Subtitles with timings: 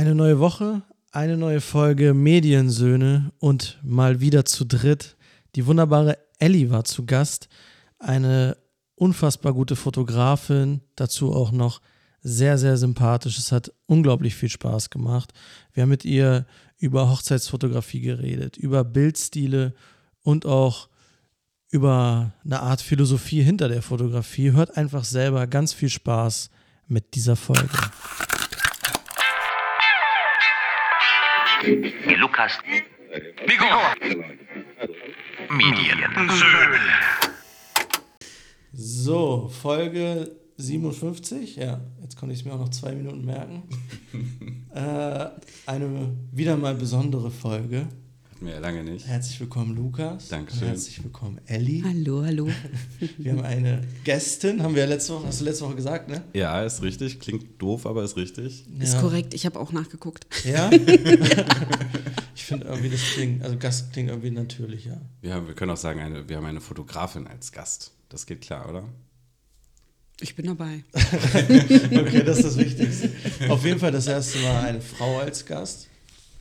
[0.00, 0.80] Eine neue Woche,
[1.12, 5.14] eine neue Folge Mediensöhne und mal wieder zu dritt.
[5.56, 7.50] Die wunderbare Ellie war zu Gast,
[7.98, 8.56] eine
[8.94, 11.82] unfassbar gute Fotografin, dazu auch noch
[12.22, 13.36] sehr, sehr sympathisch.
[13.36, 15.34] Es hat unglaublich viel Spaß gemacht.
[15.74, 16.46] Wir haben mit ihr
[16.78, 19.74] über Hochzeitsfotografie geredet, über Bildstile
[20.22, 20.88] und auch
[21.68, 24.52] über eine Art Philosophie hinter der Fotografie.
[24.52, 26.48] Hört einfach selber ganz viel Spaß
[26.86, 27.68] mit dieser Folge.
[32.16, 32.52] Lukas.
[33.46, 33.64] Nico.
[35.50, 36.78] Mediensöhne.
[38.72, 41.56] So, Folge 57.
[41.56, 43.64] Ja, jetzt konnte ich es mir auch noch zwei Minuten merken.
[44.74, 45.26] äh,
[45.66, 47.88] eine wieder mal besondere Folge.
[48.40, 49.06] Hatten wir ja lange nicht.
[49.06, 50.28] Herzlich willkommen, Lukas.
[50.28, 50.62] Dankeschön.
[50.62, 51.84] Und herzlich willkommen, Ellie.
[51.84, 52.48] Hallo, hallo.
[53.18, 56.22] Wir haben eine Gästin, haben wir ja letzte Woche, hast du letzte Woche gesagt, ne?
[56.32, 57.20] Ja, ist richtig.
[57.20, 58.64] Klingt doof, aber ist richtig.
[58.78, 59.00] Ist Ja.
[59.02, 60.26] korrekt, ich habe auch nachgeguckt.
[60.46, 60.70] Ja?
[62.34, 65.02] ich finde irgendwie, das klingt, also Gast klingt irgendwie natürlicher.
[65.20, 67.92] Wir, haben, wir können auch sagen, eine, wir haben eine Fotografin als Gast.
[68.08, 68.84] Das geht klar, oder?
[70.18, 70.82] Ich bin dabei.
[70.94, 73.10] Okay, das ist das Wichtigste.
[73.50, 75.88] Auf jeden Fall das erste Mal eine Frau als Gast.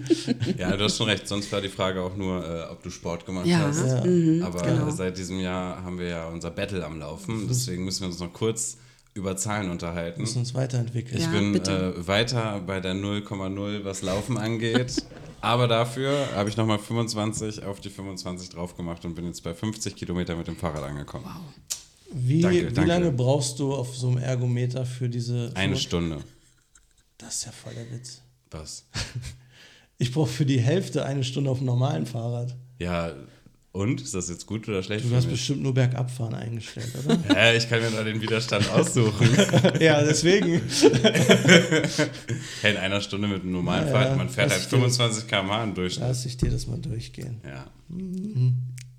[0.56, 1.28] Ja, du hast schon recht.
[1.28, 3.58] Sonst war die Frage auch nur, äh, ob du Sport gemacht Ja.
[3.58, 3.84] hast.
[3.86, 4.46] Ja.
[4.46, 4.88] Aber genau.
[4.90, 7.46] seit diesem Jahr haben wir ja unser Battle am Laufen.
[7.46, 8.78] Deswegen müssen wir uns noch kurz
[9.12, 10.22] über Zahlen unterhalten.
[10.22, 11.18] müssen uns weiterentwickeln.
[11.18, 15.04] Ich Ja, bin äh, weiter bei der 0,0, was Laufen angeht.
[15.42, 19.52] Aber dafür habe ich nochmal 25 auf die 25 drauf gemacht und bin jetzt bei
[19.52, 21.26] 50 Kilometer mit dem Fahrrad angekommen.
[22.14, 22.88] Wie, Danke, wie danke.
[22.88, 25.50] lange brauchst du auf so einem Ergometer für diese.
[25.54, 26.16] Eine Stunde.
[27.20, 28.20] Das ist ja voll der Witz.
[28.50, 28.84] Was?
[30.02, 32.56] Ich brauche für die Hälfte eine Stunde auf dem normalen Fahrrad.
[32.78, 33.12] Ja,
[33.72, 34.00] und?
[34.00, 35.34] Ist das jetzt gut oder schlecht Du hast mich?
[35.34, 37.18] bestimmt nur Bergabfahren eingestellt, oder?
[37.36, 39.28] Hä, ich kann mir da den Widerstand aussuchen.
[39.78, 40.62] ja, deswegen.
[42.62, 45.26] hey, in einer Stunde mit einem normalen Ja, Fahrrad, man fährt halt ich dir- 25
[45.28, 46.08] km/h im Durchschnitt.
[46.08, 47.42] Lass ich dir das mal durchgehen.
[47.44, 47.66] Ja.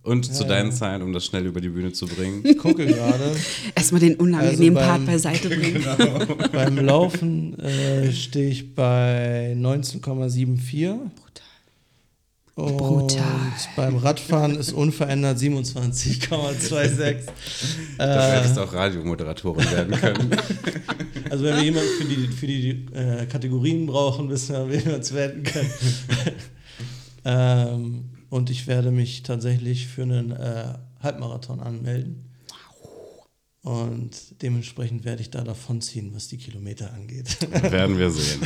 [0.04, 0.76] Und zu Ja, deinen ja.
[0.76, 2.42] Zahlen, um das schnell über die Bühne zu bringen.
[2.44, 3.36] Ich gucke gerade.
[3.76, 5.86] Erstmal den unangenehmen Also Part beim- beiseite bringen.
[6.52, 10.98] beim Laufen äh, stehe ich bei 19,74.
[12.56, 13.24] Und Brutal.
[13.78, 17.16] beim Radfahren ist unverändert 27,26.
[17.98, 20.30] Du äh, hättest auch Radiomoderatorin werden können.
[21.30, 24.96] also wenn wir jemanden für die, für die äh, Kategorien brauchen, wissen wir, wen wir
[24.96, 25.72] uns wenden können.
[27.26, 32.30] ähm, und ich werde mich tatsächlich für einen äh, Halbmarathon anmelden.
[33.64, 34.12] Und
[34.42, 37.38] dementsprechend werde ich da davonziehen, was die Kilometer angeht.
[37.72, 38.40] Werden wir sehen.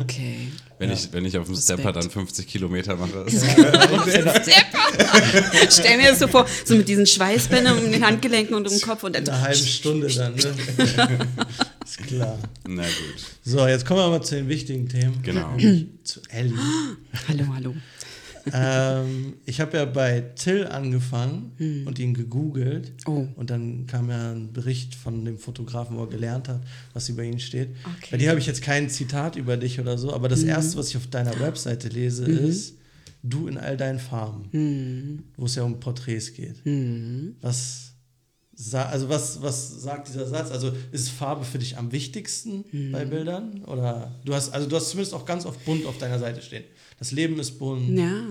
[0.00, 0.48] Okay.
[0.78, 1.80] Wenn, ich, wenn ich auf dem Respekt.
[1.80, 3.26] Stepper dann 50 Kilometer mache.
[3.26, 3.44] Ist
[5.70, 8.80] Stell mir das so vor, so mit diesen Schweißbändern um den Handgelenken und um den
[8.80, 10.38] Kopf und dann In einer halben Stunde dann, ne?
[11.84, 12.38] Ist klar.
[12.66, 13.26] Na gut.
[13.44, 15.20] So, jetzt kommen wir mal zu den wichtigen Themen.
[15.22, 15.54] Genau.
[16.02, 16.54] Zu Ellie.
[17.28, 17.74] Hallo, hallo.
[18.52, 22.92] Ähm, ich habe ja bei Till angefangen und ihn gegoogelt.
[23.06, 23.26] Oh.
[23.36, 26.60] Und dann kam ja ein Bericht von dem Fotografen, wo er gelernt hat,
[26.92, 27.70] was über ihn steht.
[27.84, 28.08] Okay.
[28.12, 30.90] Bei dir habe ich jetzt kein Zitat über dich oder so, aber das erste, was
[30.90, 32.74] ich auf deiner Webseite lese, ist
[33.22, 36.56] du in all deinen Farben, wo es ja um Porträts geht.
[37.40, 37.94] Was,
[38.54, 40.50] sa also was, was sagt dieser Satz?
[40.50, 43.64] Also ist Farbe für dich am wichtigsten bei Bildern?
[43.64, 46.64] Oder du hast, also du hast zumindest auch ganz oft bunt auf deiner Seite stehen.
[46.98, 48.22] Das Leben ist bunt, Ja.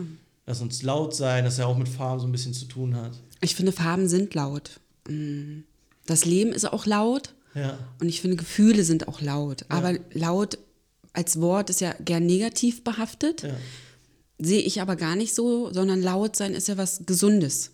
[0.45, 3.13] lass uns laut sein, das ja auch mit Farben so ein bisschen zu tun hat.
[3.41, 4.79] Ich finde, Farben sind laut.
[5.07, 5.59] Mm.
[6.07, 7.77] Das Leben ist auch laut Ja.
[7.99, 9.65] und ich finde, Gefühle sind auch laut.
[9.69, 10.57] Aber laut
[11.13, 13.43] als Wort ist ja gern negativ behaftet.
[13.43, 13.55] Ja.
[14.37, 17.71] Sehe ich aber gar nicht so, sondern laut sein ist ja was Gesundes.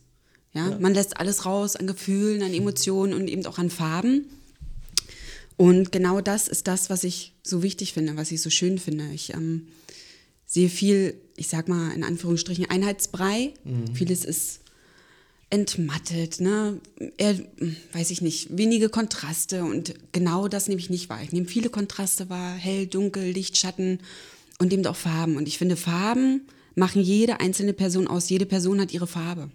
[0.54, 0.78] Ja?
[0.80, 4.26] Man lässt alles raus an Gefühlen, an Emotionen und eben auch an Farben.
[5.58, 9.06] Und genau das ist das, was ich so wichtig finde, was ich so schön finde.
[9.14, 9.68] Ich ähm,
[10.52, 13.54] sehe viel, ich sag mal in Anführungsstrichen, Einheitsbrei.
[13.94, 14.60] Vieles ist
[15.50, 16.82] entmattet, ne?
[17.16, 17.40] Eher,
[17.94, 21.24] weiß ich nicht, wenige Kontraste und genau das nehme ich nicht wahr.
[21.24, 24.00] Ich nehme viele Kontraste wahr, hell, dunkel, Licht, Schatten
[24.60, 25.38] und eben auch Farben.
[25.38, 26.42] Und ich finde, Farben
[26.76, 28.30] machen jede einzelne Person aus.
[28.30, 29.50] Jede Person hat ihre Farbe.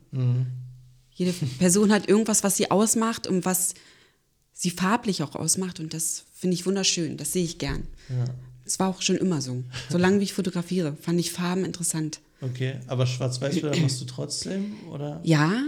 [1.13, 3.75] Jede Person hat irgendwas, was sie ausmacht und was
[4.55, 5.79] sie farblich auch ausmacht.
[5.79, 7.19] Und das finde ich wunderschön.
[7.19, 7.87] Das sehe ich gern.
[8.67, 9.63] Es war auch schon immer so.
[9.91, 12.21] Solange wie ich fotografiere, fand ich Farben interessant.
[12.41, 15.21] Okay, aber Schwarz-Weiß-Bilder machst du trotzdem, oder?
[15.23, 15.63] Ja,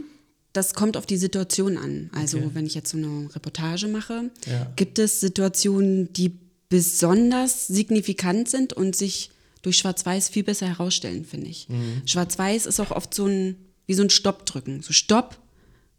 [0.52, 2.10] das kommt auf die Situation an.
[2.12, 2.50] Also Okay.
[2.54, 4.70] wenn ich jetzt so eine Reportage mache, Ja.
[4.76, 6.32] gibt es Situationen, die
[6.68, 9.30] besonders signifikant sind und sich
[9.62, 11.68] durch Schwarz-Weiß viel besser herausstellen, finde ich.
[11.68, 12.02] Mhm.
[12.06, 13.56] Schwarz-Weiß ist auch oft so ein,
[13.86, 14.82] wie so ein Stopp drücken.
[14.82, 15.38] So Stopp,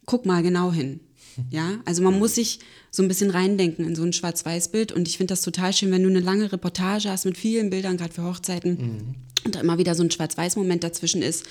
[0.06, 1.00] guck mal genau hin.
[1.50, 2.60] Ja, also man muss sich
[2.92, 6.04] so ein bisschen reindenken in so ein Schwarz-Weiß-Bild und ich finde das total schön, wenn
[6.04, 9.16] du eine lange Reportage hast mit vielen Bildern, gerade für Hochzeiten Mhm.
[9.46, 11.46] und da immer wieder so ein Schwarz-Weiß-Moment dazwischen ist,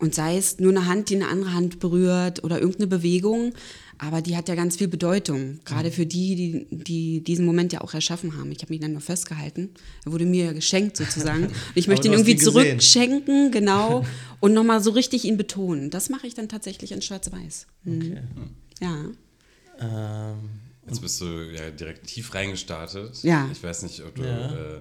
[0.00, 3.52] und sei es nur eine Hand, die eine andere Hand berührt oder irgendeine Bewegung,
[3.98, 7.80] aber die hat ja ganz viel Bedeutung, gerade für die, die, die diesen Moment ja
[7.80, 8.52] auch erschaffen haben.
[8.52, 9.70] Ich habe mich dann nur festgehalten.
[10.04, 11.44] Er wurde mir ja geschenkt sozusagen.
[11.46, 14.04] Und ich möchte ihn irgendwie zurückschenken, genau,
[14.40, 15.90] und nochmal so richtig ihn betonen.
[15.90, 17.66] Das mache ich dann tatsächlich in Schwarz-Weiß.
[17.84, 17.96] Mhm.
[18.00, 18.20] Okay.
[18.80, 19.04] Ja.
[19.80, 20.38] Ähm,
[20.86, 23.22] Jetzt bist du ja direkt tief reingestartet.
[23.22, 23.48] Ja.
[23.52, 24.22] Ich weiß nicht, ob du.
[24.22, 24.76] Ja.
[24.76, 24.80] Äh,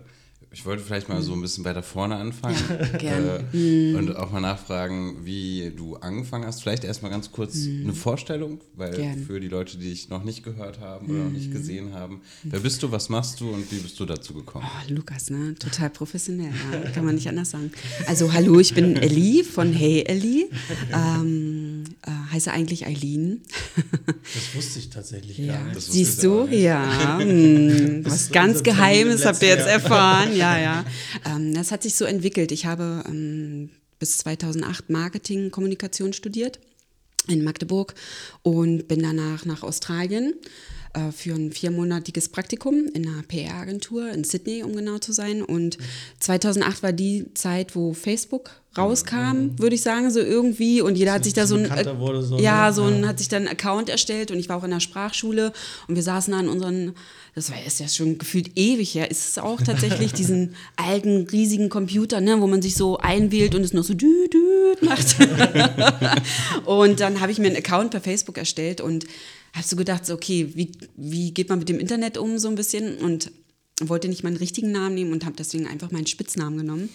[0.52, 2.58] ich wollte vielleicht mal so ein bisschen weiter vorne anfangen.
[3.00, 3.44] gerne.
[3.52, 3.60] Mhm.
[3.60, 6.62] Äh, und auch mal nachfragen, wie du angefangen hast.
[6.62, 8.96] Vielleicht erstmal ganz kurz eine Vorstellung, weil Mhm.
[8.96, 9.16] Gerne.
[9.22, 9.26] Mhm.
[9.26, 12.22] für die Leute, die dich noch nicht gehört haben oder noch nicht gesehen haben.
[12.44, 14.66] Wer bist du, was machst du und wie bist du dazu gekommen?
[14.68, 15.54] Oh, Lukas, ne?
[15.60, 16.90] Total professionell, ja?
[16.92, 17.72] kann man nicht anders sagen.
[18.08, 20.50] Also hallo, ich bin Ellie von Hey Ellie.
[20.94, 23.42] Ähm, äh, heiße eigentlich Eileen.
[24.34, 25.76] das wusste ich tatsächlich Ja, gar nicht.
[25.78, 26.48] Das siehst du?
[26.48, 30.36] Ja, hm, was ganz Geheimes im habt ihr jetzt erfahren.
[30.38, 30.86] Ja, ja.
[31.26, 32.52] Ähm, das hat sich so entwickelt.
[32.52, 33.70] Ich habe ähm,
[34.00, 36.60] bis 2008 Marketing, Kommunikation studiert
[37.28, 37.94] in Magdeburg
[38.42, 40.34] und bin danach nach Australien
[40.98, 45.44] äh, für ein viermonatiges Praktikum in einer PR-Agentur in Sydney, um genau zu sein.
[45.44, 45.78] Und
[46.20, 50.82] 2008 war die Zeit, wo Facebook rauskam, würde ich sagen, so irgendwie.
[50.82, 52.74] Und jeder hat sich da so ein, wurde, so, ja, ne?
[52.74, 53.08] so ein, Ja.
[53.10, 55.52] hat sich dann einen Account erstellt und ich war auch in der Sprachschule
[55.88, 56.94] und wir saßen da an unseren,
[57.36, 61.70] das war ist ja schon gefühlt ewig her, ist es auch tatsächlich, diesen alten, riesigen
[61.70, 65.18] Computer, ne, wo man sich so einwählt und es noch so dü, dü macht.
[66.66, 69.06] und dann habe ich mir einen Account per Facebook erstellt und
[69.58, 72.56] habe so gedacht, so, okay, wie, wie geht man mit dem Internet um so ein
[72.56, 73.32] bisschen und
[73.82, 76.90] wollte nicht meinen richtigen Namen nehmen und habe deswegen einfach meinen Spitznamen genommen.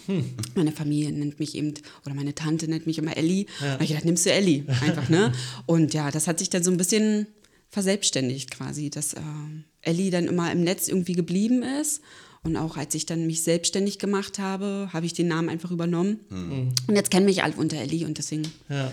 [0.55, 1.73] Meine Familie nennt mich eben,
[2.05, 3.45] oder meine Tante nennt mich immer Ellie.
[3.61, 5.31] Da habe ich gedacht, nimmst du Ellie einfach, ne?
[5.65, 7.27] Und ja, das hat sich dann so ein bisschen
[7.69, 9.21] verselbstständigt quasi, dass äh,
[9.81, 12.01] Ellie dann immer im Netz irgendwie geblieben ist.
[12.45, 16.19] Und auch als ich dann mich selbstständig gemacht habe, habe ich den Namen einfach übernommen.
[16.87, 18.91] Und jetzt kennen mich alle unter Ellie und deswegen Ja.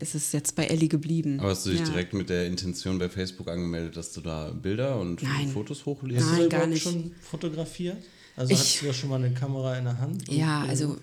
[0.00, 1.38] ist es jetzt bei Ellie geblieben.
[1.38, 1.86] Aber hast du dich Ja.
[1.86, 5.48] direkt mit der Intention bei Facebook angemeldet, dass du da Bilder und Nein.
[5.48, 6.24] Fotos hochlädst?
[6.26, 6.82] Hast Nein, du gar nicht.
[6.82, 7.98] schon fotografiert?
[8.34, 10.28] Also Ich- hattest du da schon mal eine Kamera in der Hand?
[10.32, 10.96] Ja, also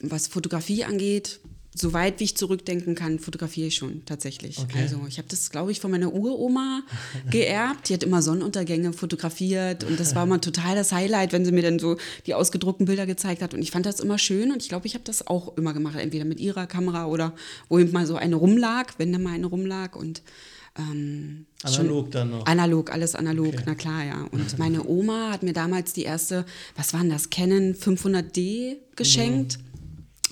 [0.00, 1.38] was Fotografie angeht,
[1.80, 4.58] soweit wie ich zurückdenken kann, fotografiere ich schon tatsächlich.
[4.58, 4.78] Okay.
[4.82, 6.82] Also ich habe das, glaube ich, von meiner Uroma
[7.30, 7.88] geerbt.
[7.88, 11.62] Die hat immer Sonnenuntergänge fotografiert und das war immer total das Highlight, wenn sie mir
[11.62, 11.96] dann so
[12.26, 13.54] die ausgedruckten Bilder gezeigt hat.
[13.54, 15.96] Und ich fand das immer schön und ich glaube, ich habe das auch immer gemacht,
[15.98, 17.34] entweder mit ihrer Kamera oder
[17.68, 20.22] wo eben mal so eine rumlag, wenn da mal eine rumlag und
[20.78, 22.46] ähm, Analog dann noch.
[22.46, 23.62] Analog, alles analog, Okay.
[23.66, 24.26] na klar, ja.
[24.30, 26.44] Und meine Oma hat mir damals die erste,
[26.76, 29.58] was war denn das, Canon 500D geschenkt.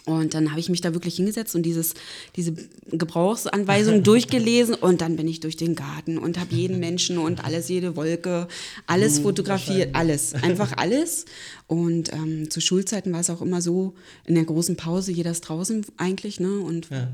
[0.07, 1.95] Und dann habe ich mich da wirklich hingesetzt und dieses,
[2.37, 2.55] diese
[2.93, 7.69] Gebrauchsanweisung durchgelesen und dann bin ich durch den Garten und habe jeden Menschen und alles,
[7.69, 8.47] jede Wolke,
[8.87, 11.25] alles fotografiert, alles, einfach alles.
[11.67, 13.95] Und ähm, zu Schulzeiten war es auch immer so,
[14.25, 16.61] in der großen Pause, jeder ist draußen eigentlich, ne?
[16.61, 17.09] Und Ja.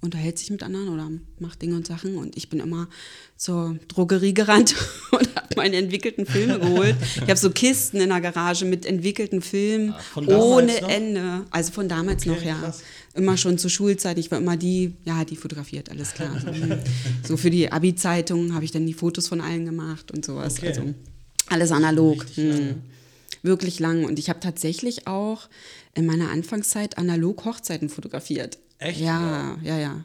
[0.00, 2.16] Unterhält sich mit anderen oder macht Dinge und Sachen.
[2.16, 2.88] Und ich bin immer
[3.36, 4.74] zur Drogerie gerannt
[5.10, 6.96] und habe meine entwickelten Filme geholt.
[7.16, 10.88] Ich habe so Kisten in der Garage mit entwickelten Filmen damals ohne noch?
[10.88, 11.44] Ende.
[11.50, 12.58] Also von damals Okay, noch, ja.
[12.58, 12.82] krass.
[13.14, 14.18] Immer schon zur Schulzeit.
[14.18, 16.38] Ich war immer die, ja, die fotografiert, alles klar.
[16.40, 16.78] So, hm.
[17.26, 20.58] so für die Abi-Zeitung habe ich dann die Fotos von allen gemacht und sowas.
[20.58, 20.68] Okay.
[20.68, 20.94] Also
[21.48, 22.24] alles analog.
[22.34, 22.82] Hm
[23.42, 24.04] wirklich lang.
[24.04, 25.48] Und ich habe tatsächlich auch
[25.94, 28.58] in meiner Anfangszeit analog Hochzeiten fotografiert.
[28.78, 29.00] Echt?
[29.00, 30.04] Ja, ja, ja.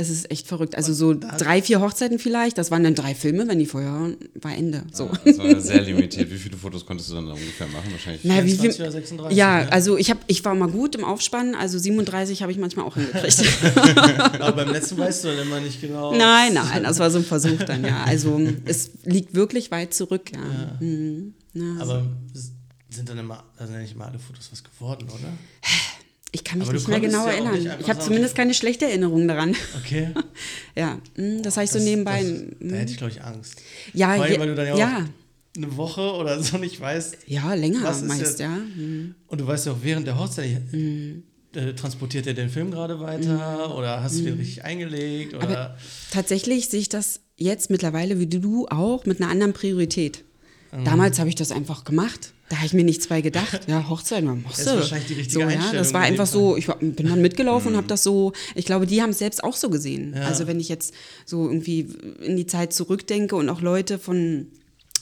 [0.00, 0.76] Es ist echt verrückt.
[0.76, 2.56] Also so drei, vier Hochzeiten vielleicht.
[2.56, 4.84] Das waren dann drei Filme, wenn die vorher waren, war Ende.
[4.92, 5.10] So.
[5.24, 6.30] Das war sehr limitiert.
[6.30, 7.90] Wie viele Fotos konntest du dann ungefähr machen?
[7.90, 9.72] Wahrscheinlich Na, wie 24 viel, oder 36, ja, ne?
[9.72, 12.94] also ich, hab, ich war mal gut im Aufspannen, also 37 habe ich manchmal auch
[12.94, 13.44] hingekriegt.
[14.40, 16.14] Aber beim letzten weißt du dann immer nicht genau.
[16.16, 18.04] nein, nein, das war so ein Versuch dann, ja.
[18.04, 20.78] Also es liegt wirklich weit zurück, ja.
[20.78, 21.34] Mhm.
[21.54, 22.52] Ja, Aber es
[22.88, 25.32] sind dann immer, also nicht immer alle Fotos was geworden, oder?
[26.30, 27.78] Ich kann mich Aber nicht mehr genau ja erinnern.
[27.80, 29.54] ich habe zumindest keine schlechte Erinnerung daran.
[29.82, 30.10] Okay.
[30.76, 32.22] ja, mm, das habe ich so Das- nebenbei.
[32.22, 33.56] Das, da hätte ich, glaube ich, Angst.
[33.94, 34.96] Ja, Vor allem, je- weil du dann ja, ja.
[34.98, 37.16] auch eine Woche oder so nicht weißt.
[37.26, 38.50] ja, länger Was ist meist, jetzt- ja.
[38.50, 39.14] Mhm.
[39.26, 43.74] Und du weißt ja auch während der Hochzeit, äh, transportiert er den Film gerade weiter
[43.74, 45.52] oder hast du den richtig eingelegt oder Mhm.
[45.54, 45.76] Aber
[46.10, 50.24] tatsächlich sehe ich das jetzt mittlerweile, wie du auch, mit einer anderen Priorität.
[50.72, 50.84] Mhm.
[50.84, 52.34] Damals habe ich das einfach gemacht.
[52.48, 53.60] Da habe ich mir nichts bei gedacht.
[53.68, 56.56] Ja, Hochzeit, man Das ist wahrscheinlich die richtige so, ja, Einstellung Das war einfach so,
[56.56, 59.44] ich war, bin dann mitgelaufen und habe das so, ich glaube, die haben es selbst
[59.44, 60.14] auch so gesehen.
[60.16, 60.22] Ja.
[60.22, 60.94] Also wenn ich jetzt
[61.26, 61.88] so irgendwie
[62.22, 64.46] in die Zeit zurückdenke und auch Leute von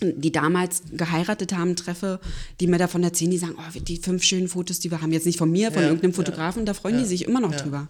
[0.03, 2.21] die damals geheiratet haben, treffe,
[2.61, 5.25] die mir davon erzählen, die sagen, oh, die fünf schönen Fotos, die wir haben, jetzt
[5.25, 6.17] nicht von mir, von Ja, irgendeinem ja.
[6.17, 7.59] Fotografen, da freuen Ja, die sich immer noch ja.
[7.59, 7.88] drüber.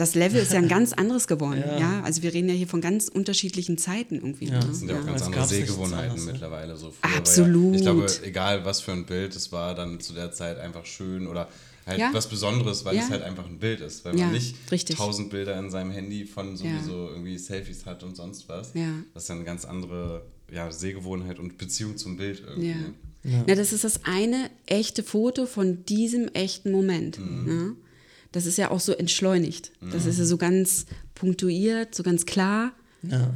[0.00, 1.78] Das Level ist ja ein ganz anderes geworden, Ja.
[1.78, 2.02] ja.
[2.02, 4.46] Also wir reden ja hier von ganz unterschiedlichen Zeiten irgendwie.
[4.46, 4.58] Ja.
[4.58, 4.66] Ne?
[4.68, 6.32] Das sind ja auch ganz Es andere Sehgewohnheiten ne?
[6.32, 6.76] mittlerweile.
[6.76, 7.72] So früher Absolut.
[7.72, 10.86] Ja, ich glaube, egal was für ein Bild, es war dann zu der Zeit einfach
[10.86, 11.48] schön oder
[11.86, 12.10] halt Ja.
[12.12, 13.02] was Besonderes, weil Ja.
[13.02, 14.04] es halt einfach ein Bild ist.
[14.04, 14.96] Weil Ja, man nicht richtig.
[14.96, 18.72] tausend Bilder in seinem Handy von sowieso irgendwie Selfies hat und sonst was.
[18.74, 18.92] Ja.
[19.14, 22.70] Das ist ja eine ganz andere ja, Sehgewohnheit und Beziehung zum Bild irgendwie.
[23.22, 23.44] Ja.
[23.46, 23.54] Ja.
[23.54, 27.18] das ist das eine echte Foto von diesem echten Moment.
[27.18, 27.76] Mhm.
[28.32, 29.72] Das ist ja auch so entschleunigt.
[29.92, 32.72] Das ist ja so ganz punktuiert, so ganz klar.
[33.02, 33.32] ja.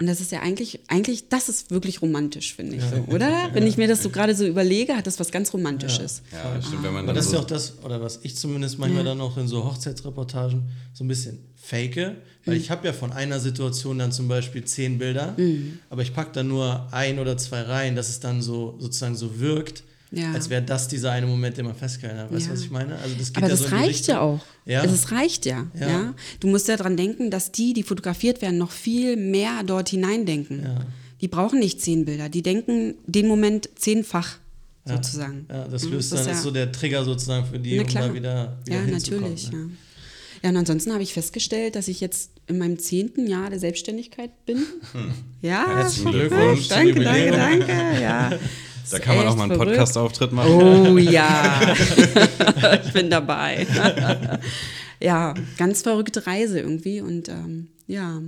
[0.00, 3.50] Und das ist ja eigentlich, eigentlich, das ist wirklich romantisch, finde ich so, oder?
[3.52, 6.22] Wenn ich mir das so gerade so überlege, hat das was ganz Romantisches.
[6.32, 8.80] Ja, stimmt, wenn man Aber das ist so ja auch das, oder was ich zumindest
[8.80, 10.64] manchmal dann auch in so Hochzeitsreportagen
[10.94, 12.12] so ein bisschen fake, Mhm.
[12.44, 15.78] weil ich habe ja von einer Situation dann zum Beispiel zehn Bilder, Mhm.
[15.90, 19.38] aber ich packe dann nur ein oder zwei rein, dass es dann so sozusagen so
[19.38, 19.84] wirkt,
[20.16, 20.32] Ja.
[20.32, 22.32] als wäre das dieser eine Moment, den man festgehalten hat.
[22.32, 22.54] Weißt du, Ja.
[22.54, 22.96] was ich meine?
[22.96, 24.14] Also das geht Aber ja das so reicht Richtung.
[24.14, 24.40] ja auch.
[24.66, 24.80] Ja.
[24.80, 25.88] Also es reicht ja, Ja.
[25.88, 26.14] ja.
[26.40, 30.62] Du musst ja dran denken, dass die, die fotografiert werden, noch viel mehr dort hineindenken.
[30.62, 30.80] Ja.
[31.20, 34.38] Die brauchen nicht zehn Bilder, die denken den Moment zehnfach
[34.84, 35.46] sozusagen.
[35.48, 37.78] Ja, das Ja, löst das dann, ist ist ja- so der Trigger sozusagen für die,
[37.78, 39.58] um da wieder, wieder Ja, natürlich, ne?
[39.58, 39.66] ja.
[40.42, 44.44] Ja, und ansonsten habe ich festgestellt, dass ich jetzt in meinem zehnten Jahr der Selbstständigkeit
[44.44, 44.58] bin.
[45.40, 45.76] Ja, Hm.
[45.76, 46.28] Herzlichen verrückt.
[46.30, 48.02] Glückwunsch Danke, danke, danke.
[48.02, 48.32] Ja.
[48.90, 49.58] Da kann man auch mal einen.
[49.58, 50.50] Podcast-Auftritt machen.
[50.52, 51.60] Oh ja,
[52.84, 53.66] ich bin dabei.
[55.00, 58.20] ja, ganz verrückte Reise irgendwie und ähm, ja,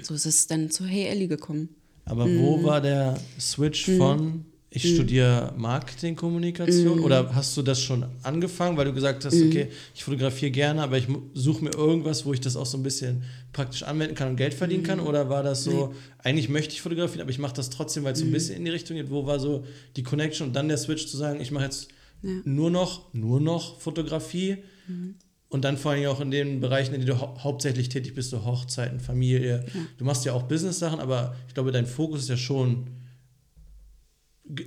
[0.00, 1.70] so ist es dann zu Hey Ellie gekommen.
[2.04, 2.40] Aber Mhm.
[2.40, 8.84] wo war der Switch von ich studiere Marketingkommunikation oder hast du das schon angefangen, weil
[8.86, 9.48] du gesagt hast, Mhm.
[9.48, 12.82] okay, ich fotografiere gerne, aber ich suche mir irgendwas, wo ich das auch so ein
[12.82, 13.22] bisschen
[13.52, 15.00] praktisch anwenden kann und Geld verdienen kann?
[15.00, 15.06] Mhm.
[15.06, 18.18] Oder war das so, eigentlich möchte ich fotografieren, aber ich mache das trotzdem, weil es
[18.18, 18.30] so Mhm.
[18.30, 19.10] ein bisschen in die Richtung geht?
[19.10, 19.64] Wo war so
[19.96, 21.88] die Connection und dann der Switch zu sagen, ich mache jetzt
[22.22, 24.58] nur noch, nur noch Fotografie?
[24.86, 25.14] Mhm.
[25.50, 28.28] Und dann vor allem auch in den Bereichen, in denen du hau hauptsächlich tätig bist,
[28.28, 29.64] so Hochzeiten, Familie.
[29.96, 32.88] Du machst ja auch Business-Sachen, aber ich glaube, dein Fokus ist ja schon,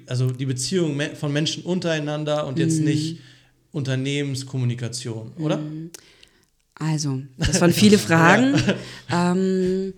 [0.07, 3.19] also die Beziehung von Menschen untereinander und jetzt nicht
[3.71, 5.59] Unternehmenskommunikation, oder?
[6.75, 8.55] Also, das waren viele Fragen.
[9.11, 9.93] ähm,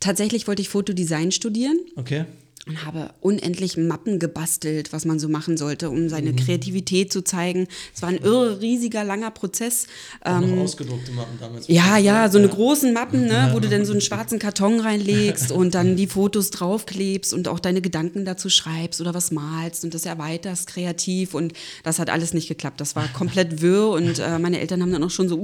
[0.00, 1.78] tatsächlich wollte ich Fotodesign studieren.
[1.96, 2.24] Okay.
[2.66, 6.36] Und habe unendlich Mappen gebastelt, was man so machen sollte, um seine Mhm.
[6.36, 7.68] Kreativität zu zeigen.
[7.94, 9.86] Es war ein irre, riesiger, langer Prozess.
[10.22, 11.68] Auch Ähm, ausgedruckte Mappen damals.
[11.68, 15.52] ja, ja, so eine großen Mappen, ne, wo du dann so einen schwarzen Karton reinlegst
[15.52, 19.92] und dann die Fotos draufklebst und auch deine Gedanken dazu schreibst oder was malst und
[19.92, 21.52] das erweiterst kreativ und
[21.82, 22.80] das hat alles nicht geklappt.
[22.80, 25.38] Das war komplett wirr und äh, meine Eltern haben dann auch schon so,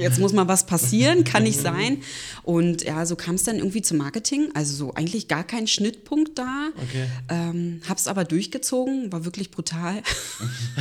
[0.00, 1.98] jetzt muss mal was passieren, kann nicht sein.
[2.42, 6.39] Und ja, so kam es dann irgendwie zum Marketing, also so eigentlich gar kein Schnittpunkt
[6.40, 6.70] da.
[6.82, 7.06] Okay.
[7.28, 10.02] Ähm, hab's aber durchgezogen, war wirklich brutal.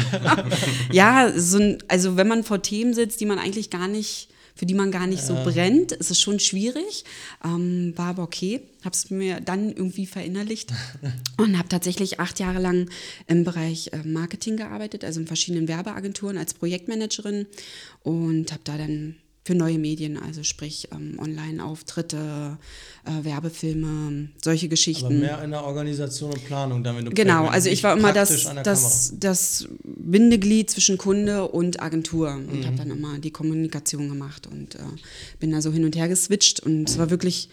[0.92, 4.66] ja, so ein, also wenn man vor Themen sitzt, die man eigentlich gar nicht, für
[4.66, 7.06] die man gar nicht so brennt, ist es schon schwierig.
[7.46, 8.62] Ähm, war aber okay.
[8.84, 10.74] Hab's mir dann irgendwie verinnerlicht
[11.38, 12.90] und habe tatsächlich acht Jahre lang
[13.28, 17.46] im Bereich äh, Marketing gearbeitet, also in verschiedenen Werbeagenturen als Projektmanagerin
[18.04, 19.16] und habe da dann
[19.46, 22.58] für neue Medien, also sprich ähm, Online-Auftritte,
[23.06, 25.06] äh, Werbefilme, solche Geschichten.
[25.06, 28.48] Aber mehr in der Organisation und Planung, damit du Genau, also ich war immer das,
[28.64, 32.66] das, das Bindeglied zwischen Kunde und Agentur und Mhm.
[32.66, 34.80] habe dann immer die Kommunikation gemacht und äh,
[35.40, 37.50] bin da so hin und her geswitcht und es war wirklich,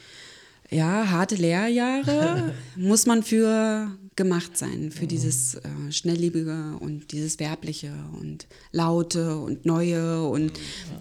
[0.71, 7.93] ja, harte Lehrjahre muss man für gemacht sein, für dieses äh, Schnelllebige und dieses Werbliche
[8.19, 10.53] und Laute und Neue und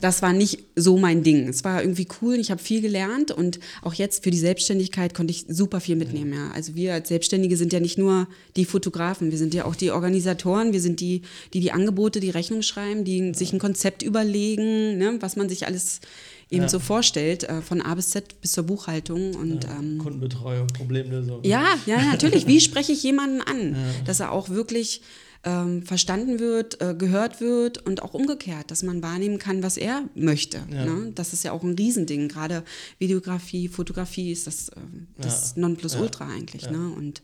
[0.02, 1.48] das war nicht so mein Ding.
[1.48, 5.32] Es war irgendwie cool, ich habe viel gelernt und auch jetzt für die Selbstständigkeit konnte
[5.32, 6.34] ich super viel mitnehmen.
[6.34, 6.52] Ja.
[6.52, 9.92] Also wir als Selbstständige sind ja nicht nur die Fotografen, wir sind ja auch die
[9.92, 11.22] Organisatoren, wir sind die,
[11.54, 15.68] die die Angebote, die Rechnung schreiben, die sich ein Konzept überlegen, ne, was man sich
[15.68, 16.02] alles
[16.50, 16.70] eben Ja.
[16.70, 21.44] so vorstellt, äh, von A bis Z bis zur Buchhaltung und ähm, Kundenbetreuung, Problemlösung.
[21.44, 22.48] ja, ja, natürlich.
[22.48, 23.76] Wie spreche ich jemanden an,
[24.06, 25.02] dass er auch wirklich
[25.46, 30.04] ähm, verstanden wird, äh, gehört wird und auch umgekehrt, dass man wahrnehmen kann, was er
[30.16, 30.60] möchte.
[30.86, 31.12] Ne?
[31.14, 32.28] Das ist ja auch ein Riesending.
[32.28, 32.64] Gerade
[32.98, 36.70] Videografie, Fotografie ist das, ähm, das Nonplusultra eigentlich.
[36.70, 36.90] Ne?
[36.98, 37.22] Und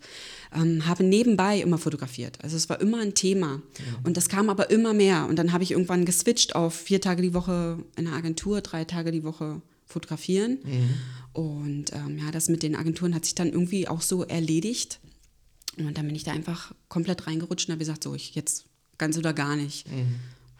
[0.55, 2.37] ähm, habe nebenbei immer fotografiert.
[2.43, 3.61] Also es war immer ein Thema.
[4.03, 5.25] Und das kam aber immer mehr.
[5.27, 8.85] Und dann habe ich irgendwann geswitcht auf vier Tage die Woche in der Agentur, drei
[8.85, 10.59] Tage die Woche fotografieren.
[11.33, 14.99] Und ähm, ja, das mit den Agenturen hat sich dann irgendwie auch so erledigt.
[15.77, 18.65] Und dann bin ich da einfach komplett reingerutscht und habe gesagt, so, ich jetzt
[18.97, 19.87] ganz oder gar nicht.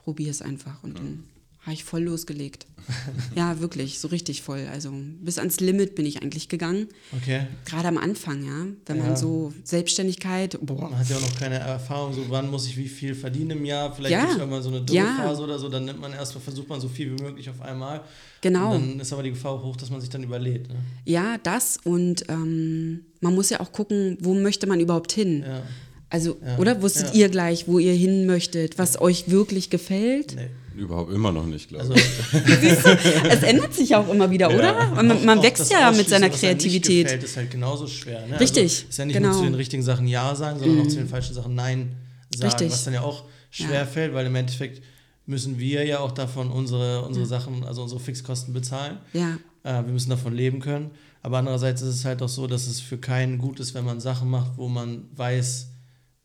[0.04, 0.84] Probier es einfach.
[0.84, 1.24] Und dann
[1.62, 2.66] habe ich voll losgelegt.
[3.36, 4.68] ja, wirklich, so richtig voll.
[4.72, 4.92] Also
[5.22, 6.88] bis ans Limit bin ich eigentlich gegangen.
[7.16, 7.42] Okay.
[7.66, 8.66] Gerade am Anfang, ja.
[8.88, 9.04] Wenn Ja.
[9.04, 12.78] man so Selbstständigkeit, boah, Man hat ja auch noch keine Erfahrung, so wann muss ich
[12.78, 13.94] wie viel verdienen im Jahr.
[13.94, 14.22] Vielleicht Ja.
[14.22, 15.04] gibt es irgendwann so eine Ja.
[15.04, 18.02] Dürrephase oder so, dann nimmt man erstmal, versucht man so viel wie möglich auf einmal.
[18.42, 18.74] Genau.
[18.76, 20.68] Und dann ist aber die Gefahr hoch, dass man sich dann überlädt.
[20.70, 20.76] Ne?
[21.06, 25.44] Ja, das und ähm, man muss ja auch gucken, wo möchte man überhaupt hin.
[25.48, 25.62] Ja.
[26.10, 26.58] Also, Ja.
[26.58, 27.22] oder wusstet Ja.
[27.22, 30.36] ihr gleich, wo ihr hin möchtet, was euch wirklich gefällt?
[30.36, 30.48] Nee.
[30.76, 32.04] Überhaupt immer noch nicht, glaube Also, ich.
[33.30, 34.88] Es ändert sich auch immer wieder, oder?
[34.96, 37.06] Man, auch- man auch wächst ja mit seiner Kreativität.
[37.06, 38.26] Gefällt, ist halt genauso schwer.
[38.28, 38.40] Ne?
[38.40, 39.28] Richtig, Also, ist ja nicht genau.
[39.30, 39.34] Mhm.
[39.34, 41.96] nur zu den richtigen Sachen Ja sagen, sondern auch zu den falschen Sachen Nein
[42.34, 42.50] sagen.
[42.52, 42.72] Richtig.
[42.72, 43.86] Was dann ja auch schwer Ja.
[43.86, 44.82] fällt, weil im Endeffekt
[45.26, 47.30] müssen wir ja auch davon unsere, unsere Mhm.
[47.30, 48.98] Sachen, also unsere Fixkosten bezahlen.
[49.14, 50.90] Ja, Äh, wir müssen davon leben können.
[51.22, 54.00] Aber andererseits ist es halt auch so, dass es für keinen gut ist, wenn man
[54.00, 55.68] Sachen macht, wo man weiß,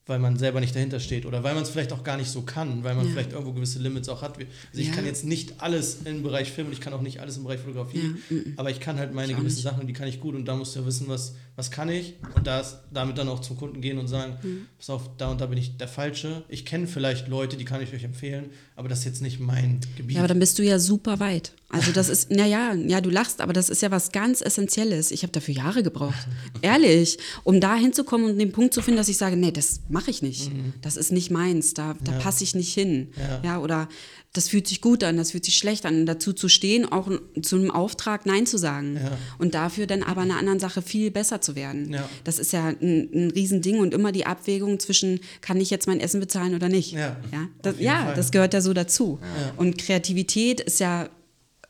[0.08, 2.42] weil man selber nicht dahinter steht oder weil man es vielleicht auch gar nicht so
[2.42, 3.10] kann, weil man Ja.
[3.12, 4.38] vielleicht irgendwo gewisse Limits auch hat.
[4.38, 4.94] Also ich Ja.
[4.94, 7.60] kann jetzt nicht alles im Bereich Film und ich kann auch nicht alles im Bereich
[7.60, 9.62] Fotografie, Ja, aber ich kann halt meine gewissen.
[9.62, 11.88] Sachen und die kann ich gut und da musst du ja wissen, was, was kann
[11.88, 14.66] ich und das, damit dann auch zum Kunden gehen und sagen, Mhm.
[14.78, 16.44] pass auf, da und da bin ich der Falsche.
[16.48, 19.80] Ich kenne vielleicht Leute, die kann ich euch empfehlen, aber das ist jetzt nicht mein
[19.96, 20.16] Gebiet.
[20.16, 21.52] Ja, aber dann bist du ja super weit.
[21.68, 25.10] Also das ist, naja, ja, du lachst, aber das ist ja was ganz Essentielles.
[25.10, 26.28] Ich habe dafür Jahre gebraucht.
[26.62, 30.10] Ehrlich, um da hinzukommen und den Punkt zu finden, dass ich sage, nee, das mache
[30.10, 30.50] ich nicht.
[30.82, 33.08] Das ist nicht meins, da, da passe ich nicht hin.
[33.16, 33.40] Ja.
[33.44, 33.58] Ja.
[33.60, 33.88] oder
[34.36, 36.00] das fühlt sich gut an, das fühlt sich schlecht an.
[36.00, 37.10] Und dazu zu stehen, auch
[37.42, 38.96] zu einem Auftrag Nein zu sagen.
[38.96, 39.16] Ja.
[39.38, 41.92] Und dafür dann aber in einer anderen Sache viel besser zu werden.
[41.92, 42.08] Ja.
[42.24, 46.00] Das ist ja ein, ein Riesending und immer die Abwägung zwischen, kann ich jetzt mein
[46.00, 46.92] Essen bezahlen oder nicht?
[46.92, 49.18] Ja, ja, das, ja das gehört ja so dazu.
[49.56, 51.08] Und Kreativität ist ja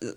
[0.00, 0.12] äh,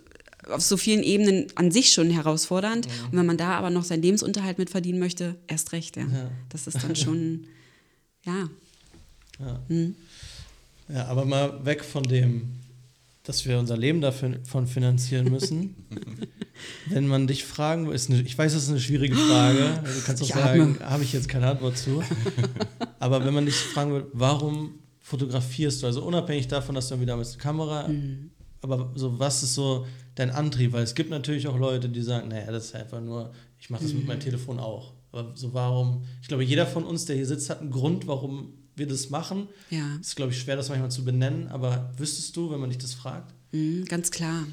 [0.49, 2.87] auf so vielen Ebenen an sich schon herausfordernd.
[3.11, 6.03] Und wenn man da aber noch seinen Lebensunterhalt mit verdienen möchte, erst recht, ja.
[6.03, 6.31] Ja.
[6.49, 7.45] Das ist dann schon,
[8.25, 8.49] ja.
[9.39, 9.61] Ja,
[10.93, 12.49] aber mal weg von dem,
[13.23, 15.75] dass wir unser Leben davon finanzieren müssen.
[16.87, 19.79] Wenn man dich fragen will, ich weiß, das ist eine schwierige Frage.
[19.83, 22.03] Du kannst auch Ich sagen, habe ich jetzt keine Antwort zu.
[22.99, 25.85] Aber wenn man dich fragen will, warum fotografierst du?
[25.87, 28.31] Also unabhängig davon, dass du irgendwie damals eine Kamera, Mhm.
[28.61, 30.73] aber so was ist so dein Antrieb?
[30.73, 33.83] Weil es gibt natürlich auch Leute, die sagen, naja, das ist einfach nur, ich mache
[33.83, 34.07] das mit Mhm.
[34.07, 34.93] meinem Telefon auch.
[35.13, 36.03] Aber so warum?
[36.21, 39.47] Ich glaube, jeder von uns, der hier sitzt, hat einen Grund, warum wir das machen.
[39.69, 39.97] Ja.
[40.01, 42.93] Ist, glaube ich, schwer, das manchmal zu benennen, aber wüsstest du, wenn man dich das
[42.93, 43.33] fragt?
[43.51, 44.47] Mhm, ganz klar.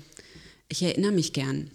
[0.69, 1.71] Ich erinnere mich gern.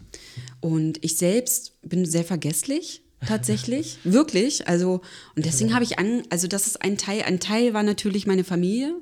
[0.60, 3.98] Und ich selbst bin sehr vergesslich, tatsächlich.
[4.04, 4.68] Wirklich.
[4.68, 5.02] Also,
[5.36, 8.44] und deswegen habe ich an, also das ist ein Teil, ein Teil war natürlich meine
[8.44, 8.96] Familie,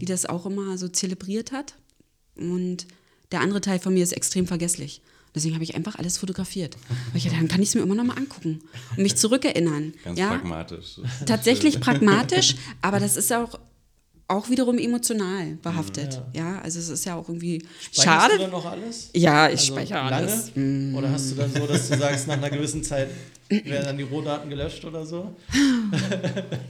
[0.00, 1.74] die das auch immer so zelebriert hat.
[2.36, 2.86] Und
[3.32, 5.02] der andere Teil von mir ist extrem vergesslich.
[5.34, 6.76] Deswegen habe ich einfach alles fotografiert.
[7.10, 8.60] Weil ich dachte, dann kann ich es mir immer noch mal angucken
[8.96, 9.92] und mich zurückerinnern.
[10.04, 10.28] Ganz ja?
[10.28, 11.00] pragmatisch.
[11.26, 13.58] tatsächlich pragmatisch, aber das ist auch,
[14.28, 16.22] auch wiederum emotional behaftet.
[16.34, 16.60] Ja.
[16.60, 18.38] also es ist ja auch irgendwie Speicherst du schade.
[18.38, 19.10] dann noch alles?
[19.14, 20.14] Ja, ich Also speichere lange?
[20.14, 20.52] alles.
[20.54, 20.94] Mm.
[20.94, 23.08] Oder hast du dann so, dass du sagst, nach einer gewissen Zeit
[23.48, 25.34] werden dann die Rohdaten gelöscht oder so?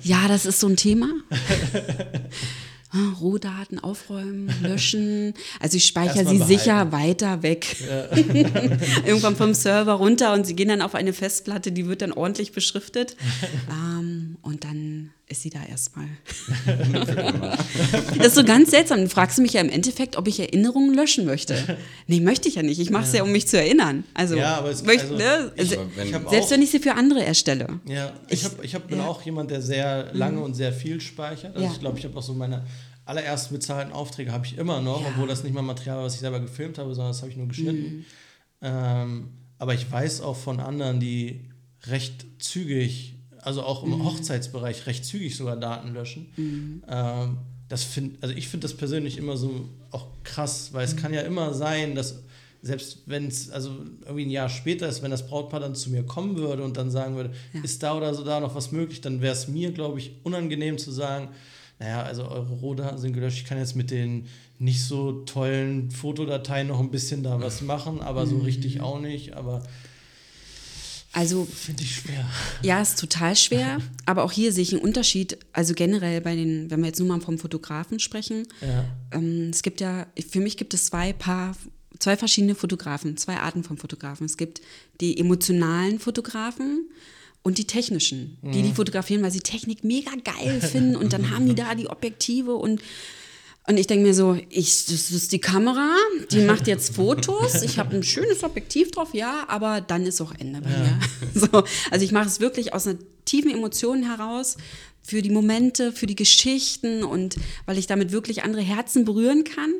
[0.02, 1.08] Ja, das ist so ein Thema.
[3.20, 5.34] Rohdaten aufräumen, löschen.
[5.60, 7.76] Also ich speichere sie sicher weiter weg.
[9.06, 12.52] Irgendwann vom Server runter und sie gehen dann auf eine Festplatte, die wird dann ordentlich
[12.52, 13.16] beschriftet.
[13.70, 16.06] ähm, und dann ist sie da erstmal.
[18.18, 19.00] das ist so ganz seltsam.
[19.00, 21.78] Du fragst mich ja im Endeffekt, ob ich Erinnerungen löschen möchte.
[22.06, 22.78] Nee, möchte ich ja nicht.
[22.80, 24.04] Ich mache es ja, um mich zu erinnern.
[24.12, 25.52] Also, Ja, aber es- möchte, also, ne?
[25.56, 27.80] ich- aber wenn- selbst auch- wenn ich sie für andere erstelle.
[27.86, 29.04] Ja, ich, hab, ich hab, bin ja.
[29.04, 29.08] Mhm.
[29.08, 31.54] auch jemand, der sehr lange und sehr viel speichert.
[31.54, 31.72] Also Ja.
[31.72, 32.66] ich glaube, ich habe auch so meine
[33.06, 35.08] allerersten bezahlten Aufträge habe ich immer noch, Ja.
[35.08, 37.38] obwohl das nicht mal Material war, was ich selber gefilmt habe, sondern das habe ich
[37.38, 37.96] nur geschnitten.
[37.96, 38.04] Mhm.
[38.60, 41.48] Ähm, aber ich weiß auch von anderen, die
[41.86, 43.13] recht zügig,
[43.44, 43.92] also auch Mhm.
[43.94, 46.28] im Hochzeitsbereich recht zügig sogar Daten löschen.
[46.88, 50.92] Ähm, das find, also ich finde das persönlich immer so auch krass, weil Mhm.
[50.92, 52.22] es kann ja immer sein, dass
[52.62, 53.70] selbst wenn es also
[54.04, 56.90] irgendwie ein Jahr später ist, wenn das Brautpaar dann zu mir kommen würde und dann
[56.90, 57.60] sagen würde, Ja.
[57.62, 60.78] ist da oder so da noch was möglich, dann wäre es mir, glaube ich, unangenehm
[60.78, 61.28] zu sagen,
[61.78, 64.26] naja, also eure Rohdaten sind gelöscht, ich kann jetzt mit den
[64.58, 69.34] nicht so tollen Fotodateien noch ein bisschen da was machen, aber so richtig auch nicht,
[69.34, 69.62] aber
[71.14, 72.28] Also Finde ich schwer.
[72.62, 75.38] Ja, ist total schwer, aber auch hier sehe ich einen Unterschied.
[75.52, 78.84] Also generell bei den, wenn wir jetzt nur mal vom Fotografen sprechen, Ja.
[79.12, 81.56] ähm, es gibt ja, für mich gibt es zwei Paar,
[82.00, 84.26] zwei verschiedene Fotografen, zwei Arten von Fotografen.
[84.26, 84.60] Es gibt
[85.00, 86.88] die emotionalen Fotografen
[87.44, 91.46] und die technischen, die die fotografieren, weil sie Technik mega geil finden und dann haben
[91.46, 92.80] die da die Objektive und
[93.66, 95.96] und ich denke mir so, ich, das ist die Kamera,
[96.30, 97.62] die macht jetzt Fotos.
[97.62, 100.98] Ich habe ein schönes Objektiv drauf, ja, aber dann ist auch Ende bei mir.
[101.34, 104.56] So, also ich mache es wirklich aus einer tiefen Emotion heraus
[105.06, 107.36] für die Momente, für die Geschichten und
[107.66, 109.72] weil ich damit wirklich andere Herzen berühren kann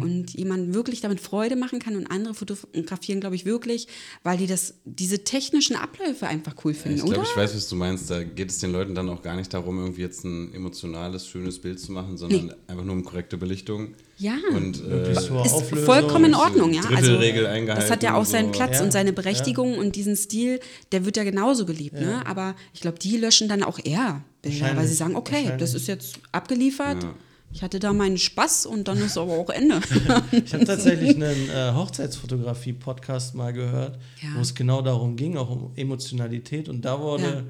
[0.00, 3.86] und jemanden wirklich damit Freude machen kann und andere fotografieren, glaube ich, wirklich,
[4.24, 7.12] weil die das, diese technischen Abläufe einfach cool finden, Ich oder?
[7.14, 8.10] glaube, ich weiß, was du meinst.
[8.10, 11.60] Da geht es den Leuten dann auch gar nicht darum, irgendwie jetzt ein emotionales, schönes
[11.60, 12.52] Bild zu machen, sondern Nee.
[12.66, 13.94] einfach nur um korrekte Belichtung.
[14.18, 14.34] Ja.
[14.54, 15.86] Und äh, ist Auflösung.
[15.86, 16.82] vollkommen in Ordnung, ja.
[16.82, 18.58] Also, Drittelregel eingehalten das hat ja auch und seinen so.
[18.58, 20.60] Platz Ja, und seine Berechtigung und diesen Stil,
[20.92, 22.24] der wird ja genauso geliebt, ne?
[22.26, 25.86] Aber ich glaube, die löschen dann auch eher Bilder, weil sie sagen, okay, das ist
[25.86, 27.02] jetzt abgeliefert.
[27.02, 27.14] Ja.
[27.54, 29.80] Ich hatte da meinen Spaß und dann ist aber auch Ende.
[30.32, 34.30] Ich habe tatsächlich einen äh, Hochzeitsfotografie-Podcast mal gehört, Ja.
[34.36, 36.68] wo es genau darum ging, auch um Emotionalität.
[36.68, 37.42] Und da wurde Ja.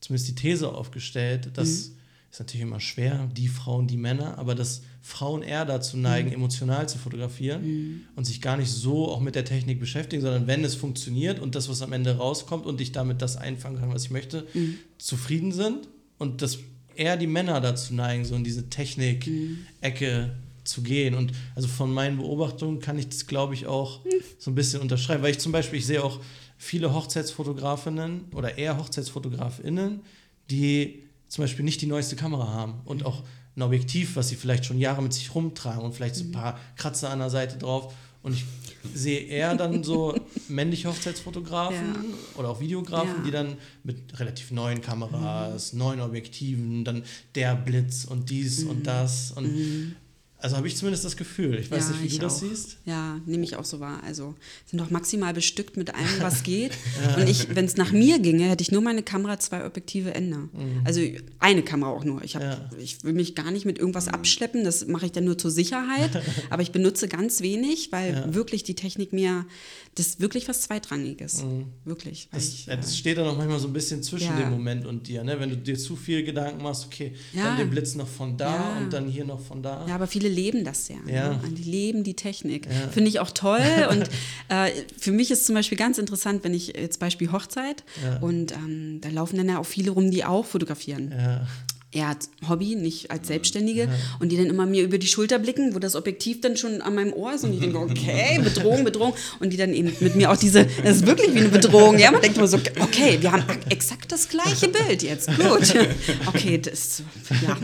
[0.00, 1.94] zumindest die These aufgestellt, das Mhm.
[2.30, 6.34] ist natürlich immer schwer, die Frauen, die Männer, aber dass Frauen eher dazu neigen, Mhm.
[6.36, 10.64] emotional zu fotografieren und sich gar nicht so auch mit der Technik beschäftigen, sondern wenn
[10.64, 14.04] es funktioniert und das, was am Ende rauskommt und ich damit das einfangen kann, was
[14.04, 14.78] ich möchte, Mhm.
[14.98, 15.88] zufrieden sind
[16.22, 16.58] und dass
[16.94, 20.30] eher die Männer dazu neigen, so in diese Technik-Ecke
[20.64, 21.14] zu gehen.
[21.14, 24.00] Und also von meinen Beobachtungen kann ich das, glaube ich, auch
[24.38, 26.20] so ein bisschen unterschreiben, weil ich zum Beispiel, ich sehe auch
[26.56, 30.00] viele Hochzeitsfotografinnen oder eher Hochzeitsfotografinnen,
[30.50, 33.24] die zum Beispiel nicht die neueste Kamera haben und auch
[33.56, 36.58] ein Objektiv, was sie vielleicht schon Jahre mit sich rumtragen und vielleicht so ein paar
[36.76, 37.92] Kratzer an der Seite drauf.
[38.22, 38.44] Und ich
[38.94, 40.14] sehe eher dann so
[40.48, 42.38] männliche Hochzeitsfotografen Ja.
[42.38, 43.18] oder auch Videografen, Ja.
[43.18, 43.24] Mhm.
[43.24, 47.02] die dann mit relativ neuen Kameras, neuen Objektiven, dann
[47.34, 48.70] der Blitz und dies Mhm.
[48.70, 49.32] und das.
[49.32, 49.94] Und
[50.42, 51.58] also habe ich zumindest das Gefühl.
[51.58, 52.40] Ich weiß Ja, nicht, wie du das auch.
[52.40, 52.76] siehst.
[52.84, 54.02] Ja, nehme ich auch so wahr.
[54.04, 54.34] Also
[54.66, 56.72] sind doch maximal bestückt mit allem, was geht.
[57.16, 60.48] Und ich, wenn es nach mir ginge, hätte ich nur meine Kamera, zwei Objektive, Ende.
[60.84, 61.00] Also
[61.38, 62.22] eine Kamera auch nur.
[62.24, 62.70] Ich, hab, Ja.
[62.78, 64.64] ich will mich gar nicht mit irgendwas abschleppen.
[64.64, 66.22] Das mache ich dann nur zur Sicherheit.
[66.50, 69.46] Aber ich benutze ganz wenig, weil wirklich die Technik mir,
[69.94, 71.44] das ist wirklich was Zweitrangiges.
[71.84, 72.28] Wirklich.
[72.30, 74.40] Weil Das, ich, ja, das steht dann auch manchmal so ein bisschen zwischen Ja.
[74.40, 75.22] dem Moment und dir.
[75.22, 75.38] Ne?
[75.38, 77.44] Wenn du dir zu viel Gedanken machst, okay, Ja.
[77.44, 78.78] dann den Blitz noch von da Ja.
[78.78, 79.84] und dann hier noch von da.
[79.86, 80.96] Ja, aber viele leben das ja.
[81.06, 81.30] Ja.
[81.34, 81.40] Ne?
[81.50, 82.66] Die leben die Technik.
[82.66, 82.88] Ja.
[82.88, 83.60] Finde ich auch toll.
[83.90, 84.08] Und
[84.48, 88.18] äh, für mich ist zum Beispiel ganz interessant, wenn ich jetzt Beispiel Hochzeit Ja.
[88.20, 91.12] und ähm, da laufen dann ja auch viele rum, die auch fotografieren.
[91.92, 92.02] Ja.
[92.02, 93.88] Er hat Hobby, nicht als Selbstständige.
[94.18, 96.94] Und die dann immer mir über die Schulter blicken, wo das Objektiv dann schon an
[96.94, 97.44] meinem Ohr ist.
[97.44, 99.14] Und ich denke, okay, Bedrohung, Bedrohung.
[99.40, 101.98] Und die dann eben mit mir auch diese, das ist wirklich wie eine Bedrohung.
[101.98, 105.28] Ja, man denkt immer so, okay, wir haben exakt das gleiche Bild jetzt.
[105.28, 105.74] Gut.
[106.26, 107.02] Okay, das,
[107.42, 107.56] ja,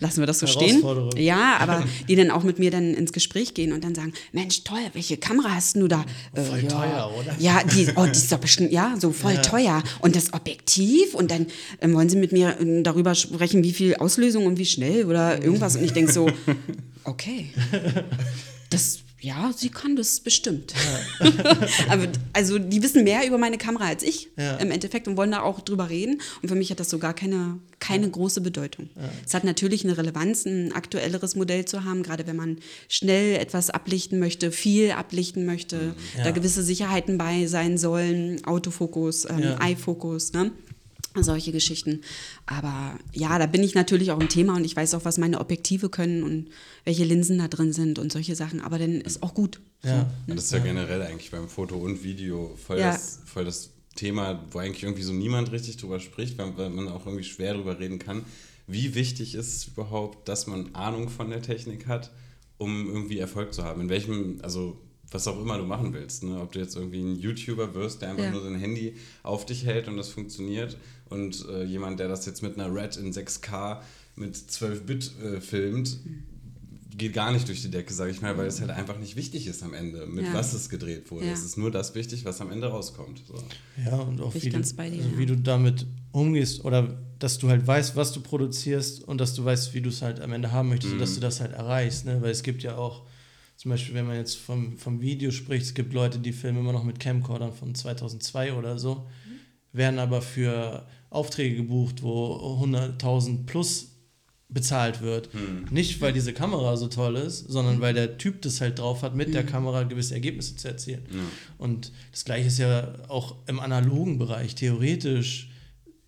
[0.00, 0.82] lassen wir das so stehen.
[1.16, 4.64] Ja, aber die dann auch mit mir dann ins Gespräch gehen und dann sagen, Mensch,
[4.64, 6.04] toll, welche Kamera hast du da?
[6.34, 6.68] Äh, Voll ja.
[6.68, 7.36] teuer, oder?
[7.38, 9.82] Ja, die, oh, die ist doch bestimmt, ja, so voll teuer.
[10.00, 11.46] Und das Objektiv und dann
[11.80, 15.42] ähm, wollen sie mit mir ähm, darüber sprechen, wie viel Auslösung und wie schnell oder
[15.42, 15.76] irgendwas.
[15.76, 16.30] Und ich denke so,
[17.04, 17.50] okay,
[18.70, 20.74] das, ja, sie kann das bestimmt.
[21.88, 24.56] Aber also die wissen mehr über meine Kamera als ich Ja.
[24.58, 26.20] im Endeffekt und wollen da auch drüber reden.
[26.42, 28.88] Und für mich hat das so gar keine, keine große Bedeutung.
[29.26, 33.70] Es hat natürlich eine Relevanz, ein aktuelleres Modell zu haben, gerade wenn man schnell etwas
[33.70, 36.24] ablichten möchte, viel ablichten möchte, Ja.
[36.24, 39.58] da gewisse Sicherheiten bei sein sollen, Autofokus, ähm, Ja.
[39.68, 40.52] iFocus, ne?
[41.14, 42.02] Solche Geschichten.
[42.46, 45.40] Aber ja, da bin ich natürlich auch im Thema und ich weiß auch, was meine
[45.40, 46.48] Objektive können und
[46.84, 48.60] welche Linsen da drin sind und solche Sachen.
[48.60, 49.60] Aber dann ist auch gut.
[49.82, 49.90] Ja.
[50.26, 52.92] Ja, das ist ja generell eigentlich beim Foto und Video voll, Ja.
[52.92, 56.88] das, voll das Thema, wo eigentlich irgendwie so niemand richtig drüber spricht, weil, weil man
[56.88, 58.24] auch irgendwie schwer drüber reden kann.
[58.66, 62.10] Wie wichtig ist es überhaupt, dass man Ahnung von der Technik hat,
[62.58, 63.80] um irgendwie Erfolg zu haben?
[63.80, 64.78] In welchem, also
[65.10, 66.38] was auch immer du machen willst, ne?
[66.38, 68.30] ob du jetzt irgendwie ein YouTuber wirst, der einfach Ja.
[68.30, 70.76] nur sein Handy auf dich hält und das funktioniert
[71.10, 73.80] und äh, jemand, der das jetzt mit einer Red in 6K
[74.16, 75.98] mit 12-Bit äh, filmt,
[76.96, 79.46] geht gar nicht durch die Decke, sage ich mal, weil es halt einfach nicht wichtig
[79.46, 80.34] ist am Ende, mit Ja.
[80.34, 81.26] was es gedreht wurde.
[81.26, 81.32] Ja.
[81.32, 83.22] Es ist nur das wichtig, was am Ende rauskommt.
[83.26, 83.34] So.
[83.84, 85.18] Ja, und auch wie du, ganz bei dir, also ja.
[85.18, 89.44] wie du damit umgehst oder dass du halt weißt, was du produzierst und dass du
[89.44, 92.04] weißt, wie du es halt am Ende haben möchtest und dass du das halt erreichst.
[92.04, 92.20] Ne?
[92.20, 93.06] Weil es gibt ja auch,
[93.56, 96.72] zum Beispiel, wenn man jetzt vom, vom Video spricht, es gibt Leute, die filmen immer
[96.72, 99.06] noch mit Camcordern von 2002 oder so,
[99.72, 103.94] werden aber für Aufträge gebucht, wo 100.000 plus
[104.50, 105.28] bezahlt wird.
[105.70, 109.14] Nicht, weil diese Kamera so toll ist, sondern weil der Typ das halt drauf hat,
[109.14, 111.02] mit der Kamera gewisse Ergebnisse zu erzielen.
[111.58, 114.54] Und das gleiche ist ja auch im analogen Bereich.
[114.54, 115.50] Theoretisch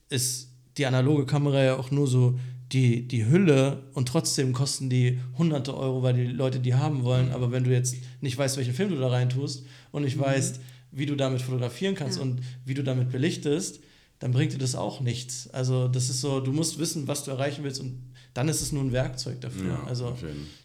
[0.09, 2.39] ist die analoge Kamera ja auch nur so
[2.73, 7.33] die, die Hülle und trotzdem kosten die hunderte Euro, weil die Leute die haben wollen.
[7.33, 10.61] Aber wenn du jetzt nicht weißt, welchen Film du da reintust und nicht weißt,
[10.93, 13.81] wie du damit fotografieren kannst und wie du damit belichtest,
[14.21, 15.51] dann bringt dir das auch nichts.
[15.51, 18.71] Also das ist so, du musst wissen, was du erreichen willst und dann ist es
[18.71, 19.71] nur ein Werkzeug dafür.
[19.71, 20.17] Ja, also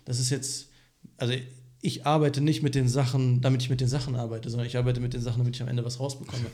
[0.04, 0.68] das ist jetzt,
[1.18, 1.34] also
[1.82, 5.00] ich arbeite nicht mit den Sachen, damit ich mit den Sachen arbeite, sondern ich arbeite
[5.00, 6.46] mit den Sachen, damit ich am Ende was rausbekomme,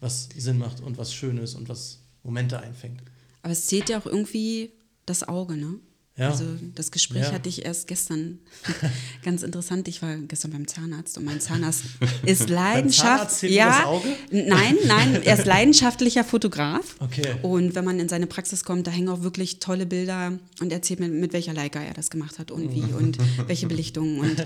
[0.00, 3.02] was Sinn macht und was schön ist und was Momente einfängt.
[3.42, 4.72] Aber es zählt ja auch irgendwie
[5.06, 5.78] das Auge, ne?
[6.20, 6.30] Ja.
[6.30, 7.32] Also das Gespräch Ja.
[7.32, 8.38] hatte ich erst gestern
[9.24, 9.88] ganz interessant.
[9.88, 11.82] Ich war gestern beim Zahnarzt und mein Zahnarzt
[12.26, 13.42] ist Leidenschaft.
[13.44, 14.08] ja, das Auge?
[14.30, 16.96] nein, nein, er ist leidenschaftlicher Fotograf.
[17.00, 17.36] Okay.
[17.40, 20.76] Und wenn man in seine Praxis kommt, da hängen auch wirklich tolle Bilder und er
[20.76, 24.20] erzählt mir, mit welcher Leica er das gemacht hat und wie und welche Belichtungen.
[24.20, 24.44] Und,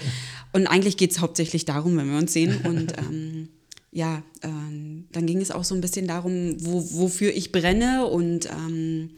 [0.52, 2.58] und eigentlich geht es hauptsächlich darum, wenn wir uns sehen.
[2.64, 3.48] Und ähm,
[3.90, 8.46] ja, ähm, dann ging es auch so ein bisschen darum, wo, wofür ich brenne und
[8.46, 9.10] ähm,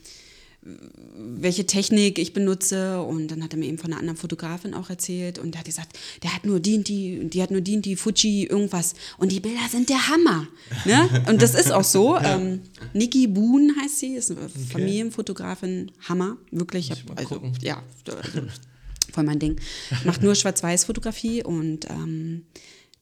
[1.16, 4.90] welche Technik ich benutze und dann hat er mir eben von einer anderen Fotografin auch
[4.90, 7.76] erzählt und der hat gesagt, der hat nur die und die, die hat nur die
[7.76, 10.48] und die Fuji irgendwas und die Bilder sind der Hammer.
[10.84, 11.24] Ne?
[11.28, 12.16] Und das ist auch so.
[12.18, 12.60] Ähm,
[12.92, 16.90] Niki Boon heißt sie, ist eine Familienfotografin, Hammer, wirklich.
[17.06, 18.46] Mal also, ja, also,
[19.12, 19.56] voll mein Ding.
[20.04, 22.44] Macht nur Schwarz-Weiß-Fotografie und ähm,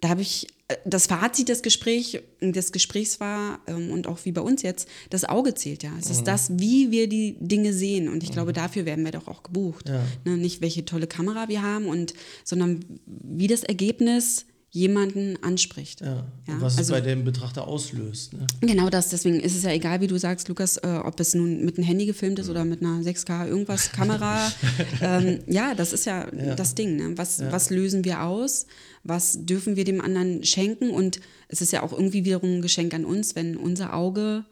[0.01, 0.49] da habe ich
[0.87, 5.25] das Fazit des, Gespräch, des Gesprächs war ähm, und auch wie bei uns jetzt, das
[5.25, 5.93] Auge zählt ja.
[5.99, 6.13] Es Mhm.
[6.13, 9.43] ist das, wie wir die Dinge sehen und ich glaube, dafür werden wir doch auch
[9.43, 9.89] gebucht.
[9.91, 10.03] Ja.
[10.25, 16.01] Ne, nicht welche tolle Kamera wir haben und sondern wie das Ergebnis jemanden anspricht.
[16.01, 16.27] Ja.
[16.49, 18.33] Ja, was also- es bei dem Betrachter auslöst.
[18.33, 18.45] Ne?
[18.61, 21.65] Genau das, deswegen ist es ja egal, wie du sagst, Lukas, äh, ob es nun
[21.65, 24.51] mit einem Handy gefilmt ist oder mit einer 6K irgendwas, Kamera.
[25.01, 26.97] ähm, ja, das ist ja, das Ding.
[26.97, 27.17] Ne?
[27.17, 28.67] Was, was lösen wir aus?
[29.05, 30.91] Was dürfen wir dem anderen schenken?
[30.91, 34.45] Und es ist ja auch irgendwie wiederum ein Geschenk an uns, wenn unser Auge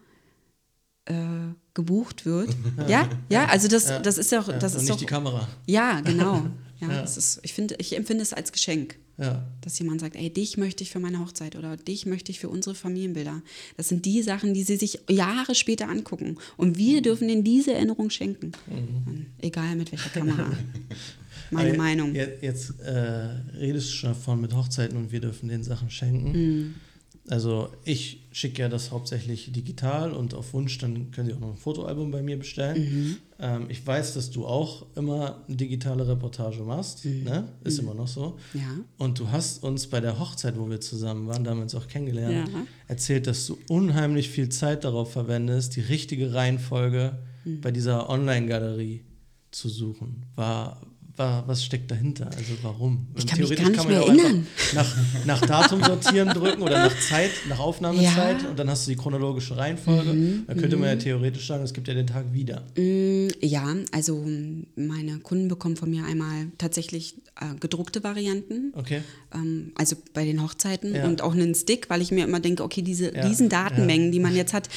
[1.07, 1.15] äh,
[1.75, 2.51] gebucht wird.
[2.89, 4.59] ja, ja, also das, das ist ja auch, Ja.
[4.59, 5.49] das und ist nicht doch, die Kamera.
[5.67, 6.43] ja, genau.
[6.83, 7.01] Ja, Ja.
[7.03, 9.47] Das ist, ich finde, ich empfinde es als Geschenk Ja.
[9.61, 12.49] dass jemand sagt, ey, dich möchte ich für meine Hochzeit oder dich möchte ich für
[12.49, 13.40] unsere Familienbilder.
[13.77, 16.38] Das sind die Sachen, die sie sich Jahre später angucken.
[16.57, 17.03] Und wir Mhm.
[17.05, 18.53] dürfen ihnen diese Erinnerung schenken.
[18.68, 20.51] Und Egal mit welcher Kamera.
[21.51, 22.14] Meine Aber Meinung.
[22.14, 22.95] Jetzt, jetzt äh,
[23.59, 26.33] redest du schon davon mit Hochzeiten und wir dürfen den Sachen schenken.
[26.33, 26.75] Mhm.
[27.29, 31.51] Also ich schicke ja das hauptsächlich digital und auf Wunsch, dann können Sie auch noch
[31.51, 32.83] ein Fotoalbum bei mir bestellen.
[32.83, 33.16] Mhm.
[33.38, 37.05] Ähm, ich weiß, dass du auch immer eine digitale Reportage machst.
[37.05, 37.25] Mhm.
[37.25, 37.49] Ne?
[37.64, 38.38] Ist immer noch so.
[38.55, 38.61] Ja.
[38.99, 41.75] Und du hast uns bei der Hochzeit, wo wir zusammen waren, da haben wir uns
[41.75, 42.62] auch kennengelernt, Ja.
[42.88, 47.61] erzählt, dass du unheimlich viel Zeit darauf verwendest, die richtige Reihenfolge Hm.
[47.61, 49.03] bei dieser Online-Galerie
[49.51, 50.25] zu suchen.
[50.37, 50.81] War,
[51.16, 52.27] was steckt dahinter?
[52.37, 53.07] Also warum?
[53.16, 54.46] Ich kann mich Theoretisch gar nicht kann man mehr ja auch erinnern.
[54.75, 54.75] einfach
[55.27, 58.42] Nach, nach Datum sortieren drücken oder nach Zeit, nach Aufnahmezeit Ja.
[58.44, 60.11] Mhm, und dann hast du die chronologische Reihenfolge.
[60.46, 62.62] dann könnte man ja theoretisch sagen, es gibt ja den Tag wieder.
[62.77, 64.27] Mm, Ja, also
[64.77, 68.73] meine Kunden bekommen von mir einmal tatsächlich äh, gedruckte Varianten.
[68.75, 69.03] Okay?
[69.35, 71.07] ähm, also bei den Hochzeiten Ja.
[71.07, 74.21] und auch einen Stick, weil ich mir immer denke, okay, diese Ja, riesen Datenmengen, die
[74.21, 74.68] man jetzt hat,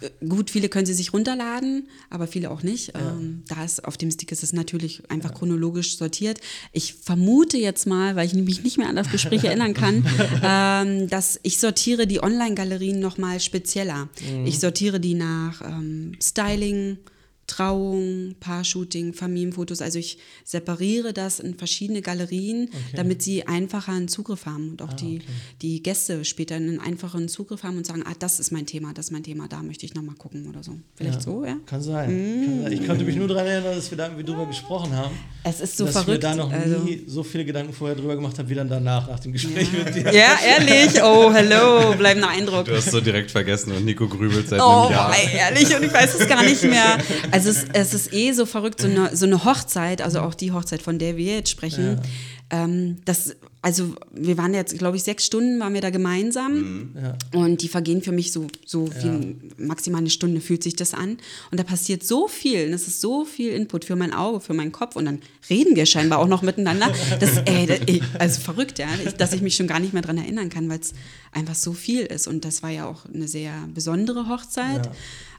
[0.00, 2.92] äh, gut, viele können sie sich runterladen, aber viele auch nicht.
[2.94, 6.40] Ähm, da ist auf dem Stick ist es natürlich einfach chronologisch sortiert.
[6.72, 10.04] Ich vermute jetzt mal, weil ich mich nicht mehr an das Gespräch erinnern kann,
[10.42, 14.08] ähm, dass ich sortiere die Online-Galerien noch mal spezieller.
[14.22, 14.46] Mhm.
[14.46, 16.98] Ich sortiere die nach ähm, Styling,
[17.46, 19.80] Trauung, Paar-Shooting, Familienfotos.
[19.80, 24.90] Also ich separiere das in verschiedene Galerien, damit sie einfacher einen Zugriff haben und auch
[24.92, 25.20] Ah, die,
[25.62, 29.06] die Gäste später einen einfacheren Zugriff haben und sagen, ah, das ist mein Thema, das
[29.06, 30.72] ist mein Thema, da möchte ich nochmal gucken oder so.
[30.94, 31.56] Vielleicht so, ja?
[31.66, 32.08] Kann sein.
[32.08, 32.72] Kann sein.
[32.72, 35.14] Ich konnte mich nur daran erinnern, dass wir da irgendwie drüber gesprochen haben.
[35.44, 36.24] Es ist so dass ich mir verrückt.
[36.24, 36.78] da noch also.
[36.78, 39.94] nie so viele Gedanken vorher drüber gemacht habe, wie dann danach, nach dem Gespräch mit
[39.94, 40.12] dir.
[40.12, 41.00] Ja, ehrlich.
[41.02, 42.64] Oh, hello, bleibender Eindruck.
[42.66, 45.14] Du hast so direkt vergessen und Nico grübelt seit Oh, einem Jahr.
[45.16, 46.98] ey, ehrlich, und ich weiß es gar nicht mehr.
[47.36, 50.52] Also es, es ist eh so verrückt, so eine, so eine Hochzeit, also auch die
[50.52, 52.00] Hochzeit, von der wir jetzt sprechen.
[52.48, 57.16] Ähm, das, also wir waren jetzt, glaube ich, sechs Stunden waren wir da gemeinsam Ja.
[57.40, 61.18] und die vergehen für mich so, so wie maximal eine Stunde fühlt sich das an.
[61.50, 64.54] Und da passiert so viel, und es ist so viel Input für mein Auge, für
[64.54, 65.18] meinen Kopf und dann
[65.50, 66.92] reden wir scheinbar auch noch miteinander.
[67.18, 68.86] Das, ey, das, ey, also verrückt, ja,
[69.18, 70.92] dass ich mich schon gar nicht mehr dran erinnern kann, weil es
[71.32, 72.28] einfach so viel ist.
[72.28, 74.88] Und das war ja auch eine sehr besondere Hochzeit.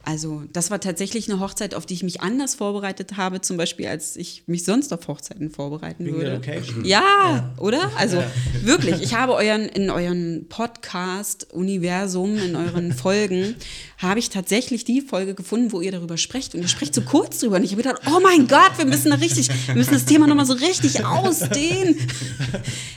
[0.08, 3.88] Also das war tatsächlich eine Hochzeit, auf die ich mich anders vorbereitet habe, zum Beispiel,
[3.88, 6.36] als ich mich sonst auf Hochzeiten vorbereiten Wegen würde.
[6.36, 6.86] Location.
[6.86, 7.92] Ja, oder?
[7.98, 8.24] Also
[8.64, 13.58] wirklich, ich habe euren in euren Podcast-Universum, in euren Folgen,
[13.98, 16.56] habe ich tatsächlich die Folge gefunden, wo ihr darüber sprecht.
[16.56, 17.58] Und ihr sprecht so kurz drüber.
[17.58, 20.26] Und ich habe gedacht, oh mein Gott, wir müssen da richtig, wir müssen das Thema
[20.26, 21.98] nochmal so richtig ausdehnen.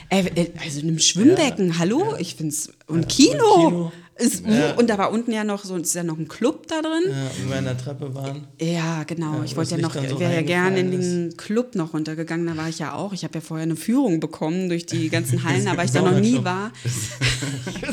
[0.09, 2.15] Äh, äh, also in einem Schwimmbecken, hallo?
[2.19, 2.69] Ich finde es.
[2.85, 3.69] Und Kino.
[3.69, 3.91] Kino.
[4.21, 4.43] Ist,
[4.77, 7.03] Und da war unten ja noch so, ist ja noch ein Club da drin.
[7.09, 8.47] Ja, und wir in der Treppe waren.
[8.59, 9.37] Ja, genau.
[9.37, 12.45] Ja, ich wo wollte ja noch, so wäre ja gerne in den Club noch runtergegangen.
[12.45, 13.13] Da war ich ja auch.
[13.13, 16.19] Ich habe ja vorher eine Führung bekommen durch die ganzen Hallen, aber ich da noch
[16.19, 16.71] nie war.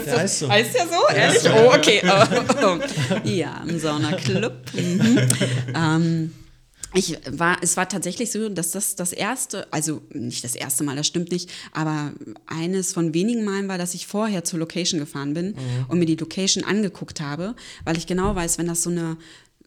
[0.06, 0.48] Der heißt so.
[0.48, 1.14] Heißt ja so?
[1.14, 1.42] Ehrlich?
[1.50, 2.02] Oh, okay.
[3.24, 4.52] ja, im Saunaclub.
[4.74, 5.18] Mhm.
[5.74, 6.32] ähm,
[6.94, 10.96] ich war, es war tatsächlich so, dass das das erste, also nicht das erste Mal,
[10.96, 12.12] das stimmt nicht, aber
[12.46, 15.54] eines von wenigen Malen war, dass ich vorher zur Location gefahren bin
[15.88, 19.18] und mir die Location angeguckt habe, weil ich genau weiß, wenn das so eine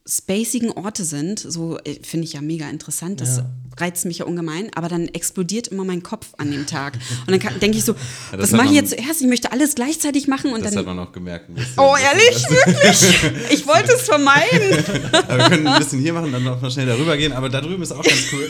[0.07, 3.45] spacigen Orte sind, so äh, finde ich ja mega interessant, das Ja.
[3.79, 6.97] reizt mich ja ungemein, aber dann explodiert immer mein Kopf an dem Tag.
[7.27, 7.93] Und dann denke ich so,
[8.31, 9.21] das was mache ich jetzt zuerst?
[9.21, 11.49] Ich möchte alles gleichzeitig machen und Das dann hat man noch gemerkt.
[11.77, 12.43] Oh, ehrlich?
[12.49, 13.51] Wirklich?
[13.51, 14.83] Ich wollte es vermeiden.
[15.27, 17.31] Aber wir können ein bisschen hier machen, dann noch mal schnell darüber gehen.
[17.33, 18.49] Aber da drüben ist auch ganz cool.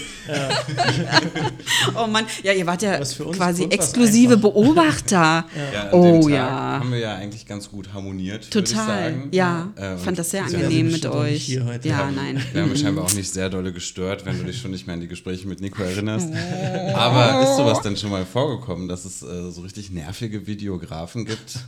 [1.95, 2.99] Oh Mann, ja, ihr wart ja
[3.33, 4.37] quasi exklusive.
[4.37, 5.45] Beobachter.
[5.73, 6.79] Ja, oh ja.
[6.79, 8.49] Haben wir ja eigentlich ganz gut harmoniert.
[8.49, 8.87] Total.
[9.11, 9.29] sagen.
[9.31, 11.15] Ja, Äh, und fand das sehr angenehm ja mit auch
[11.49, 11.89] nicht hier heute.
[11.89, 12.41] Ja, haben- nein.
[12.53, 15.01] Wir haben scheinbar auch nicht sehr dolle gestört, wenn du dich schon nicht mehr an
[15.01, 16.29] die Gespräche mit Nico erinnerst.
[16.95, 21.59] Aber ist sowas denn schon mal vorgekommen, dass es äh, so richtig nervige Videografen gibt?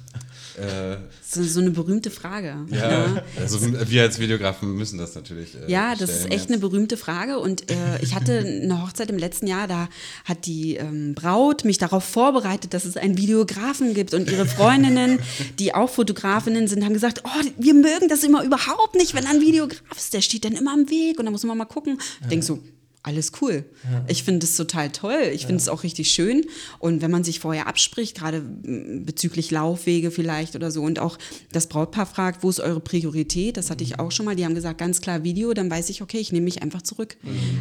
[0.58, 2.56] Äh, So, so eine berühmte Frage.
[2.70, 5.56] ja, also wir als Videografen müssen das natürlich.
[5.56, 6.48] Äh, Ja, das ist echt jetzt.
[6.50, 7.40] eine berühmte Frage.
[7.40, 9.90] Und äh, ich hatte eine Hochzeit im letzten Jahr, da
[10.26, 14.14] hat die ähm, Braut mich darauf vorbereitet, dass es einen Videografen gibt.
[14.14, 15.20] Und ihre Freundinnen,
[15.60, 19.42] die auch Fotografinnen sind, haben gesagt, oh, wir mögen das immer überhaupt nicht, wenn ein
[19.42, 21.98] Videograf ist, der steht dann immer am Weg und da muss man mal gucken.
[22.22, 22.60] Ich denke so,
[23.04, 23.66] alles cool.
[24.08, 25.30] Ich finde es total toll.
[25.34, 26.46] Ich finde es auch richtig schön.
[26.80, 31.18] Und wenn man sich vorher abspricht, gerade mm, bezüglich Laufwege vielleicht oder so, und auch
[31.52, 33.58] das Brautpaar fragt, wo ist eure Priorität?
[33.58, 34.36] Das hatte ich auch schon mal.
[34.38, 37.18] Die haben gesagt, ganz klar Video, dann weiß ich, okay, ich nehme mich einfach zurück.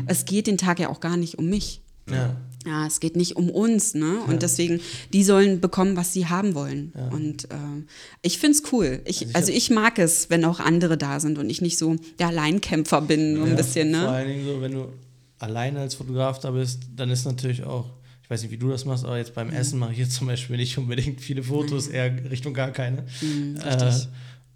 [0.07, 1.81] Es geht den Tag ja auch gar nicht um mich.
[2.09, 2.37] Ja.
[2.65, 4.21] Ja, es geht nicht um uns, ne?
[4.29, 4.81] Und deswegen,
[5.13, 6.93] die sollen bekommen, was sie haben wollen.
[7.11, 7.57] Und äh,
[8.23, 9.01] ich find's cool.
[9.05, 12.29] Ich, also ich mag es, wenn auch andere da sind und ich nicht so der
[12.29, 14.09] Alleinkämpfer bin, so ein Ja, bisschen, Vor ne?
[14.09, 14.89] allen Dingen so, wenn du
[15.43, 17.91] alleine als Fotograf da bist, dann ist natürlich auch,
[18.23, 19.55] ich weiß nicht, wie du das machst, aber jetzt beim Mhm.
[19.55, 23.05] Essen mache ich jetzt zum Beispiel nicht unbedingt viele Fotos, eher Richtung gar keine.
[23.21, 23.93] Mhm, äh,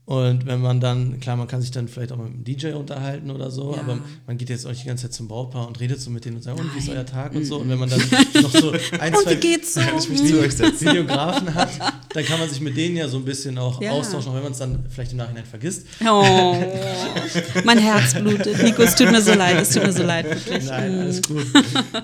[0.06, 3.30] und wenn man dann, klar, man kann sich dann vielleicht auch mit einem DJ unterhalten
[3.30, 3.80] oder so, Ja.
[3.80, 6.24] aber man geht jetzt auch nicht die ganze Zeit zum Brautpaar und redet so mit
[6.24, 7.56] denen und sagt, und wie ist euer Tag und so.
[7.58, 8.00] Und wenn man dann
[8.42, 9.80] noch so ein, zwei wie geht's so?
[9.86, 10.88] Kann ich mich zu euch setzen?
[10.88, 11.68] Videografen hat,
[12.14, 13.90] dann kann man sich mit denen ja so ein bisschen auch Ja.
[13.90, 15.86] austauschen, auch wenn man es dann vielleicht im Nachhinein vergisst.
[16.08, 16.24] Oh,
[17.64, 18.62] mein Herz blutet.
[18.62, 20.64] Nico, es tut mir so leid, es tut mir so leid, wirklich.
[20.66, 21.46] Nein, alles gut.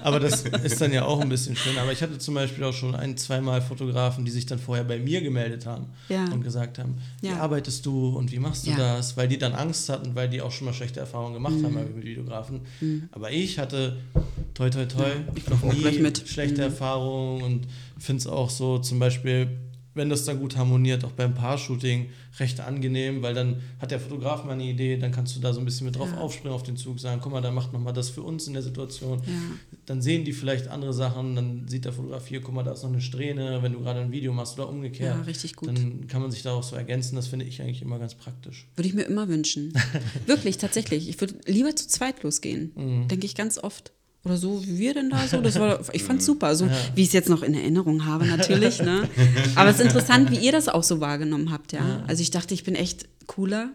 [0.02, 1.78] Aber das ist dann ja auch ein bisschen schön.
[1.78, 4.98] Aber ich hatte zum Beispiel auch schon ein, zweimal Fotografen, die sich dann vorher bei
[4.98, 6.24] mir gemeldet haben Ja.
[6.32, 8.76] und gesagt haben, wie arbeitest du und wie machst du Ja.
[8.76, 9.16] das?
[9.16, 11.64] Weil die dann Angst hatten, weil die auch schon mal schlechte Erfahrungen gemacht Mhm.
[11.64, 12.60] haben mit Videografen.
[13.12, 13.96] Aber ich hatte,
[14.54, 15.10] toi toi toi,
[15.50, 16.22] noch auch gleich nie mit.
[16.26, 17.66] schlechte Erfahrungen und
[17.98, 19.48] finde es auch so zum Beispiel,
[19.94, 24.44] wenn das dann gut harmoniert, auch beim Paar-Shooting, recht angenehm, weil dann hat der Fotograf
[24.44, 26.18] mal eine Idee, dann kannst du da so ein bisschen mit drauf Ja.
[26.18, 28.62] aufspringen auf den Zug, sagen, guck mal, dann macht nochmal das für uns in der
[28.62, 29.18] Situation.
[29.26, 29.32] Ja.
[29.86, 32.82] Dann sehen die vielleicht andere Sachen, dann sieht der Fotograf hier, guck mal, da ist
[32.82, 35.16] noch eine Strähne, wenn du gerade ein Video machst oder umgekehrt.
[35.16, 35.68] Ja, richtig gut.
[35.68, 38.68] Dann kann man sich da auch so ergänzen, das finde ich eigentlich immer ganz praktisch.
[38.76, 39.72] Würde ich mir immer wünschen.
[40.26, 41.08] Wirklich, tatsächlich.
[41.08, 42.72] Ich würde lieber zu zweit losgehen.
[42.74, 43.08] Mhm.
[43.08, 43.92] Denke ich ganz oft.
[44.24, 45.40] Oder so, wie wir denn da so.
[45.40, 46.06] Das war, ich Mhm.
[46.06, 46.54] fand's super.
[46.54, 48.80] So, wie ich es jetzt noch in Erinnerung habe, natürlich.
[48.80, 49.08] Ne?
[49.56, 52.04] Aber es ist interessant, wie ihr das auch so wahrgenommen habt, ja.
[52.06, 53.70] Also ich dachte, ich bin echt cooler.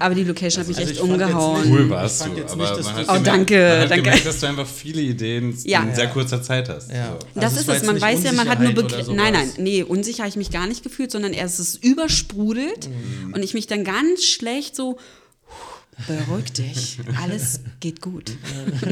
[0.00, 1.62] Aber die Location hat mich Also echt ich fand jetzt umgehauen.
[1.62, 3.90] nicht- Cool warst du, jetzt aber nicht, dass man hat Oh, gemerkt, danke, man hat
[3.90, 4.02] danke.
[4.04, 5.82] gemerkt, dass du einfach viele Ideen Ja.
[5.82, 6.90] in sehr kurzer Zeit hast.
[6.90, 7.06] Ja.
[7.06, 7.12] So.
[7.12, 9.82] Also Das es ist es, man weiß ja, man hat nur oder Nein, nein, nee,
[9.84, 13.32] unsicher habe ich mich gar nicht gefühlt, sondern erst ist es übersprudelt Mhm.
[13.34, 14.98] und ich mich dann ganz schlecht so
[16.06, 18.32] beruhig dich, alles geht gut.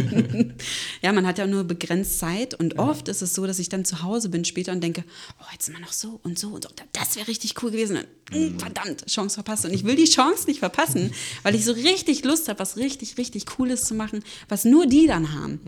[1.03, 3.85] ja, man hat ja nur begrenzt Zeit und oft ist es so, dass ich dann
[3.85, 5.05] zu Hause bin später und denke,
[5.41, 7.97] oh, jetzt mal noch so und so und so, das wäre richtig cool gewesen.
[7.99, 8.57] Und, Mhm.
[8.57, 9.67] mm, verdammt, Chance verpasst.
[9.67, 11.11] Und ich will die Chance nicht verpassen,
[11.43, 15.07] weil ich so richtig Lust habe, was richtig, richtig Cooles zu machen, was nur die
[15.07, 15.61] dann haben.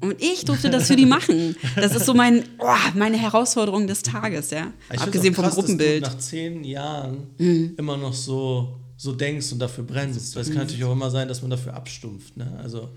[0.00, 0.08] Mhm.
[0.08, 1.54] Und ich durfte das für die machen.
[1.76, 4.72] Das ist so mein, oh, meine Herausforderung des Tages, ja.
[4.90, 6.02] Ich Abgesehen auch vom krass, Gruppenbild.
[6.02, 7.74] Nach zehn Jahren Mhm.
[7.76, 10.36] immer noch so, so denkst und dafür brennst.
[10.36, 12.36] Das kann natürlich auch immer sein, dass man dafür abstumpft.
[12.36, 12.58] Ne?
[12.62, 12.90] Also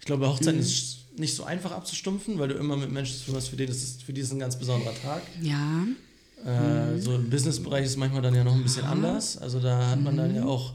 [0.00, 0.60] ich glaube, Hochzeit Mhm.
[0.60, 3.64] ist nicht so einfach abzustumpfen, weil du immer mit Menschen zu tun hast, für die
[3.66, 5.22] das ist, für die ist ein ganz besonderer Tag.
[5.40, 5.86] Ja,
[6.44, 9.38] Äh, so im Businessbereich ist es manchmal dann ja noch ein bisschen anders.
[9.38, 10.18] Also da hat man Mhm.
[10.18, 10.74] dann ja auch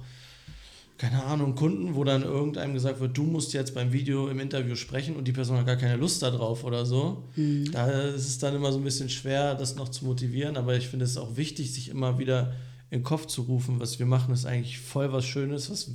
[0.97, 4.75] keine Ahnung, Kunden, wo dann irgendeinem gesagt wird, du musst jetzt beim Video im Interview
[4.75, 7.23] sprechen und die Person hat gar keine Lust darauf oder so.
[7.71, 10.87] Da ist es dann immer so ein bisschen schwer, das noch zu motivieren, aber ich
[10.87, 12.53] finde es auch wichtig, sich immer wieder
[12.91, 15.91] in den Kopf zu rufen, was wir machen, ist eigentlich voll was Schönes, was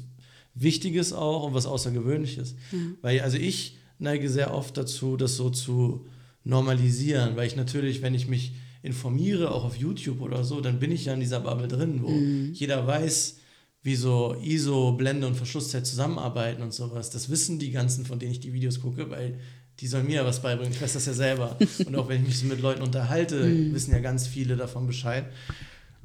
[0.54, 2.54] Wichtiges auch und was Außergewöhnliches.
[3.02, 6.06] Weil, also ich neige sehr oft dazu, das so zu
[6.44, 10.92] normalisieren, weil ich natürlich, wenn ich mich informiere, auch auf YouTube oder so, dann bin
[10.92, 12.10] ich ja in dieser Bubble drin, wo
[12.52, 13.38] jeder weiß,
[13.82, 17.10] wie so ISO, Blende und Verschlusszeit zusammenarbeiten und sowas.
[17.10, 19.38] Das wissen die ganzen, von denen ich die Videos gucke, weil
[19.80, 20.72] die sollen mir ja was beibringen.
[20.72, 21.58] Ich weiß das ja selber.
[21.86, 25.26] Und auch wenn ich mich so mit Leuten unterhalte, wissen ja ganz viele davon Bescheid.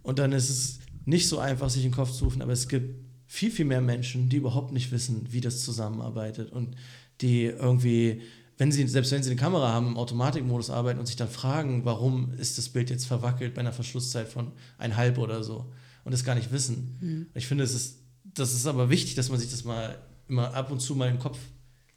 [0.04, 2.68] Und dann ist es nicht so einfach, sich in den Kopf zu rufen, aber es
[2.68, 2.96] gibt
[3.28, 6.76] viel, viel mehr Menschen, die überhaupt nicht wissen, wie das zusammenarbeitet und
[7.22, 8.22] die irgendwie,
[8.58, 11.86] wenn sie, selbst wenn sie eine Kamera haben, im Automatikmodus arbeiten und sich dann fragen,
[11.86, 15.72] warum ist das Bild jetzt verwackelt bei einer Verschlusszeit von einhalb oder so
[16.04, 17.28] und das gar nicht wissen.
[17.36, 20.72] Ich finde, es ist, das ist aber wichtig, dass man sich das mal immer ab
[20.72, 21.38] und zu mal im Kopf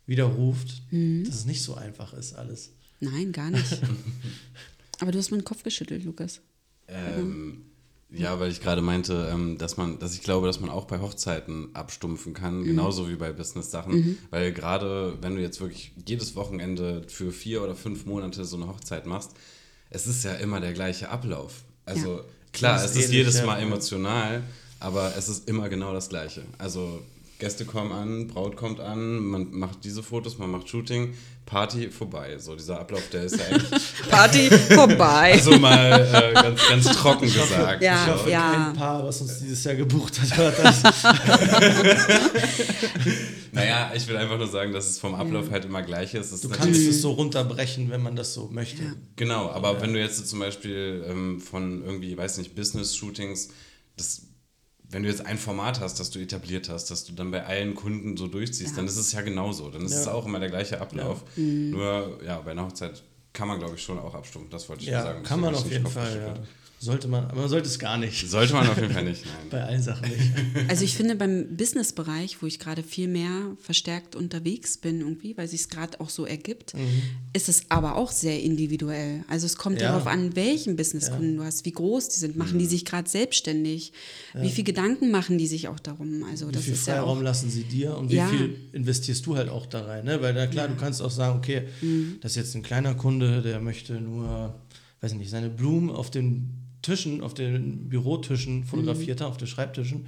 [0.06, 2.72] widerruft, dass es nicht so einfach ist alles.
[3.00, 3.80] Nein, gar nicht.
[5.00, 6.40] Aber du hast meinen Kopf geschüttelt, Lukas.
[6.86, 7.62] Ähm,
[8.14, 11.00] ja, weil ich gerade meinte, ähm, dass man, dass ich glaube, dass man auch bei
[11.00, 14.18] Hochzeiten abstumpfen kann, genauso wie bei Business-Sachen.
[14.30, 18.68] Weil gerade, wenn du jetzt wirklich jedes Wochenende für vier oder fünf Monate so eine
[18.68, 19.30] Hochzeit machst,
[19.90, 21.62] es ist ja immer der gleiche Ablauf.
[21.84, 22.20] Also Ja.
[22.52, 23.42] klar, Das es ist ist jedes.
[23.44, 24.42] Mal emotional,
[24.80, 26.42] aber es ist immer genau das Gleiche.
[26.58, 27.02] Also
[27.42, 31.12] Gäste kommen an, Braut kommt an, man macht diese Fotos, man macht Shooting,
[31.44, 32.38] Party vorbei.
[32.38, 35.36] So dieser Ablauf, der ist ja eigentlich Party vorbei.
[35.42, 37.82] so mal äh, ganz, ganz trocken gesagt.
[37.82, 38.52] Ja, Ich hoffe, ja.
[38.52, 40.82] kein Paar, was uns dieses Jahr gebucht hat, hört das.
[43.54, 46.26] Naja, ich will einfach nur sagen, dass es vom Ablauf halt immer gleich ist.
[46.28, 48.82] Es ist Du natürlich- kannst es so runterbrechen, wenn man das so möchte.
[48.82, 48.92] Ja.
[49.16, 53.48] Genau, aber wenn du jetzt so zum Beispiel ähm, von irgendwie, weiß nicht, Business-Shootings,
[53.98, 54.22] das,
[54.92, 57.74] wenn du jetzt ein Format hast, das du etabliert hast, dass du dann bei allen
[57.74, 58.76] Kunden so durchziehst, Ja.
[58.76, 59.70] dann ist es ja genauso.
[59.70, 60.00] Dann ist Ja.
[60.02, 61.24] es auch immer der gleiche Ablauf.
[61.36, 61.70] Mhm.
[61.70, 64.50] Nur, ja, bei einer Hochzeit kann man, glaube ich, schon auch abstumpfen.
[64.50, 65.22] Das wollte ich Ja, sagen.
[65.22, 66.34] kann man auf jeden Fall, ja.
[66.84, 68.28] Sollte man, aber man sollte es gar nicht.
[68.28, 69.34] Sollte man auf jeden Fall nicht, nein.
[69.50, 70.20] Bei allen Sachen nicht.
[70.68, 75.46] Also ich finde beim Business-Bereich, wo ich gerade viel mehr verstärkt unterwegs bin irgendwie, weil
[75.46, 76.72] sich es gerade auch so ergibt,
[77.34, 79.24] ist es aber auch sehr individuell.
[79.28, 79.92] Also es kommt Ja.
[79.92, 83.92] darauf an, welchen Businesskunden du hast, wie groß die sind, machen die sich gerade selbstständig,
[84.34, 86.24] wie viel Gedanken machen die sich auch darum.
[86.24, 88.26] Also Wie das viel ist ja Freiraum auch, lassen sie dir und wie Ja.
[88.26, 90.04] viel investierst du halt auch da rein?
[90.04, 90.20] Ne?
[90.20, 91.62] Weil na klar, du kannst auch sagen, okay,
[92.20, 94.60] das ist jetzt ein kleiner Kunde, der möchte nur,
[95.00, 100.06] weiß nicht, seine Blumen auf den Tischen, auf den Bürotischen fotografiert haben, auf den Schreibtischen.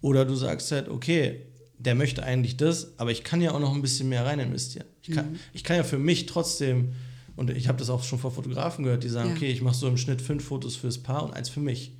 [0.00, 1.42] Oder du sagst halt, okay,
[1.78, 4.86] der möchte eigentlich das, aber ich kann ja auch noch ein bisschen mehr rein investieren.
[5.02, 6.92] Ich kann, ich kann ja für mich trotzdem,
[7.34, 9.34] und ich habe das auch schon von Fotografen gehört, die sagen, Ja.
[9.36, 11.92] okay, ich mache so im Schnitt fünf Fotos fürs Paar und eins für mich.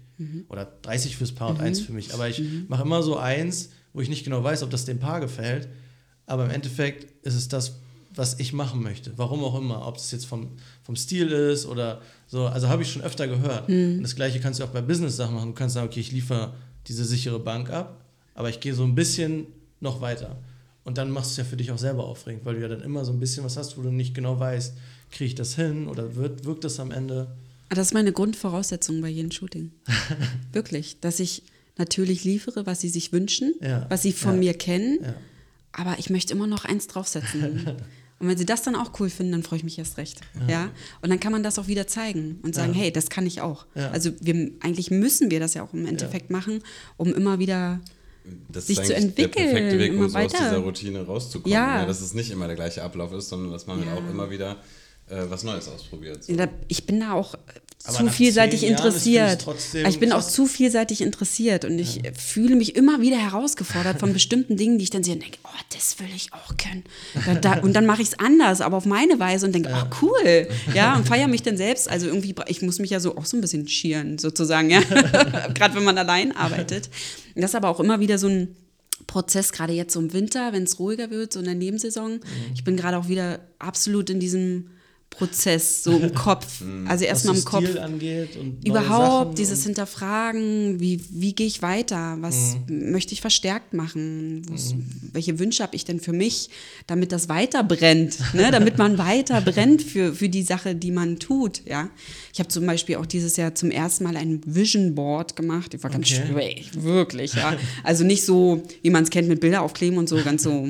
[0.49, 2.15] Oder 30 fürs Paar und eins für mich.
[2.15, 5.19] Aber ich mache immer so eins, wo ich nicht genau weiß, ob das dem Paar
[5.21, 5.69] gefällt.
[6.27, 7.81] Aber im Endeffekt ist es das,
[8.15, 9.13] was ich machen möchte.
[9.17, 9.87] Warum auch immer.
[9.87, 10.51] Ob es jetzt vom,
[10.83, 12.47] vom Stil ist oder so.
[12.47, 13.69] Also habe ich schon öfter gehört.
[13.69, 15.49] Und das Gleiche kannst du auch bei Business-Sachen machen.
[15.49, 16.55] Du kannst sagen, okay, ich liefere
[16.89, 18.05] diese sichere Bank ab,
[18.35, 19.47] aber ich gehe so ein bisschen
[19.81, 20.37] noch weiter.
[20.85, 22.81] Und dann machst du es ja für dich auch selber aufregend, weil du ja dann
[22.83, 24.75] immer so ein bisschen was hast, wo du nicht genau weißt,
[25.11, 27.29] kriege ich das hin oder wird, wirkt das am Ende?
[27.69, 29.71] Ah, das ist meine Grundvoraussetzung bei jedem Shooting.
[30.53, 31.45] Wirklich, dass ich
[31.79, 33.87] natürlich liefere, was sie sich wünschen, Ja.
[33.89, 34.39] was sie von Ja.
[34.41, 35.15] mir kennen, Ja.
[35.73, 37.77] aber ich möchte immer noch eins draufsetzen.
[38.23, 40.21] Und wenn sie das dann auch cool finden, dann freue ich mich erst recht.
[40.49, 40.71] Ja.
[41.03, 42.81] Und dann kann man das auch wieder zeigen und sagen, Ja.
[42.81, 43.67] hey, das kann ich auch.
[43.75, 43.91] Ja.
[43.91, 46.63] Also wir, eigentlich müssen wir das ja auch im Endeffekt machen,
[46.97, 47.81] um immer wieder
[48.49, 50.39] Das sich ist zu eigentlich der perfekte entwickeln, Weg, immer um so aus weiter.
[50.45, 51.53] dieser Routine rauszukommen.
[51.53, 51.81] Ja.
[51.81, 51.87] Ja.
[51.87, 53.95] dass es nicht immer der gleiche Ablauf ist, sondern dass man halt Ja.
[53.95, 54.57] auch immer wieder
[55.09, 56.23] äh, was Neues ausprobiert.
[56.25, 56.33] So.
[56.69, 57.35] Ich bin da auch
[57.85, 59.45] Aber zu vielseitig interessiert.
[59.75, 64.57] ich bin auch zu vielseitig interessiert und ich fühle mich immer wieder herausgefordert von bestimmten
[64.57, 66.85] Dingen, die ich dann sehe und denke, oh, das will ich auch können.
[67.25, 69.97] Da, da, und dann mache ich es anders, aber auf meine Weise und denke, oh,
[70.03, 70.49] cool.
[70.75, 71.91] Ja, und feiere mich dann selbst.
[71.91, 74.81] Also irgendwie, ich muss mich ja so auch so ein bisschen schieren, sozusagen, ja.
[75.55, 76.89] Gerade wenn man allein arbeitet.
[77.35, 78.55] Das ist aber auch immer wieder so ein
[79.09, 82.13] Prozess, gerade jetzt so im Winter, wenn es ruhiger wird, so in der Nebensaison.
[82.13, 82.21] Mhm.
[82.55, 84.71] Ich bin gerade auch wieder absolut in diesem
[85.13, 86.63] Prozess, so im Kopf.
[86.87, 87.77] Also Was erstmal im Kopf.
[87.77, 92.17] Angeht und Überhaupt Sachen dieses Hinterfragen, wie, wie gehe ich weiter?
[92.21, 92.91] Was Mhm.
[92.93, 94.43] möchte ich verstärkt machen?
[94.51, 94.75] Was,
[95.13, 96.49] Welche Wünsche habe ich denn für mich,
[96.87, 98.19] damit das weiter brennt?
[98.35, 98.51] Ne?
[98.51, 101.63] Damit man weiter brennt für, für die Sache, die man tut.
[101.67, 101.89] Ja?
[102.33, 105.75] Ich habe zum Beispiel auch dieses Jahr zum ersten Mal ein Vision Board gemacht.
[105.75, 106.23] Ich war ganz Okay.
[106.27, 107.35] schwierig, wirklich.
[107.35, 107.57] Ja?
[107.85, 110.67] Also nicht so, wie man es kennt, mit Bilder aufkleben und so, ganz so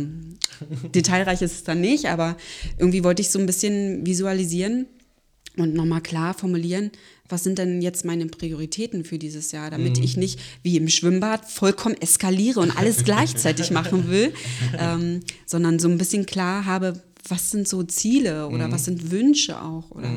[0.94, 2.36] detailreich ist es dann nicht, aber
[2.78, 4.86] irgendwie wollte ich so ein bisschen visualisieren
[5.56, 6.90] und nochmal klar formulieren,
[7.28, 11.50] was sind denn jetzt meine Prioritäten für dieses Jahr, damit ich nicht wie im Schwimmbad
[11.50, 14.32] vollkommen eskaliere und alles gleichzeitig machen will,
[14.78, 19.62] ähm, sondern so ein bisschen klar habe, was sind so Ziele oder was sind Wünsche
[19.62, 20.10] auch oder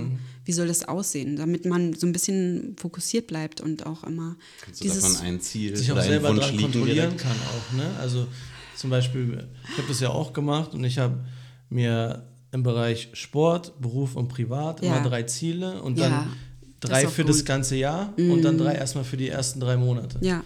[0.45, 4.37] wie soll das aussehen, damit man so ein bisschen fokussiert bleibt und auch immer
[4.67, 7.21] Hast du davon dieses ein Ziel sich auch selber Wunsch dran liegen kontrollieren direkt?
[7.21, 7.77] kann auch.
[7.77, 7.99] Ne?
[7.99, 8.27] Also
[8.75, 11.23] zum Beispiel, ich habe das ja auch gemacht und ich habe
[11.69, 14.97] mir im Bereich Sport, Beruf und Privat Ja.
[14.97, 16.33] immer drei Ziele und Ja, dann
[16.79, 17.29] das drei auch für gut.
[17.29, 20.19] Das ganze Jahr und dann drei erstmal für die ersten drei Monate.
[20.21, 20.43] ja,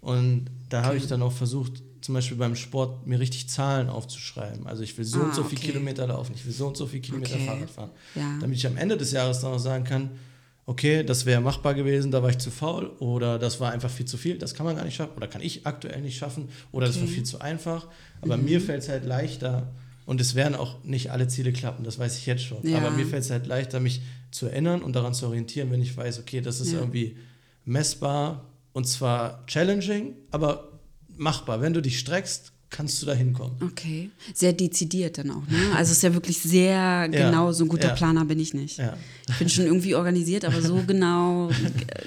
[0.00, 4.66] Und da habe ich dann auch versucht, zum Beispiel beim Sport mir richtig Zahlen aufzuschreiben.
[4.66, 5.54] Also ich will so Ah, und so okay.
[5.54, 7.46] Kilometer laufen, ich will so und so viel Kilometer Okay.
[7.46, 7.90] Fahrrad fahren.
[8.16, 8.38] Ja.
[8.40, 10.10] Damit ich am Ende des Jahres dann auch sagen kann,
[10.66, 14.06] okay, das wäre machbar gewesen, da war ich zu faul oder das war einfach viel
[14.06, 16.86] zu viel, das kann man gar nicht schaffen oder kann ich aktuell nicht schaffen oder
[16.86, 17.12] das war Okay.
[17.14, 17.88] viel zu einfach.
[18.20, 18.44] Aber Mhm.
[18.44, 19.72] mir fällt es halt leichter
[20.06, 22.66] und es werden auch nicht alle Ziele klappen, das weiß ich jetzt schon.
[22.66, 22.76] Ja.
[22.78, 25.96] Aber mir fällt es halt leichter, mich zu erinnern und daran zu orientieren, wenn ich
[25.96, 26.78] weiß, okay, das ist Ja.
[26.80, 27.16] irgendwie
[27.64, 30.78] messbar und zwar challenging, aber
[31.16, 31.60] machbar.
[31.60, 33.56] Wenn du dich streckst, kannst du da hinkommen.
[33.62, 34.10] okay.
[34.34, 35.58] Sehr dezidiert dann auch, ne?
[35.76, 37.94] Also es ist ja wirklich sehr genau, so ein guter ja.
[37.94, 38.78] Planer bin ich nicht.
[38.78, 38.96] Ja.
[39.28, 41.50] Ich bin schon irgendwie organisiert, aber so genau.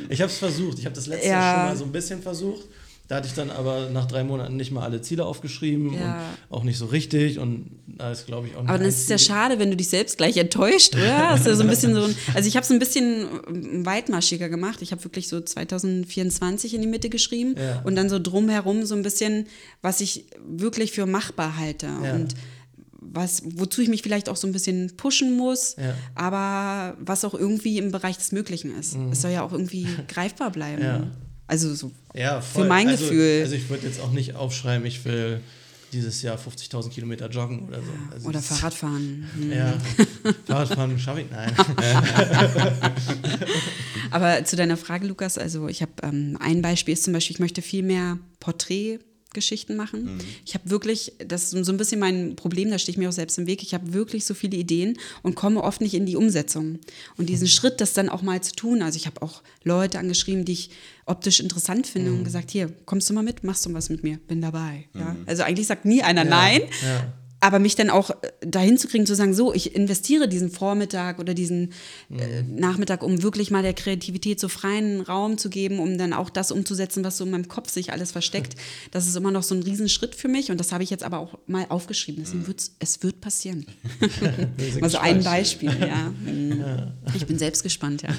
[0.10, 0.80] Ich habe es versucht.
[0.80, 1.34] Ich habe das letzte Ja.
[1.34, 2.66] Jahr schon mal so ein bisschen versucht.
[3.08, 6.22] Da hatte ich dann aber nach drei Monaten nicht mal alle Ziele aufgeschrieben Ja.
[6.50, 7.38] und auch nicht so richtig.
[7.38, 9.76] Und da ist, glaube ich, auch nicht Aber dann ist es ja schade, wenn du
[9.78, 11.30] dich selbst gleich enttäuscht, oder?
[11.30, 14.50] Hast du so ein bisschen so ein, also ich habe es ein bisschen ähm, weitmaschiger
[14.50, 14.82] gemacht.
[14.82, 17.82] Ich habe wirklich so 2024 in die Mitte geschrieben Ja.
[17.84, 19.46] und dann so drumherum so ein bisschen,
[19.84, 22.14] was ich wirklich für machbar halte Ja.
[22.16, 22.34] und
[23.08, 25.76] was, wozu ich mich vielleicht auch so ein bisschen pushen muss,
[26.16, 28.98] aber was auch irgendwie im Bereich des Möglichen ist.
[29.12, 31.12] Es soll ja auch irgendwie greifbar bleiben.
[31.48, 32.64] Also so ja, voll.
[32.64, 33.42] für mein also, Gefühl.
[33.42, 35.42] Also ich würde jetzt auch nicht aufschreiben, ich will
[35.94, 37.92] dieses Jahr 50.000 Kilometer joggen oder so.
[38.12, 39.30] Also oder Fahrradfahren.
[39.36, 39.52] Hm.
[39.56, 39.74] Ja,
[40.46, 41.56] Fahrradfahren schaffe ich, nein.
[44.12, 47.40] Aber zu deiner Frage, Lukas, also ich habe ähm, ein Beispiel ist zum Beispiel, ich
[47.40, 48.18] möchte viel mehr
[49.36, 50.20] Porträtgeschichten machen.
[50.46, 53.14] Ich habe wirklich, das ist so ein bisschen mein Problem, da stehe ich mir auch
[53.14, 53.62] selbst im Weg.
[53.62, 56.80] Ich habe wirklich so viele Ideen und komme oft nicht in die Umsetzung.
[57.18, 60.46] Und diesen Schritt, das dann auch mal zu tun, also ich habe auch Leute angeschrieben,
[60.46, 60.70] die ich
[61.06, 64.18] optisch interessant finde und gesagt, hier, kommst du mal mit, machst du was mit mir,
[64.28, 64.88] bin dabei.
[64.94, 65.16] Ja?
[65.26, 66.62] Also eigentlich sagt nie einer nein.
[66.82, 67.14] ja.
[67.42, 71.20] Aber mich dann auch äh, dahin zu kriegen, zu sagen, so, ich investiere diesen Vormittag
[71.20, 71.74] oder diesen
[72.10, 76.30] äh, Nachmittag, um wirklich mal der Kreativität so freien Raum zu geben, um dann auch
[76.30, 78.56] das umzusetzen, was so in meinem Kopf sich alles versteckt.
[78.92, 81.20] Das ist immer noch so ein Riesenschritt für mich und das habe ich jetzt aber
[81.20, 82.24] auch mal aufgeschrieben.
[82.24, 83.66] Deswegen wird's, es wird passieren.
[84.82, 85.24] also ein.
[85.24, 86.14] Beispiel, ja.
[86.24, 86.64] Mhm.
[87.16, 88.10] Ich bin selbst gespannt, ja.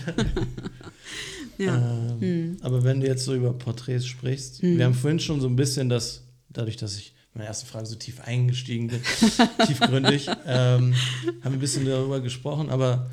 [1.59, 2.17] ja.
[2.21, 4.79] Ähm, Aber wenn du jetzt so über Porträts sprichst, Mhm.
[4.79, 7.97] wir haben vorhin schon so ein bisschen das, dadurch, dass ich meine erste Frage so
[7.97, 9.01] tief eingestiegen bin,
[9.66, 12.70] tiefgründig, ähm, haben wir ein bisschen darüber gesprochen.
[12.70, 13.11] Aber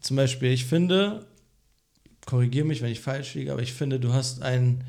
[0.00, 1.26] zum Beispiel, ich finde,
[2.26, 4.84] korrigiere mich, wenn ich falsch liege, aber ich finde, du hast einen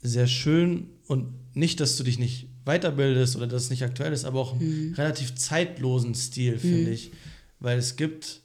[0.00, 4.24] sehr schön und nicht, dass du dich nicht weiterbildest oder dass es nicht aktuell ist,
[4.24, 7.12] aber auch einen relativ zeitlosen Stil, finde ich.
[7.60, 8.42] Weil es gibt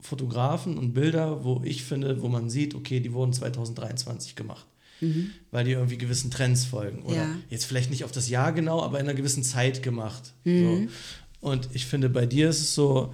[0.00, 4.66] Fotografen und Bilder, wo ich finde, wo man sieht, okay, die wurden 2023 gemacht.
[5.50, 7.02] Weil die irgendwie gewissen Trends folgen.
[7.02, 7.28] Oder Ja.
[7.50, 10.32] jetzt vielleicht nicht auf das Jahr genau, aber in einer gewissen Zeit gemacht.
[10.44, 10.86] So.
[11.40, 13.12] Und ich finde, bei dir ist es so,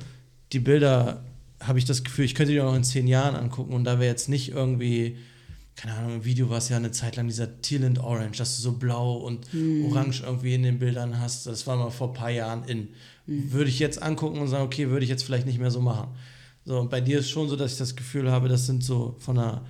[0.53, 1.25] die Bilder
[1.61, 4.11] habe ich das Gefühl, ich könnte die auch in zehn Jahren angucken und da wäre
[4.11, 5.17] jetzt nicht irgendwie,
[5.77, 8.57] keine Ahnung, im Video war es ja eine Zeit lang dieser Teal and Orange, dass
[8.57, 9.47] du so blau und
[9.91, 11.47] orange irgendwie in den Bildern hast.
[11.47, 12.89] Das war mal vor ein paar Jahren in.
[13.27, 16.09] Würde ich jetzt angucken und sagen, okay, würde ich jetzt vielleicht nicht mehr so machen.
[16.67, 19.17] So, und bei dir ist schon so, dass ich das Gefühl habe, das sind so
[19.19, 19.63] von der,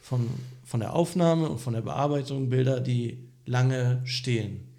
[0.00, 0.26] von,
[0.68, 4.76] von der Aufnahme und von der Bearbeitung Bilder, die lange stehen.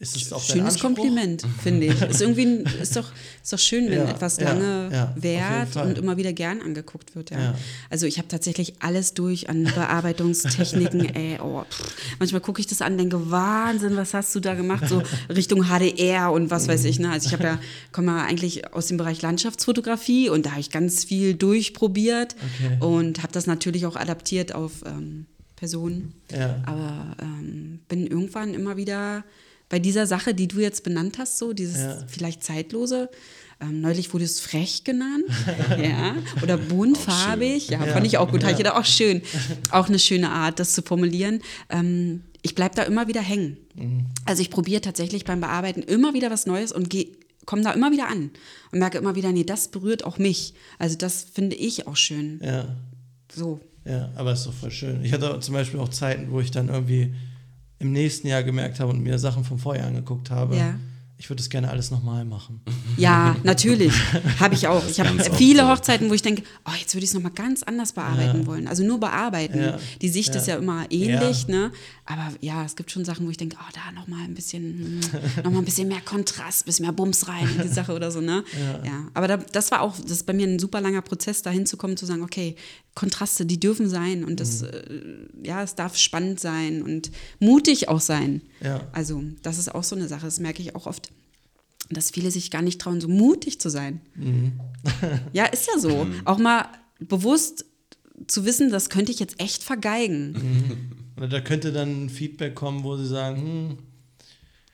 [0.00, 0.78] Ist das auch Schönes?
[0.78, 2.00] Kompliment, finde ich.
[2.02, 3.10] Ist irgendwie ein, ist doch,
[3.42, 6.62] ist doch schön, wenn Ja, etwas ja, lange ja, jeden währt und immer wieder gern
[6.62, 7.30] angeguckt wird.
[7.30, 7.38] Ja.
[7.38, 7.54] Ja.
[7.90, 11.00] Also ich habe tatsächlich alles durch an Bearbeitungstechniken.
[11.16, 11.64] ey, oh.
[12.20, 14.88] Manchmal gucke ich das an, denke Wahnsinn, was hast du da gemacht?
[14.88, 17.00] So Richtung HDR und was weiß ich.
[17.00, 17.10] Ne?
[17.10, 17.58] Also ich habe ja
[17.90, 22.76] komme ja eigentlich aus dem Bereich Landschaftsfotografie und da habe ich ganz viel durchprobiert Okay.
[22.84, 25.26] und habe das natürlich auch adaptiert auf ähm,
[25.56, 26.14] Personen.
[26.30, 26.62] Ja.
[26.66, 29.24] Aber ähm, bin irgendwann immer wieder
[29.68, 32.04] bei dieser Sache, die du jetzt benannt hast, so dieses Ja.
[32.06, 33.10] vielleicht zeitlose.
[33.60, 35.24] Ähm, neulich wurde es frech genannt,
[35.82, 37.92] ja, oder buntfarbig, ja, Ja.
[37.92, 38.42] fand ich auch gut.
[38.44, 38.50] Ja.
[38.50, 39.20] Ich gedacht, auch schön,
[39.70, 41.40] auch eine schöne Art, das zu formulieren.
[41.68, 43.56] Ähm, ich bleibe da immer wieder hängen.
[43.74, 44.06] Mhm.
[44.24, 46.94] Also ich probiere tatsächlich beim Bearbeiten immer wieder was Neues und
[47.46, 48.30] komme da immer wieder an
[48.70, 50.54] und merke immer wieder, nee, das berührt auch mich.
[50.78, 52.40] Also das finde ich auch schön.
[52.44, 52.76] Ja.
[53.34, 53.60] So.
[53.84, 55.02] Ja, aber ist doch voll schön.
[55.04, 57.14] Ich hatte zum Beispiel auch Zeiten, wo ich dann irgendwie
[57.78, 60.56] im nächsten Jahr gemerkt habe und mir Sachen vom Vorjahr angeguckt habe.
[60.56, 60.74] Ja.
[61.20, 62.60] Ich würde es gerne alles nochmal machen.
[62.96, 63.92] Ja, natürlich.
[64.38, 64.86] Habe ich auch.
[64.88, 65.68] Ich habe viele so.
[65.68, 68.68] Hochzeiten, wo ich denke, oh, jetzt würde ich es nochmal ganz anders bearbeiten wollen.
[68.68, 69.58] Also nur bearbeiten.
[69.60, 69.78] Ja.
[70.00, 70.40] Die Sicht Ja.
[70.40, 71.54] ist ja immer ähnlich, Ja.
[71.54, 71.72] ne?
[72.06, 75.00] Aber ja, es gibt schon Sachen, wo ich denke, oh, da nochmal ein bisschen,
[75.42, 78.20] nochmal ein bisschen mehr Kontrast, ein bisschen mehr Bums rein in die Sache oder so,
[78.20, 78.44] ne?
[78.84, 79.08] Ja.
[79.12, 81.96] Aber da, das war auch, das ist bei mir ein super langer Prozess, da hinzukommen,
[81.96, 82.54] zu sagen, okay,
[82.94, 84.68] Kontraste, die dürfen sein und das, Mhm.
[85.42, 87.10] äh, ja, es darf spannend sein und
[87.40, 88.40] mutig auch sein.
[88.60, 88.80] Ja.
[88.92, 91.07] Also, das ist auch so eine Sache, das merke ich auch oft
[91.90, 94.00] dass viele sich gar nicht trauen, so mutig zu sein.
[95.32, 96.06] ja, ist ja so.
[96.24, 96.66] Auch mal
[97.00, 97.64] bewusst
[98.26, 100.90] zu wissen, das könnte ich jetzt echt vergeigen.
[101.16, 103.78] Oder da könnte dann ein Feedback kommen, wo sie sagen, hm,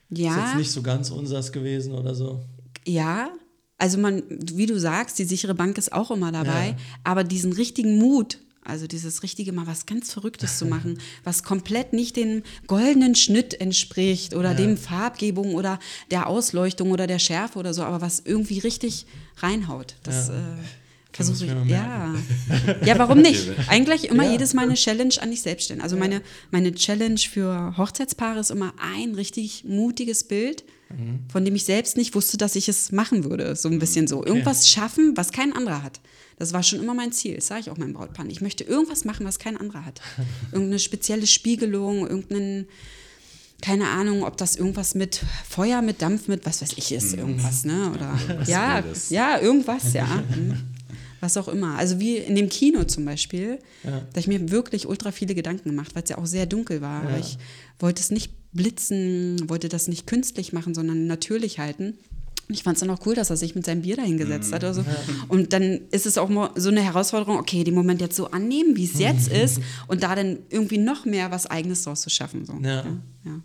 [0.09, 2.43] ist Ja, jetzt nicht so ganz unsers gewesen oder so.
[2.85, 3.29] ja.
[3.77, 6.75] Also man, wie du sagst, die sichere Bank ist auch immer dabei, Ja.
[7.03, 11.93] aber diesen richtigen Mut, also dieses richtige mal was ganz Verrücktes zu machen, was komplett
[11.93, 15.79] nicht dem goldenen Schnitt entspricht oder dem Farbgebung oder
[16.11, 19.05] der Ausleuchtung oder der Schärfe oder so, aber was irgendwie richtig
[19.37, 19.95] reinhaut.
[20.03, 20.33] Das Ja.
[20.33, 20.37] äh,
[21.13, 21.69] versuche ich ich.
[21.71, 22.13] Ja.
[22.83, 23.49] ja, warum nicht?
[23.69, 24.31] Eigentlich immer Ja.
[24.33, 25.79] jedes Mal eine Challenge an dich selbst stellen.
[25.81, 31.21] Also meine, meine Challenge für Hochzeitspaare ist immer ein richtig mutiges Bild, Mhm.
[31.31, 33.55] von dem ich selbst nicht wusste, dass ich es machen würde.
[33.55, 34.23] So ein bisschen so.
[34.23, 35.99] Irgendwas schaffen, was kein anderer hat.
[36.37, 37.35] Das war schon immer mein Ziel.
[37.35, 38.25] Das sage ich auch meinem Brautpaar.
[38.27, 40.01] Ich möchte irgendwas machen, was kein anderer hat.
[40.51, 42.67] Irgendeine spezielle Spiegelung, irgendeinen,
[43.61, 47.63] keine Ahnung, ob das irgendwas mit Feuer, mit Dampf, mit was weiß ich ist, irgendwas,
[47.63, 47.91] ne?
[47.93, 50.05] Oder ja, ja, irgendwas, ja.
[50.05, 50.57] Mhm.
[51.21, 51.77] Was auch immer.
[51.77, 55.69] Also wie in dem Kino zum Beispiel, da habe ich mir wirklich ultra viele Gedanken
[55.69, 57.03] gemacht, weil es ja auch sehr dunkel war.
[57.03, 57.37] Aber ich
[57.79, 61.97] wollte es nicht blitzen, wollte das nicht künstlich machen, sondern natürlich halten.
[62.47, 64.63] Und ich fand es dann auch cool, dass er sich mit seinem Bier dahingesetzt hat.
[64.63, 64.85] Oder so.
[65.29, 68.75] Und dann ist es auch mal so eine Herausforderung, okay, den Moment jetzt so annehmen,
[68.75, 72.45] wie es jetzt ist, und da dann irgendwie noch mehr was Eigenes draus zu schaffen.
[72.45, 72.53] So.
[72.61, 72.83] Ja.
[72.83, 72.85] Ja,
[73.25, 73.41] ja.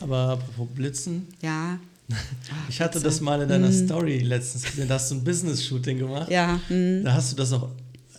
[0.00, 1.78] Aber apropos Blitzen, ja.
[2.68, 6.28] ich hatte das mal in deiner Story letztens gesehen, da hast du ein Business-Shooting gemacht.
[6.28, 6.34] Mhm.
[6.34, 7.02] Ja, mhm.
[7.04, 7.70] Da hast du das auch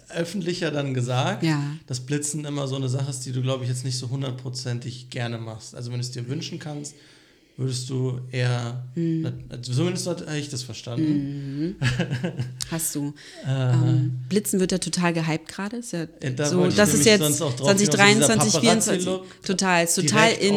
[0.09, 1.61] öffentlicher dann gesagt, Ja.
[1.87, 5.09] dass Blitzen immer so eine Sache ist, die du, glaube ich, jetzt nicht so hundertprozentig
[5.09, 5.75] gerne machst.
[5.75, 6.95] Also wenn du es dir wünschen kannst,
[7.57, 9.31] würdest du eher, Mhm.
[9.49, 11.75] also zumindest habe ich das verstanden.
[12.71, 13.13] Hast du.
[13.47, 15.77] Ähm, Blitzen wird ja total gehypt gerade.
[15.77, 19.05] Ist ja Ja, so, das ist jetzt sonst auch drauf 2023, hinaus, so dieser 2024.
[19.05, 20.55] Paparazzi-Look, Total, ist total in.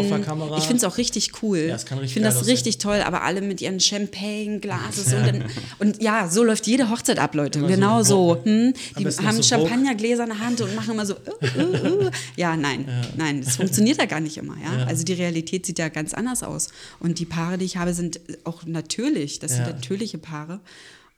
[0.56, 1.58] Ich finde es auch richtig cool.
[1.58, 5.44] Ja, richtig ich finde das richtig toll, aber alle mit ihren Champagne-Glases und, dann,
[5.78, 7.58] und ja, so läuft jede Hochzeit ab, Leute.
[7.58, 8.38] Immer so genau so.
[8.44, 8.72] Hm?
[8.94, 9.42] Am Die besten noch haben so.
[9.42, 11.14] Champagnergläser in der Hand und machen immer so.
[11.14, 12.10] Uh, uh, uh.
[12.36, 14.56] Ja, nein, nein, das funktioniert ja gar nicht immer.
[14.62, 14.86] Ja.
[14.86, 16.68] Also die Realität sieht ja ganz anders aus.
[17.00, 19.38] Und die Paare, die ich habe, sind auch natürlich.
[19.38, 19.72] Das sind Ja.
[19.72, 20.60] natürliche Paare.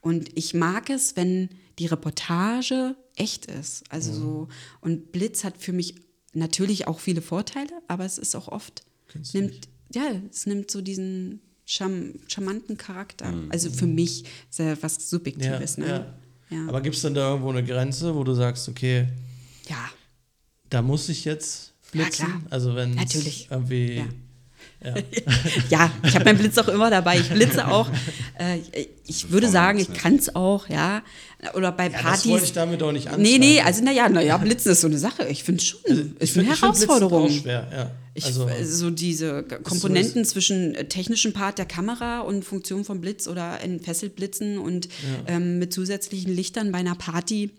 [0.01, 1.49] Und ich mag es, wenn
[1.79, 3.83] die Reportage echt ist.
[3.89, 4.47] Also so,
[4.81, 5.95] und Blitz hat für mich
[6.33, 9.41] natürlich auch viele Vorteile, aber es ist auch oft, Künstlich.
[9.43, 13.33] nimmt, ja, es nimmt so diesen charm, charmanten Charakter.
[13.49, 15.77] Also für mich ist ja was Ja, Subjektives.
[15.77, 15.87] ne?
[15.87, 16.57] ja.
[16.57, 16.67] Ja.
[16.67, 19.07] Aber gibt es denn da irgendwo eine Grenze, wo du sagst, okay,
[19.69, 19.89] ja.
[20.69, 22.25] da muss ich jetzt Ja, blitzen?
[22.25, 22.41] klar.
[22.49, 23.47] Also wenn es Natürlich.
[23.49, 24.03] irgendwie
[24.83, 24.95] Ja.
[24.95, 25.01] ja.
[25.69, 27.19] Ja, ich habe meinen Blitz auch immer dabei.
[27.19, 27.89] Ich blitze auch.
[28.39, 28.57] Äh,
[29.05, 31.01] ich würde sagen, ich kann es auch, ja.
[31.53, 32.31] Oder bei Ja, das Partys.
[32.31, 33.39] wollte ich damit auch nicht Nee, anzweifeln.
[33.39, 35.27] nee, also naja, naja, Blitzen ist so eine Sache.
[35.27, 37.25] Ich finde schon, ist Also find- eine find Herausforderung.
[37.25, 37.91] Auch schwer, ja.
[38.13, 43.25] Ich, also, so diese Komponenten zwischen äh, technischen Part der Kamera und Funktion vom Blitz
[43.27, 44.89] oder Entfesselblitzen und
[45.27, 47.51] ähm, mit zusätzlichen Lichtern bei einer Party,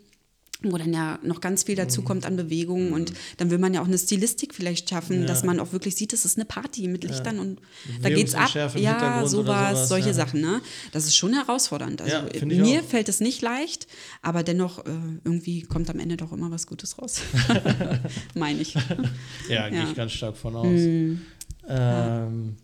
[0.71, 1.79] wo dann ja noch ganz viel Mhm.
[1.79, 5.27] dazu kommt an Bewegungen und dann will man ja auch eine Stilistik vielleicht schaffen, Ja.
[5.27, 7.61] dass man auch wirklich sieht, das ist eine Party mit Lichtern und
[8.03, 8.51] da geht's ab.
[8.77, 10.15] Ja, sowas, solche ja.
[10.15, 10.61] Sachen, ne?
[10.93, 12.03] Das ist schon herausfordernd.
[12.03, 12.85] Also Ja, ich mir auch.
[12.85, 13.87] fällt es nicht leicht,
[14.21, 14.91] aber dennoch äh,
[15.25, 17.21] irgendwie kommt am Ende doch immer was Gutes raus.
[18.35, 18.75] Meine ich.
[19.49, 19.89] ja, gehe ja.
[19.89, 20.67] ich ganz stark von aus.
[21.69, 22.57] Ähm,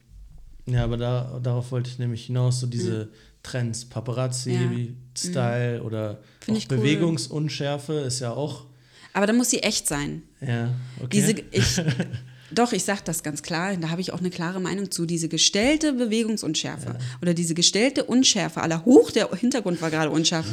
[0.67, 3.09] ja, aber da, darauf wollte ich nämlich hinaus, so diese
[3.51, 4.71] Trends, Paparazzi, Ja.
[5.17, 6.77] Style oder Find auch cool.
[6.79, 8.67] Bewegungsunschärfe ist ja auch,
[9.15, 10.23] Aber da muss sie echt sein.
[10.41, 11.09] ja, okay.
[11.13, 11.77] Diese, ich,
[12.51, 15.05] doch, ich sage das ganz klar, da habe ich auch eine klare Meinung zu.
[15.07, 20.47] Diese gestellte Bewegungsunschärfe oder diese gestellte Unschärfe, aller hoch, der Hintergrund war gerade unscharf.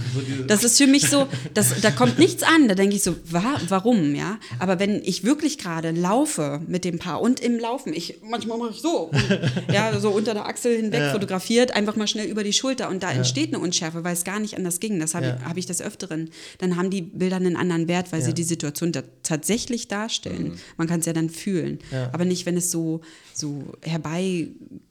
[0.48, 2.68] Das ist für mich so, das, da kommt nichts an.
[2.68, 4.38] Da denke ich so, wa, warum, ja?
[4.60, 8.72] Aber wenn ich wirklich gerade laufe mit dem Paar und im Laufen, ich manchmal mache
[8.72, 9.40] ich so, und,
[9.74, 11.12] ja, so unter der Achsel hinweg Ja.
[11.12, 14.40] fotografiert, einfach mal schnell über die Schulter und da entsteht eine Unschärfe, weil es gar
[14.40, 15.00] nicht anders ging.
[15.00, 15.38] Das habe Ja.
[15.40, 16.30] ich, hab ich des Öfteren.
[16.60, 18.26] Dann haben die Bilder einen anderen Wert, weil Ja.
[18.28, 20.58] sie die Situation da tatsächlich darstellen.
[20.78, 21.80] Man kann es ja dann fühlen.
[21.92, 22.10] Ja.
[22.14, 23.02] Aber nicht, wenn es so,
[23.34, 24.48] so herbei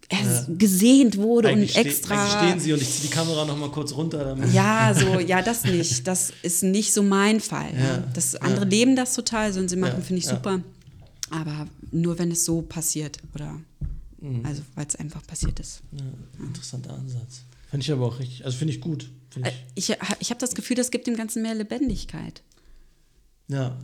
[0.09, 2.14] er- gesehnt wurde eigentlich, und ste- extra.
[2.14, 4.24] eigentlich stehen sie und ich ziehe die Kamera nochmal kurz runter.
[4.24, 6.07] Damit ja, so, ja, das nicht.
[6.07, 7.72] Das ist nicht so mein Fall.
[7.74, 7.84] Ja.
[7.84, 10.34] Ja, Das andere leben das total, so und sie machen, Ja, finde ich ja.
[10.36, 10.61] super.
[11.30, 13.59] Aber nur wenn es so passiert oder
[14.45, 15.80] Also, weil es einfach passiert ist.
[15.92, 16.05] Ja,
[16.47, 17.42] interessanter Ansatz.
[17.70, 19.11] Finde ich aber auch richtig, also finde ich gut.
[19.30, 22.42] Find Äh, ich, Ich, ich habe das Gefühl, das gibt dem Ganzen mehr Lebendigkeit.
[23.49, 23.76] ja.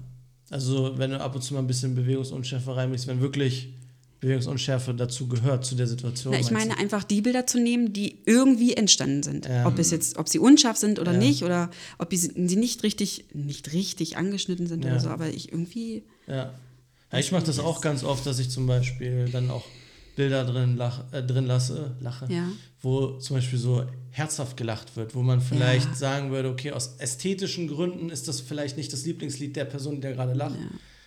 [0.50, 3.72] Also, wenn du ab und zu mal ein bisschen Bewegungsunschärfe reinbringst, wenn wirklich
[4.20, 6.34] Bewegungsunschärfe dazu gehört, zu der Situation.
[6.34, 6.78] Na, ich meine, du?
[6.78, 9.46] einfach die Bilder zu nehmen, die irgendwie entstanden sind.
[9.46, 9.66] Ja.
[9.66, 11.18] Ob es jetzt, ob sie unscharf sind oder Ja.
[11.18, 14.90] nicht, oder ob sie nicht richtig, nicht richtig angeschnitten sind Ja.
[14.90, 16.02] oder so, aber ich irgendwie.
[16.26, 16.52] Ja.
[17.12, 19.64] ja ich mache das auch ganz oft, dass ich zum Beispiel dann auch
[20.16, 22.46] Bilder drin, lach, äh, drin lasse, lache, Ja.
[22.82, 25.94] wo zum Beispiel so herzhaft gelacht wird, wo man vielleicht Ja.
[25.94, 30.00] sagen würde, okay, aus ästhetischen Gründen ist das vielleicht nicht das Lieblingslied der Person, die
[30.02, 30.56] da gerade lacht,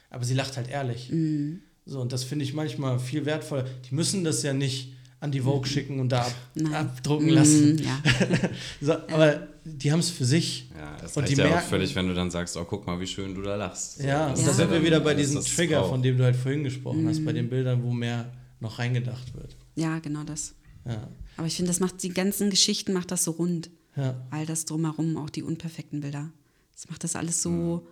[0.10, 1.10] aber sie lacht halt ehrlich.
[1.12, 1.62] Mhm.
[1.86, 3.66] So, und das finde ich manchmal viel wertvoller.
[3.90, 6.74] Die müssen das ja nicht an die Vogue schicken und da ab, Nein.
[6.74, 7.78] abdrucken Mm, lassen.
[7.84, 8.02] ja.
[8.82, 10.70] so, aber die haben es für sich.
[10.78, 13.00] Ja, es Und die ja auch merken- völlig, wenn du dann sagst, oh, guck mal,
[13.00, 14.00] wie schön du da lachst.
[14.00, 16.36] So, Ja, das und da sind wir wieder bei diesem Trigger, von dem du halt
[16.36, 17.26] vorhin gesprochen hast, Mhm.
[17.26, 19.56] bei den Bildern, wo mehr noch reingedacht wird.
[19.76, 20.56] ja, genau das.
[20.86, 21.08] Ja,
[21.38, 23.70] Aber ich finde, das macht die ganzen Geschichten macht das so rund.
[23.96, 26.30] ja, All das drumherum, auch die unperfekten Bilder.
[26.74, 27.88] Das macht das alles so,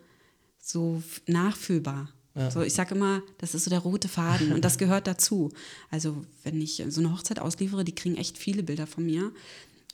[0.61, 2.09] so nachfühlbar.
[2.35, 2.49] Ja.
[2.49, 5.51] So, ich sage immer, das ist so der rote Faden und das gehört dazu.
[5.89, 9.31] Also, wenn ich so eine Hochzeit ausliefere, die kriegen echt viele Bilder von mir.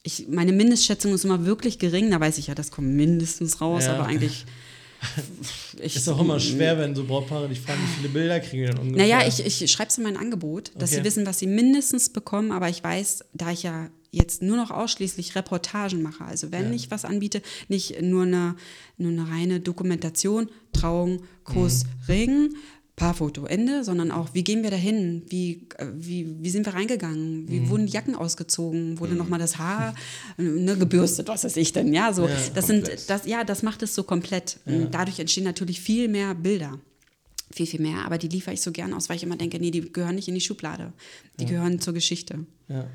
[0.04, 3.86] Ich, meine Mindestschätzung ist immer wirklich gering, da weiß ich ja, das kommt mindestens raus,
[3.86, 3.96] Ja.
[3.96, 4.46] aber eigentlich.
[5.82, 8.70] Ich, Ist auch immer schwer, wenn so Brautpaare dich fragen, wie viele Bilder kriegen wir
[8.72, 9.08] denn ungefähr.
[9.08, 11.00] Naja, ich, ich schreibe es in mein Angebot, dass Okay.
[11.02, 14.72] sie wissen, was sie mindestens bekommen, aber ich weiß, da ich ja jetzt nur noch
[14.72, 16.72] ausschließlich Reportagen mache, also wenn Ja.
[16.76, 18.56] ich was anbiete, nicht nur eine,
[18.98, 21.90] nur eine reine Dokumentation, Trauung, Kuss, Mhm.
[22.08, 22.56] Ring,
[22.98, 27.48] Paarfoto, Ende, sondern auch, wie gehen wir dahin, wie, äh, wie, wie sind wir reingegangen,
[27.48, 27.70] wie Mhm.
[27.70, 29.94] wurden die Jacken ausgezogen, wurde nochmal das Haar
[30.38, 32.36] ne, gebürstet, was weiß ich denn, ja, so, Ja.
[32.56, 34.60] das sind, das, ja, das macht es so komplett.
[34.66, 36.80] Und Dadurch entstehen natürlich viel mehr Bilder
[37.50, 38.00] viel, viel mehr.
[38.06, 40.28] Aber die liefere ich so gern aus, weil ich immer denke, nee, die gehören nicht
[40.28, 40.92] in die Schublade.
[41.40, 42.46] Die gehören zur Geschichte.
[42.68, 42.86] ja.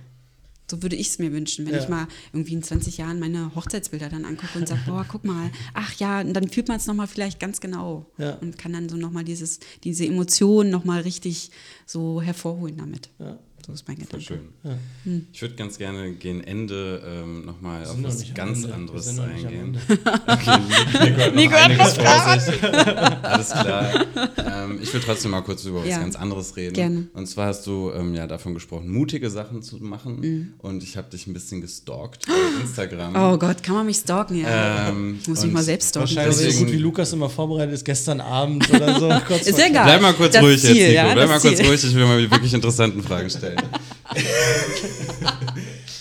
[0.72, 1.80] So würde ich es mir wünschen, wenn Ja.
[1.82, 5.50] ich mal irgendwie in 20 Jahren meine Hochzeitsbilder dann angucke und sage, boah, guck mal,
[5.74, 8.36] ach ja, und dann fühlt man es nochmal vielleicht ganz genau Ja.
[8.36, 11.50] und kann dann so nochmal diese Emotionen nochmal richtig
[11.84, 13.10] so hervorholen damit.
[13.18, 13.38] Ja.
[13.64, 14.24] So ist mein Voll Gedanke.
[14.26, 14.40] schön.
[14.64, 14.78] Ja.
[15.04, 15.26] Hm.
[15.32, 19.78] Ich würde ganz gerne gegen Ende ähm, nochmal auf was ganz anderes eingehen.
[20.26, 22.62] Okay, Nico hat sich.
[23.22, 24.06] Alles klar.
[24.46, 25.96] Ähm, ich will trotzdem mal kurz über Ja.
[25.96, 26.74] was ganz anderes reden.
[26.74, 27.06] Gerne.
[27.14, 30.54] Und zwar hast du ähm, ja davon gesprochen, mutige Sachen zu machen.
[30.58, 32.32] Und ich habe dich ein bisschen gestalkt bei
[32.62, 33.10] Instagram.
[33.12, 33.16] Mhm.
[33.16, 34.40] Oh Gott, kann man mich stalken?
[34.40, 34.88] Ja.
[34.88, 36.16] Ähm, ich muss mich mal selbst stalken.
[36.16, 39.08] Wahrscheinlich so gut wie Lukas immer vorbereitet ist, gestern Abend oder so.
[39.26, 39.84] kurz Ist egal.
[39.84, 40.94] Bleib mal kurz Das ruhig Ziel, jetzt, Nico.
[41.06, 43.51] ja, Bleib mal kurz ruhig, ich will mal die wirklich interessanten Fragen stellen.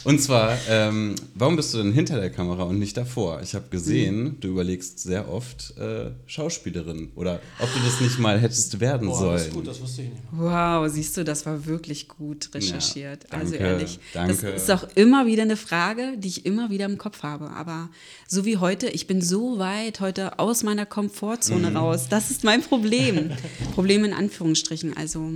[0.03, 3.41] Und zwar, ähm, warum bist du denn hinter der Kamera und nicht davor?
[3.43, 4.39] Ich habe gesehen, Mhm.
[4.39, 9.17] du überlegst sehr oft äh, Schauspielerin oder ob du das nicht mal hättest werden Boah,
[9.17, 9.33] sollen.
[9.37, 10.21] das ist gut, das wusste ich nicht.
[10.31, 13.25] Wow, siehst du, das war wirklich gut recherchiert.
[13.31, 14.33] Ja, also danke, ehrlich, danke.
[14.51, 17.51] das ist auch immer wieder eine Frage, die ich immer wieder im Kopf habe.
[17.51, 17.89] Aber
[18.27, 21.77] so wie heute, ich bin so weit heute aus meiner Komfortzone Mhm.
[21.77, 22.07] raus.
[22.09, 23.31] Das ist mein Problem.
[23.75, 24.97] Problem in Anführungsstrichen.
[24.97, 25.29] Also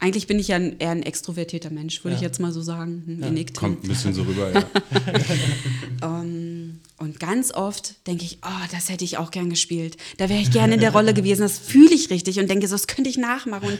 [0.00, 2.26] eigentlich bin ich ja ein, eher ein extrovertierter Mensch, würde ich Ja.
[2.28, 3.02] jetzt mal so sagen.
[3.06, 3.56] Hm, ihr nickt.
[3.56, 4.64] Kommt ein bisschen so rüber, ja.
[6.02, 9.96] Ähm, und ganz oft denke ich, oh, das hätte ich auch gern gespielt.
[10.18, 11.42] Da wäre ich gerne in der Rolle gewesen.
[11.42, 13.68] Das fühle ich richtig und denke, so, das könnte ich nachmachen.
[13.70, 13.78] Und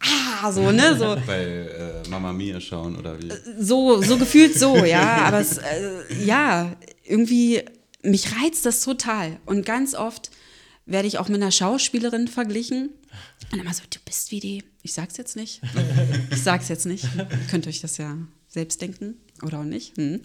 [0.00, 0.96] ah, so, ne?
[0.96, 3.30] So, Bei äh, Mama Mia schauen oder wie?
[3.58, 5.24] so, so gefühlt so, ja.
[5.26, 7.62] Aber es, äh, ja, irgendwie,
[8.02, 9.38] mich reizt das total.
[9.46, 10.30] Und ganz oft
[10.88, 12.90] werde ich auch mit einer Schauspielerin verglichen.
[13.52, 14.64] Und immer so, du bist wie die.
[14.82, 15.60] Ich sag's jetzt nicht.
[16.30, 17.04] Ich sag's jetzt nicht.
[17.04, 18.16] Ihr könnt euch das ja
[18.48, 19.14] selbst denken.
[19.42, 19.96] Oder auch nicht.
[19.96, 20.20] Hm.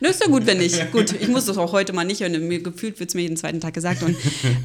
[0.00, 0.92] Nö, ist ja gut, wenn nicht.
[0.92, 2.46] Gut, ich muss das auch heute mal nicht hören.
[2.46, 4.02] Mir gefühlt wird es mir jeden zweiten Tag gesagt.
[4.02, 4.16] Und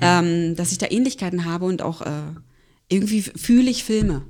[0.02, 2.34] ähm, dass ich da Ähnlichkeiten habe und auch äh,
[2.90, 4.24] irgendwie fühle ich Filme.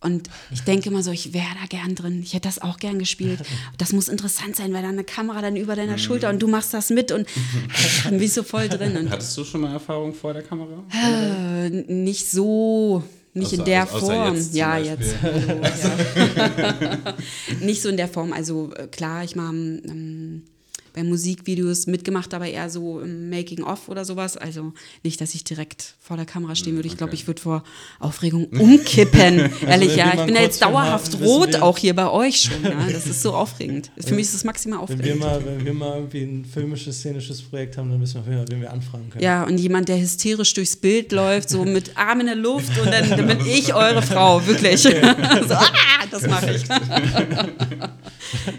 [0.00, 2.20] Und ich denke immer so, ich wäre da gern drin.
[2.22, 3.40] Ich hätte das auch gern gespielt.
[3.78, 6.72] Das muss interessant sein, weil da eine Kamera dann über deiner Schulter und du machst
[6.72, 7.26] das mit und
[8.04, 8.96] dann ich so voll drin.
[8.96, 10.84] Und Hattest du schon mal Erfahrung vor der Kamera?
[10.94, 13.02] äh, nicht so,
[13.34, 14.34] nicht in Außer- der außer Form.
[14.36, 15.14] jetzt zum ja, jetzt.
[15.20, 15.62] Hallo,
[16.52, 17.14] ja.
[17.60, 18.32] nicht so in der Form.
[18.32, 20.44] Also äh, klar, ich mache ähm,
[20.92, 24.36] bei Musikvideos mitgemacht, aber eher so im Making-of oder sowas.
[24.36, 24.72] Also
[25.02, 26.88] nicht, dass ich direkt vor der Kamera stehen würde.
[26.88, 27.20] Ich glaube, okay.
[27.22, 27.64] ich würde vor
[28.00, 29.50] Aufregung umkippen.
[29.66, 30.14] Ehrlich, wenn wir ja.
[30.14, 32.62] Ich bin ja jetzt dauerhaft haben, rot, wir- auch hier bei euch schon.
[32.64, 32.86] Ja.
[32.98, 33.90] Das ist so aufregend.
[33.98, 35.20] Für mich ist es maximal Wenn wir, aufregend.
[35.20, 38.72] mal, wenn wir mal irgendwie ein filmisches, szenisches Projekt haben, dann wissen wir, wen wir
[38.72, 39.22] anfragen können.
[39.22, 42.86] Ja, und jemand, der hysterisch durchs Bild läuft, so mit Armen in der Luft und
[42.90, 44.80] dann, dann bin ich eure Frau, wirklich.
[44.82, 45.66] so, ah,
[46.10, 46.64] das mache ich.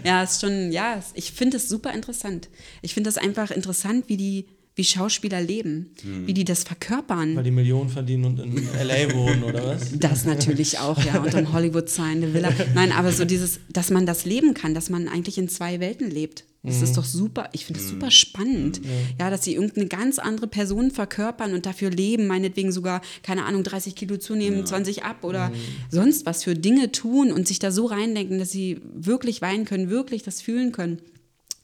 [0.04, 2.48] Ja, ist schon, ja, es- ich finde es super interessant.
[2.82, 4.46] Ich finde das einfach interessant, wie die,
[4.80, 5.90] wie Schauspieler leben,
[6.24, 7.36] wie die das verkörpern.
[7.36, 9.14] Weil die Millionen verdienen und in L.A.
[9.14, 9.98] wohnen, oder was?
[9.98, 11.20] Das natürlich auch, ja.
[11.20, 12.50] Und in Hollywood sein, eine Villa.
[12.74, 16.10] Nein, aber so dieses, dass man das leben kann, dass man eigentlich in zwei Welten
[16.10, 16.44] lebt.
[16.62, 18.80] Das ist doch super, ich finde es super spannend.
[19.18, 23.62] Ja, dass sie irgendeine ganz andere Person verkörpern und dafür leben, meinetwegen sogar, keine Ahnung,
[23.62, 25.52] 30 Kilo zunehmen, 20 ab oder
[25.90, 29.90] sonst was für Dinge tun und sich da so reindenken, dass sie wirklich weinen können,
[29.90, 31.00] wirklich das fühlen können.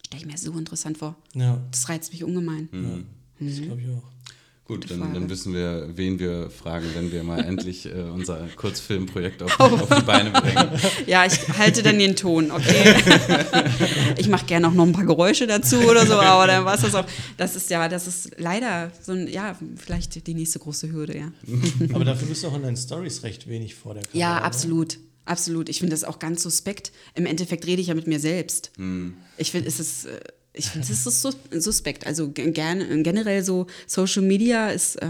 [0.06, 1.16] Stelle ich mir so interessant vor.
[1.34, 2.68] Ja, Das reizt mich ungemein.
[3.40, 4.02] das glaube ich auch.
[4.68, 9.42] Gut, dann, dann wissen wir, wen wir fragen, wenn wir mal endlich äh, unser Kurzfilmprojekt
[9.42, 10.70] auf, auf die Beine bringen.
[11.06, 12.94] Ja, ich halte dann den Ton, okay?
[14.18, 16.80] Ich mache gerne auch noch ein paar Geräusche dazu oder so, aber dann war es
[16.82, 17.04] das auch.
[17.36, 21.32] Das ist ja, das ist leider so ein, ja, vielleicht die nächste große Hürde, ja.
[21.92, 24.18] Aber dafür bist du auch in deinen Stories recht wenig vor der Kamera.
[24.18, 24.98] Ja, absolut.
[25.26, 25.68] Absolut.
[25.68, 26.92] Ich finde das auch ganz suspekt.
[27.14, 28.70] Im Endeffekt rede ich ja mit mir selbst.
[29.36, 30.06] Ich finde, es ist.
[30.06, 30.20] äh,
[30.54, 32.06] Ich finde, es ist sus- suspekt.
[32.06, 35.06] Also ge- gerne, generell so Social Media ist äh,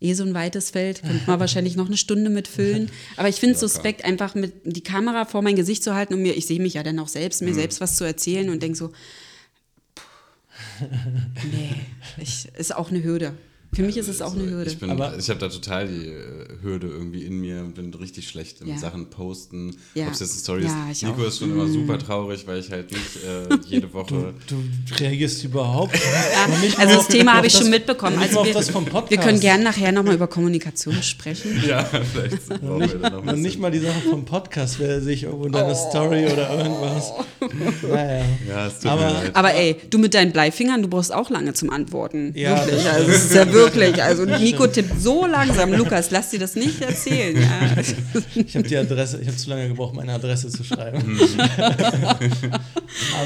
[0.00, 1.02] eh so ein weites Feld.
[1.02, 2.90] Könnte man wahrscheinlich noch eine Stunde mitfüllen.
[3.16, 6.22] Aber ich finde es suspekt, einfach mit die Kamera vor mein Gesicht zu halten und
[6.22, 8.76] mir, ich sehe mich ja dann auch selbst, mir selbst was zu erzählen und denke
[8.76, 8.88] so,
[9.96, 10.82] pff,
[11.52, 11.74] nee,
[12.18, 13.34] ich, ist auch eine Hürde.
[13.74, 14.70] Für mich ist es auch eine Hürde.
[14.70, 17.92] Ich, bin- Aber- ich habe da total die äh, Hürde irgendwie in mir und bin
[17.94, 18.78] richtig schlecht in Ja.
[18.78, 19.76] Sachen Posten.
[19.94, 20.06] Ja.
[20.06, 21.02] Ob es jetzt eine Story Ja, ist.
[21.02, 21.26] Nico auch.
[21.26, 24.34] ist schon immer super traurig, weil ich halt nicht äh, jede Woche.
[24.48, 24.56] Du
[24.98, 28.18] reagierst überhaupt Ja, nicht also das Thema habe ich das- schon mitbekommen.
[28.18, 29.10] nicht Also wir, das vom Podcast.
[29.10, 31.62] wir können gerne nachher nochmal über Kommunikation sprechen.
[31.68, 35.24] ja, vielleicht brauchen wir da noch Und nicht mal die Sache vom Podcast, wer sich
[35.24, 35.90] irgendwo in deine Oh.
[35.90, 37.12] Story oder irgendwas.
[37.82, 38.24] Naja.
[38.48, 39.36] Ja, es tut Aber- mir leid.
[39.36, 42.32] Aber ey, du mit deinen Bleifingern, du brauchst auch lange zum Antworten.
[42.36, 42.84] Ja, wirklich.
[42.84, 44.02] das Also es ist ja wirklich.
[44.02, 45.72] Also Nico tippt so langsam.
[45.72, 47.36] Lukas, lass dir das nicht erzählen.
[47.40, 47.76] Ja.
[48.34, 51.18] Ich habe die Adresse, ich habe zu lange gebraucht, meine Adresse zu schreiben.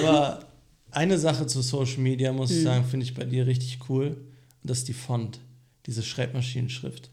[0.03, 0.41] Aber
[0.91, 4.09] eine Sache zu Social Media, muss ich sagen, finde ich bei dir richtig cool.
[4.09, 5.39] Und das ist die Font,
[5.87, 7.11] diese Schreibmaschinenschrift.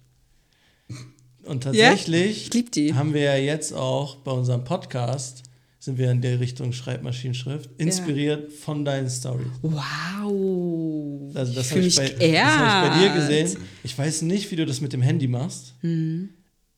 [1.44, 2.94] Und tatsächlich die.
[2.96, 5.44] haben wir ja jetzt auch bei unserem Podcast,
[5.86, 9.46] sind wir in der Richtung Schreibmaschinenschrift, inspiriert von deinen Stories.
[9.62, 11.32] Wow.
[11.36, 13.58] Also das ich habe ich, bei, das hab ich bei dir gesehen.
[13.84, 15.76] Ich weiß nicht, wie du das mit dem Handy machst.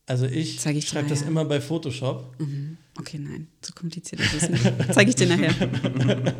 [0.05, 0.59] Also ich, Mhm.
[0.59, 2.35] Zeig ich dir schreibe das immer bei Photoshop.
[2.99, 4.63] Okay, nein, so kompliziert ist es nicht.
[4.91, 5.53] Zeige ich dir nachher.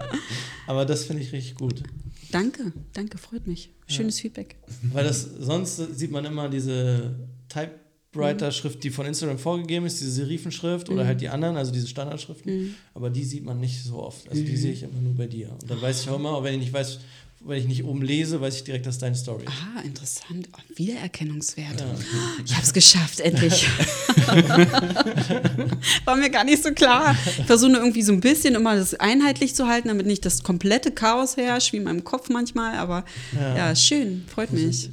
[0.67, 1.83] Aber das finde ich richtig gut.
[2.31, 3.69] Danke, danke, freut mich.
[3.87, 4.57] Schönes Feedback.
[4.91, 7.15] Weil das sonst sieht man immer diese
[8.13, 12.75] Typewriter-Schrift, die von Instagram vorgegeben ist, diese Serifenschrift oder halt die anderen, also diese Standardschriften.
[12.93, 14.29] Aber die sieht man nicht so oft.
[14.29, 15.51] Also die sehe ich immer nur bei dir.
[15.51, 16.99] Und dann weiß ich auch immer, auch wenn ich nicht weiß,
[17.41, 19.51] wenn ich nicht oben lese, weiß ich direkt, dass deine Story ist.
[19.51, 20.49] Ah, interessant.
[20.53, 21.83] Oh, Wiedererkennungswert.
[22.43, 23.67] Ich habe es geschafft, endlich.
[26.05, 27.15] War mir gar nicht so klar.
[27.37, 30.91] Ich versuche irgendwie so ein bisschen immer das einheitlich zu halten, damit nicht das komplette
[30.91, 32.75] Chaos herrscht, wie in meinem Kopf manchmal.
[32.79, 34.89] Aber ja, schön, freut mich.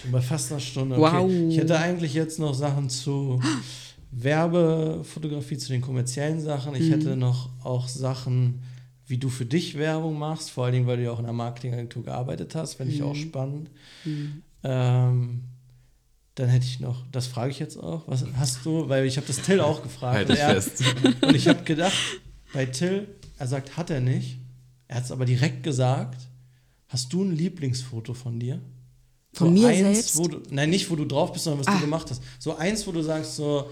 [0.00, 0.96] Schon bei fast einer Stunde.
[0.96, 1.30] Wow.
[1.48, 3.40] Ich hätte eigentlich jetzt noch Sachen zu
[4.12, 6.74] Werbefotografie, zu den kommerziellen Sachen.
[6.74, 8.62] Ich hätte noch auch Sachen,
[9.06, 11.32] wie du für dich Werbung machst, vor allen Dingen, weil du ja auch in einer
[11.32, 13.70] Marketingagentur gearbeitet hast, finde ich auch spannend.
[14.62, 15.40] Ähm,
[16.34, 19.26] dann hätte ich noch, das frage ich jetzt auch, was hast du, weil ich habe
[19.26, 20.16] das Till auch gefragt.
[20.16, 20.82] Halt und er- fest.
[21.22, 21.92] Und ich habe gedacht,
[22.52, 24.38] bei Till, er sagt, hat er nicht.
[24.88, 26.20] Er hat es aber direkt gesagt.
[26.88, 28.60] Hast du ein Lieblingsfoto von dir?
[29.32, 30.16] Von so mir eins, selbst?
[30.18, 31.74] Wo du, nein, nicht wo du drauf bist, sondern was Ah.
[31.76, 32.22] du gemacht hast.
[32.38, 33.70] So eins, wo du sagst, so,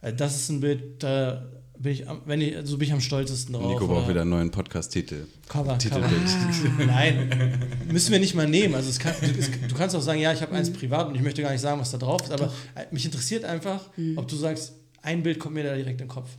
[0.00, 1.48] äh, das ist ein Bild, da
[1.78, 3.66] bin ich, am, wenn ich, so bin ich am stolzesten drauf.
[3.68, 5.26] Nico braucht wieder einen neuen Podcast-Titel.
[5.48, 6.10] Cover, Titelbild.
[6.12, 6.84] Cover.
[6.86, 7.60] Nein,
[7.90, 8.74] müssen wir nicht mal nehmen.
[8.74, 10.58] Also es kann, du, es, du kannst auch sagen, ja, ich habe Mhm.
[10.58, 12.30] eins privat und ich möchte gar nicht sagen, was da drauf ist.
[12.32, 14.18] Aber äh, mich interessiert einfach, Mhm.
[14.18, 14.72] ob du sagst,
[15.02, 16.30] ein Bild kommt mir da direkt in den Kopf.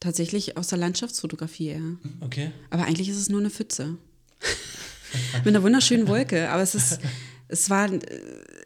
[0.00, 1.78] Tatsächlich aus der Landschaftsfotografie, ja.
[2.20, 2.50] Okay?
[2.70, 3.96] Aber eigentlich ist es nur eine Pfütze.
[5.44, 6.50] Mit einer wunderschönen Wolke.
[6.50, 6.98] Aber es ist,
[7.48, 7.88] es war,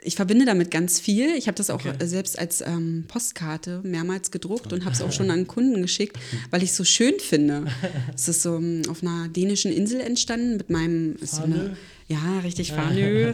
[0.02, 1.34] ich verbinde damit ganz viel.
[1.36, 1.94] Ich habe das auch Okay.
[2.06, 6.16] selbst als ähm, Postkarte mehrmals gedruckt und habe es auch schon an Kunden geschickt,
[6.50, 7.66] weil ich es so schön finde.
[8.14, 11.16] Es ist so ähm, auf einer dänischen Insel entstanden mit meinem.
[11.20, 11.76] So eine,
[12.08, 12.78] ja, richtig schon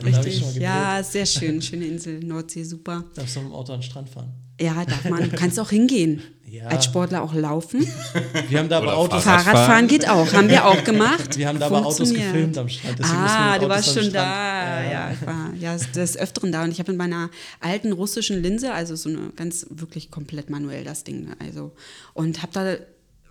[0.07, 0.57] richtig.
[0.57, 1.61] Ja, sehr schön.
[1.61, 3.05] Schöne Insel, Nordsee, super.
[3.15, 4.33] Darfst du mit dem Auto an den Strand fahren?
[4.61, 5.29] Ja, darf man.
[5.29, 6.23] Du kannst auch hingehen.
[6.53, 6.67] Ja.
[6.67, 7.81] Als Sportler auch laufen.
[8.51, 9.45] Wir haben da aber Autos, Fahrrad.
[9.45, 10.31] Fahrradfahren geht auch.
[10.35, 11.39] Haben wir auch gemacht.
[11.39, 12.99] wir haben da aber Autos gefilmt am Strand.
[13.03, 14.83] Ah, du warst schon da.
[14.83, 16.63] Ja, ich war ja des Öfteren da.
[16.65, 17.31] Und ich habe in meiner
[17.61, 21.73] alten russischen Linse, also so eine ganz wirklich komplett manuell das Ding, ne, also
[22.13, 22.77] und habe da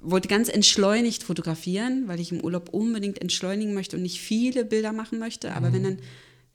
[0.02, 4.94] wollte ganz entschleunigt fotografieren, weil ich im Urlaub unbedingt entschleunigen möchte und nicht viele Bilder
[4.94, 5.74] machen möchte, aber Mhm.
[5.74, 5.98] wenn dann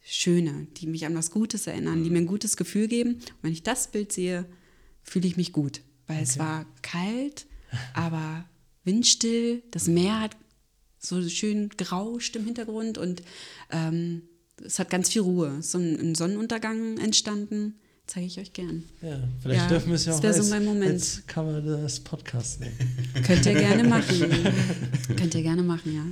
[0.03, 3.15] schöne, die mich an was Gutes erinnern, die mir ein gutes Gefühl geben.
[3.15, 4.47] Und wenn ich das Bild sehe,
[5.05, 7.47] fühle ich mich gut, weil es war kalt,
[7.95, 8.45] aber
[8.85, 10.37] windstill, das Meer hat
[10.99, 13.23] so schön gerauscht im Hintergrund und
[13.71, 14.23] ähm,
[14.65, 15.63] es hat ganz viel Ruhe.
[15.63, 17.75] So ein, ein Sonnenuntergang entstanden.
[18.07, 18.85] Zeige ich euch gern.
[19.03, 20.93] Ja, vielleicht Ja, dürfen wir es ja das auch wär so als, mein Moment.
[20.93, 22.77] als Cover des Podcasts nehmen.
[23.27, 24.31] Könnt ihr gerne machen.
[25.17, 26.05] Könnt ihr gerne machen, ja.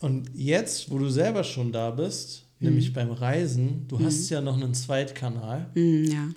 [0.00, 4.60] Und jetzt, wo du selber schon da bist, nämlich beim Reisen, du hast ja noch
[4.60, 5.70] einen Zweitkanal.
[5.74, 6.28] Mm, ja.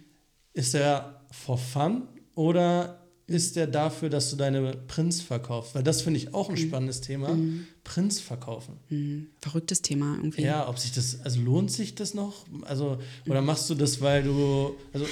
[0.53, 2.03] Ist der for fun
[2.35, 5.75] oder ist der dafür, dass du deine Prints verkaufst?
[5.75, 7.37] Weil das finde ich auch ein spannendes Thema.
[7.83, 8.79] Prints verkaufen.
[8.89, 10.41] Mm, verrücktes Thema irgendwie.
[10.41, 12.45] Ja, ob sich das, also lohnt sich das noch?
[12.63, 15.05] Also, oder machst du das, weil du, also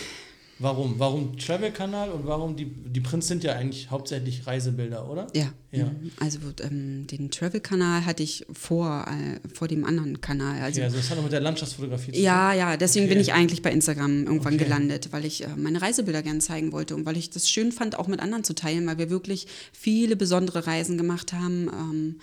[0.62, 0.96] warum?
[1.00, 5.28] Warum Travel-Kanal und warum die, die Prints sind ja eigentlich hauptsächlich Reisebilder, oder?
[5.36, 5.52] Ja.
[5.72, 5.86] Ja.
[5.86, 6.12] Mhm.
[6.20, 10.62] Also ähm, den Travel-Kanal hatte ich vor, äh, vor dem anderen Kanal.
[10.62, 13.14] Also Okay, also das hat auch mit der Landschaftsfotografie zu Ja, ja, deswegen Okay.
[13.14, 14.64] bin ich eigentlich bei Instagram irgendwann Okay.
[14.66, 17.98] gelandet, weil ich äh, meine Reisebilder gerne zeigen wollte und weil ich das schön fand,
[17.98, 22.16] auch mit anderen zu teilen, weil wir wirklich viele besondere Reisen gemacht haben, ähm,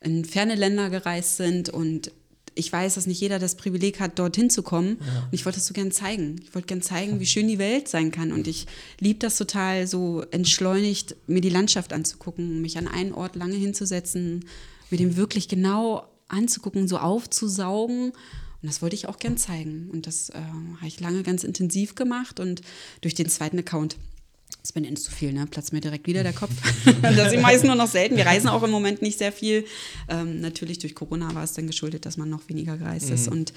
[0.00, 2.10] in ferne Länder gereist sind und
[2.54, 4.96] ich weiß, dass nicht jeder das Privileg hat, dorthin zu kommen.
[4.96, 6.36] Und ich wollte das so gern zeigen.
[6.42, 8.32] Ich wollte gern zeigen, wie schön die Welt sein kann.
[8.32, 8.66] Und ich
[9.00, 14.44] liebe das total, so entschleunigt mir die Landschaft anzugucken, mich an einen Ort lange hinzusetzen,
[14.90, 18.12] mir den wirklich genau anzugucken, so aufzusaugen.
[18.62, 19.90] Und das wollte ich auch gern zeigen.
[19.92, 20.34] Und das äh,
[20.76, 22.38] habe ich lange ganz intensiv gemacht.
[22.38, 22.62] Und
[23.00, 23.96] durch den zweiten Account,
[24.62, 25.46] das bin zu viel, ne?
[25.46, 26.52] Platzt mir direkt wieder der Kopf.
[27.02, 28.16] das ist meist nur noch selten.
[28.16, 29.64] Wir reisen auch im Moment nicht sehr viel.
[30.08, 33.26] Ähm, natürlich durch Corona war es dann geschuldet, dass man noch weniger gereist ist.
[33.26, 33.52] Und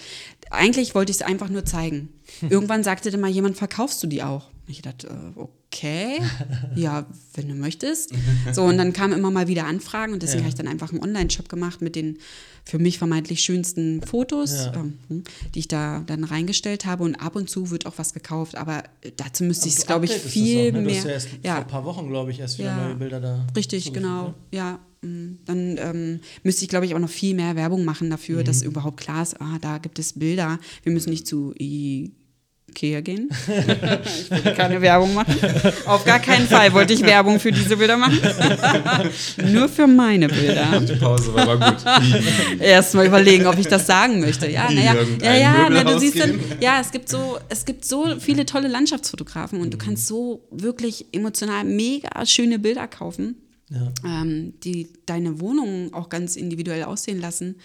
[0.50, 2.10] eigentlich wollte ich es einfach nur zeigen.
[2.50, 4.50] Irgendwann sagte dann mal jemand, verkaufst du die auch?
[4.68, 6.20] Ich dachte, äh, okay,
[6.76, 7.06] ja,
[7.36, 8.12] wenn du möchtest.
[8.52, 10.46] So, und dann kamen immer mal wieder Anfragen und deswegen Ja.
[10.46, 12.18] habe ich dann einfach einen Online-Shop gemacht mit den
[12.64, 14.74] für mich vermeintlich schönsten Fotos, Ja.
[14.78, 17.04] ähm, hm, die ich da dann reingestellt habe.
[17.04, 18.84] Und ab und zu wird auch was gekauft, aber
[19.18, 20.82] dazu müsste ich es, Du glaube ich, viel auch, ne?
[20.82, 20.96] Du mehr.
[20.98, 22.88] hast ja erst vor ein paar Wochen, glaube ich, erst wieder Ja.
[22.88, 23.46] neue Bilder da.
[23.56, 24.30] Richtig, genau.
[24.30, 24.34] ne?
[24.52, 28.44] Ja, mm, dann ähm, müsste ich, glaube ich, auch noch viel mehr Werbung machen dafür,
[28.44, 28.70] dass Mhm.
[28.70, 30.58] überhaupt klar ist, ah, da gibt es Bilder.
[30.82, 31.54] Wir müssen nicht zu
[32.76, 33.30] Ikea gehen.
[34.06, 35.36] ich wollte keine Werbung machen.
[35.86, 38.20] Auf gar keinen Fall wollte ich Werbung für diese Bilder machen.
[39.54, 40.82] Nur für meine Bilder.
[40.82, 41.84] Die Pause war aber gut.
[42.60, 44.50] Erst mal überlegen, ob ich das sagen möchte.
[44.50, 48.20] Ja, naja, ja, ja, na, du siehst dann, ja, es gibt so, es gibt so
[48.20, 53.36] viele tolle Landschaftsfotografen und du kannst so wirklich emotional mega schöne Bilder kaufen,
[53.70, 53.92] Ja.
[54.06, 57.56] ähm, die deine Wohnung auch ganz individuell aussehen lassen,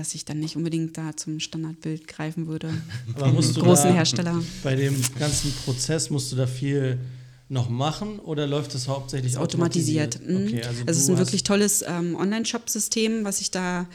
[0.00, 2.72] dass ich dann nicht unbedingt da zum Standardbild greifen würde.
[3.14, 4.42] Aber musst du Großen da, Hersteller.
[4.62, 6.98] Bei dem ganzen Prozess musst du da viel
[7.50, 10.18] noch machen oder läuft das hauptsächlich automatisiert.
[10.26, 10.46] Mhm.
[10.46, 13.88] Okay, also es ist ein wirklich tolles ähm, Online-Shop-System, was ich da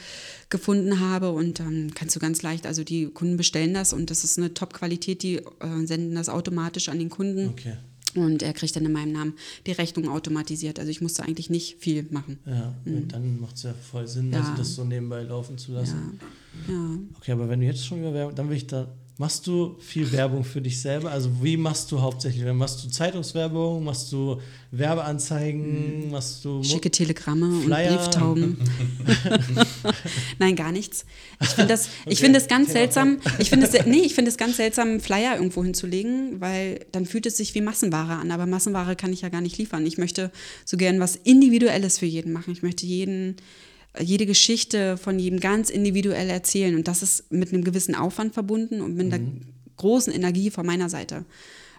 [0.48, 4.22] gefunden habe und dann kannst du ganz leicht, also die Kunden bestellen das und das
[4.22, 7.76] ist eine Top-Qualität, die äh, senden das automatisch an den Kunden Okay.
[8.24, 9.34] Und er kriegt dann in meinem Namen
[9.66, 10.78] die Rechnung automatisiert.
[10.78, 12.38] Also ich musste eigentlich nicht viel machen.
[12.46, 12.74] Ja,
[13.08, 14.54] dann macht es ja voll Sinn, also Mhm.
[14.54, 14.58] Ja.
[14.58, 16.18] das so nebenbei laufen zu lassen.
[16.68, 16.98] Ja.
[17.18, 18.88] Okay, aber wenn du jetzt schon über Werbung, dann will ich da.
[19.18, 21.10] Machst du viel Werbung für dich selber?
[21.10, 22.44] Also wie machst du hauptsächlich?
[22.52, 23.82] Machst du Zeitungswerbung?
[23.82, 24.38] Machst du
[24.72, 26.10] Werbeanzeigen?
[26.10, 26.64] Machst du Mhm.
[26.64, 27.92] Schicke Telegramme Flyer.
[27.92, 28.58] und Brieftauben.
[30.38, 31.06] Nein, gar nichts.
[31.40, 33.18] Ich finde das, ich Okay, finde es ganz Thema seltsam.
[33.38, 37.24] Ich finde es, nee, ich finde es ganz seltsam, Flyer irgendwo hinzulegen, weil dann fühlt
[37.26, 38.30] es sich wie Massenware an.
[38.30, 39.86] Aber Massenware kann ich ja gar nicht liefern.
[39.86, 40.30] Ich möchte
[40.64, 42.52] so gern was Individuelles für jeden machen.
[42.52, 43.36] Ich möchte jeden,
[44.00, 46.74] jede Geschichte von jedem ganz individuell erzählen.
[46.74, 49.24] Und das ist mit einem gewissen Aufwand verbunden und mit einer
[49.76, 51.24] großen Energie von meiner Seite.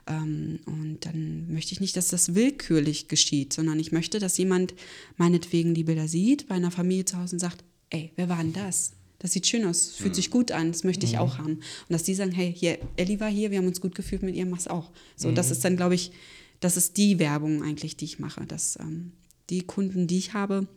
[0.08, 4.74] Ähm, und dann möchte ich nicht, dass das willkürlich geschieht, sondern ich möchte, dass jemand
[5.18, 8.54] meinetwegen die Bilder sieht, bei einer Familie zu Hause und sagt, ey, wer war denn
[8.54, 8.94] das?
[9.20, 11.54] Das sieht schön aus, fühlt sich gut an, das möchte ich auch haben.
[11.54, 14.36] Und dass die sagen, hey, hier, Ellie war hier, wir haben uns gut gefühlt mit
[14.36, 14.92] ihr, mach's auch.
[15.16, 16.12] So, das ist dann, glaube ich,
[16.60, 19.14] das ist die Werbung eigentlich, die ich mache, dass ähm,
[19.50, 20.68] die Kunden, die ich habe,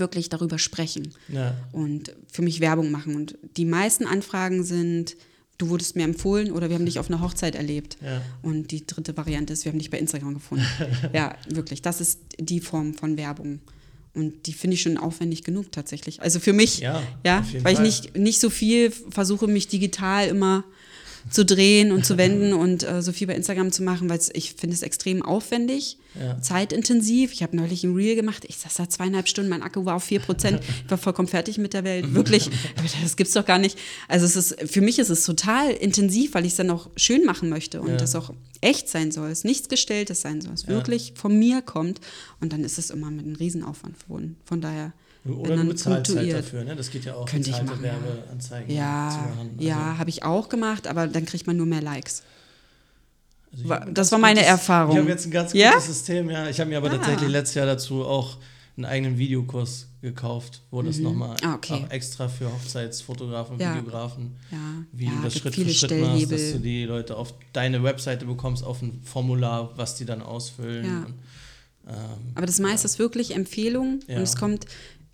[0.00, 1.54] wirklich darüber sprechen Ja.
[1.72, 3.14] und für mich Werbung machen.
[3.16, 5.16] Und die meisten Anfragen sind,
[5.58, 7.96] du wurdest mir empfohlen oder wir haben dich auf einer Hochzeit erlebt.
[8.02, 8.20] Ja.
[8.42, 10.66] Und die dritte Variante ist, wir haben dich bei Instagram gefunden.
[11.12, 13.60] ja, wirklich, das ist die Form von Werbung.
[14.14, 16.22] Und die finde ich schon aufwendig genug tatsächlich.
[16.22, 17.86] Also für mich, Ja, ja, weil Fall.
[17.86, 20.62] ich nicht, nicht so viel versuche, mich digital immer
[21.30, 24.54] zu drehen und zu wenden und äh, so viel bei Instagram zu machen, weil ich
[24.54, 26.40] finde es extrem aufwendig, Ja.
[26.40, 27.32] zeitintensiv.
[27.32, 30.06] Ich habe neulich ein Reel gemacht, ich saß da zweieinhalb Stunden, mein Akku war auf
[30.08, 32.50] 4%, ich war vollkommen fertig mit der Welt, wirklich.
[33.02, 33.78] Das gibt's doch gar nicht.
[34.08, 37.24] Also es ist, für mich ist es total intensiv, weil ich es dann auch schön
[37.24, 37.96] machen möchte und Ja.
[37.96, 42.00] das auch echt sein soll, es nichts Gestelltes sein soll, es wirklich von mir kommt
[42.40, 44.36] und dann ist es immer mit einem Riesenaufwand verbunden.
[44.44, 44.92] Von daher,
[45.26, 46.76] Oder du bezahlst halt dafür, ne?
[46.76, 47.92] Das geht ja auch, Könnte ich machen, ja.
[47.94, 49.50] Werbeanzeigen zu Ja, machen.
[49.56, 52.22] Also, ja, habe ich auch gemacht, aber dann kriegt man nur mehr Likes.
[53.52, 54.92] also das ganz war meine gutes- Erfahrung.
[54.96, 55.70] Ich habe jetzt ein ganz Ja?
[55.70, 56.48] gutes System, ja.
[56.48, 56.96] Ich habe mir aber Ah.
[56.96, 58.36] tatsächlich letztes Jahr dazu auch
[58.76, 61.86] einen eigenen Videokurs gekauft, wo das nochmal Ah, okay.
[61.90, 63.74] extra für Hochzeitsfotografen und Ja.
[63.76, 64.58] Videografen, Ja.
[64.92, 68.26] wie Ja, du das Schritt für Schritt machst, dass du die Leute auf deine Webseite
[68.26, 70.84] bekommst, auf ein Formular, was die dann ausfüllen.
[70.84, 70.98] Ja.
[71.06, 71.14] Und,
[71.86, 74.16] ähm, Aber das meiste ist wirklich Empfehlung Ja.
[74.16, 74.66] und es kommt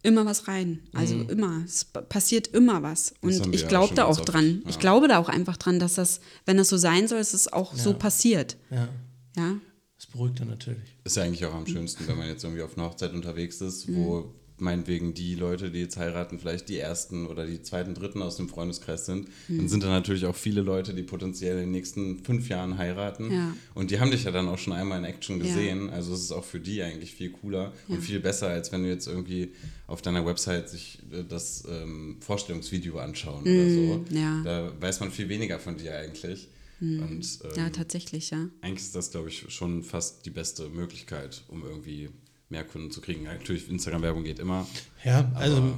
[0.03, 0.81] immer was rein.
[0.93, 1.63] Also immer.
[1.65, 3.13] Es pa- passiert immer was.
[3.23, 3.41] Mhm.
[3.41, 4.63] Und ich glaube da auch dran.
[4.65, 4.71] ja.
[4.71, 7.53] Ich glaube da auch einfach dran, dass das, wenn das so sein soll, dass es
[7.53, 7.97] auch so Ja.
[7.97, 8.57] passiert.
[8.71, 8.89] ja,
[9.37, 9.57] Ja.
[9.97, 10.81] das beruhigt dann natürlich.
[11.05, 13.93] Ist ja eigentlich auch am schönsten, wenn man jetzt irgendwie auf einer Hochzeit unterwegs ist,
[13.93, 18.37] wo meinetwegen die Leute, die jetzt heiraten, vielleicht die ersten oder die zweiten, dritten aus
[18.37, 19.29] dem Freundeskreis sind.
[19.49, 23.31] Dann sind da natürlich auch viele Leute, die potenziell in den nächsten fünf Jahren heiraten.
[23.33, 23.55] Ja.
[23.75, 25.45] Und die haben dich ja dann auch schon einmal in Action Ja.
[25.47, 25.91] gesehen.
[25.91, 28.89] Also es ist auch für die eigentlich viel cooler und viel besser, als wenn du
[28.89, 29.53] jetzt irgendwie
[29.87, 34.05] auf deiner Website sich äh, das ähm, Vorstellungsvideo anschauen oder so.
[34.11, 34.43] ja.
[34.45, 36.49] Da weiß man viel weniger von dir eigentlich.
[36.83, 37.01] Und,
[37.45, 38.49] ähm, Ja, tatsächlich, ja.
[38.63, 42.09] eigentlich ist das, glaube ich, schon fast die beste Möglichkeit, um irgendwie
[42.51, 43.25] mehr Kunden zu kriegen.
[43.25, 44.67] Natürlich, Instagram-Werbung geht immer.
[45.05, 45.73] Ja, also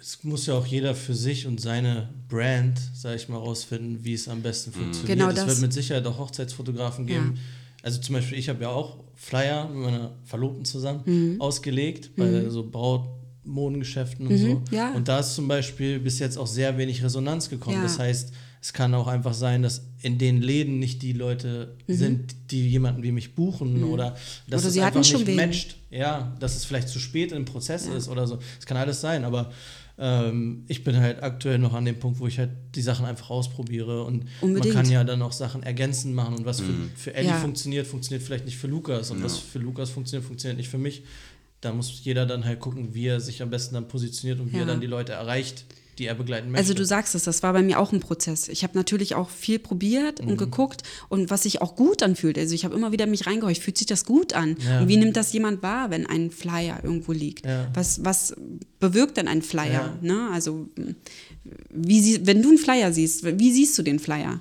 [0.00, 4.14] es muss ja auch jeder für sich und seine Brand, sage ich mal, rausfinden, wie
[4.14, 5.18] es am besten funktioniert.
[5.18, 5.46] Genau es das.
[5.46, 7.34] wird mit Sicherheit auch Hochzeitsfotografen geben.
[7.36, 7.40] Ja.
[7.82, 11.40] Also zum Beispiel, ich habe ja auch Flyer mit meiner Verlobten zusammen Mhm.
[11.40, 14.62] ausgelegt, bei so Brautmodengeschäften und so.
[14.70, 14.92] ja.
[14.94, 17.76] Und da ist zum Beispiel bis jetzt auch sehr wenig Resonanz gekommen.
[17.76, 17.82] Ja.
[17.82, 18.32] Das heißt,
[18.66, 23.04] es kann auch einfach sein, dass in den Läden nicht die Leute sind, die jemanden
[23.04, 24.54] wie mich buchen oder dass Mhm.
[24.58, 25.76] Oder es sie hatten einfach schon nicht matcht.
[25.90, 28.40] Ja, dass es vielleicht zu spät im Prozess ist oder so.
[28.58, 29.52] Es kann alles sein, aber
[29.98, 33.30] ähm, ich bin halt aktuell noch an dem Punkt, wo ich halt die Sachen einfach
[33.30, 34.74] ausprobiere und Unbedingt.
[34.74, 37.36] man kann ja dann auch Sachen ergänzend machen und was für, für Ellie Ja.
[37.36, 41.04] funktioniert, funktioniert vielleicht nicht für Lukas und was für Lukas funktioniert, funktioniert nicht für mich.
[41.60, 44.56] Da muss jeder dann halt gucken, wie er sich am besten dann positioniert und wie
[44.56, 44.62] Ja.
[44.64, 45.64] er dann die Leute erreicht,
[45.98, 46.62] die er begleiten möchte.
[46.62, 48.48] Also du sagst es, das war bei mir auch ein Prozess.
[48.48, 50.28] Ich habe natürlich auch viel probiert Mhm.
[50.30, 52.38] und geguckt und was sich auch gut anfühlt.
[52.38, 54.56] Also ich habe immer wieder mich reingehorcht, fühlt sich das gut an?
[54.66, 54.80] Ja.
[54.80, 57.46] Und wie nimmt das jemand wahr, wenn ein Flyer irgendwo liegt?
[57.46, 57.68] Ja.
[57.74, 58.34] Was, was
[58.80, 59.96] bewirkt denn ein Flyer?
[60.02, 60.14] Ja.
[60.16, 60.28] Ne?
[60.32, 60.68] Also
[61.70, 64.40] wie sie, wenn du einen Flyer siehst, wie siehst du den Flyer?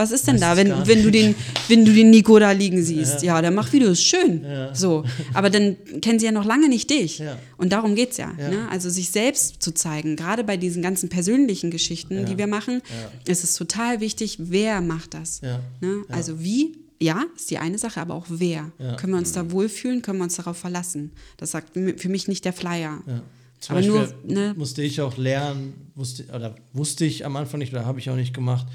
[0.00, 1.34] Was ist denn Weiß da, wenn, wenn, du den,
[1.68, 3.22] wenn du den Nico da liegen siehst?
[3.22, 4.42] Ja, der macht Videos, schön.
[4.72, 5.04] So.
[5.34, 7.18] Aber dann kennen sie ja noch lange nicht dich.
[7.18, 7.36] Ja.
[7.58, 8.32] Und darum geht es ja.
[8.38, 8.48] Ja.
[8.48, 8.68] Ne?
[8.70, 12.22] Also sich selbst zu zeigen, gerade bei diesen ganzen persönlichen Geschichten, Ja.
[12.24, 12.80] die wir machen,
[13.26, 15.42] ist es total wichtig, wer macht das.
[15.42, 15.60] Ja.
[15.82, 16.04] Ne?
[16.08, 16.14] Ja.
[16.14, 18.72] Also wie, ja, ist die eine Sache, aber auch wer.
[18.78, 18.96] Ja.
[18.96, 21.10] Können wir uns da wohlfühlen, können wir uns darauf verlassen.
[21.36, 23.02] Das sagt für mich nicht der Flyer.
[23.06, 23.22] Ja.
[23.60, 24.54] Zum Aber Beispiel nur, ne?
[24.56, 28.16] musste ich auch lernen, wusste, oder wusste ich am Anfang nicht, oder habe ich auch
[28.16, 28.66] nicht gemacht,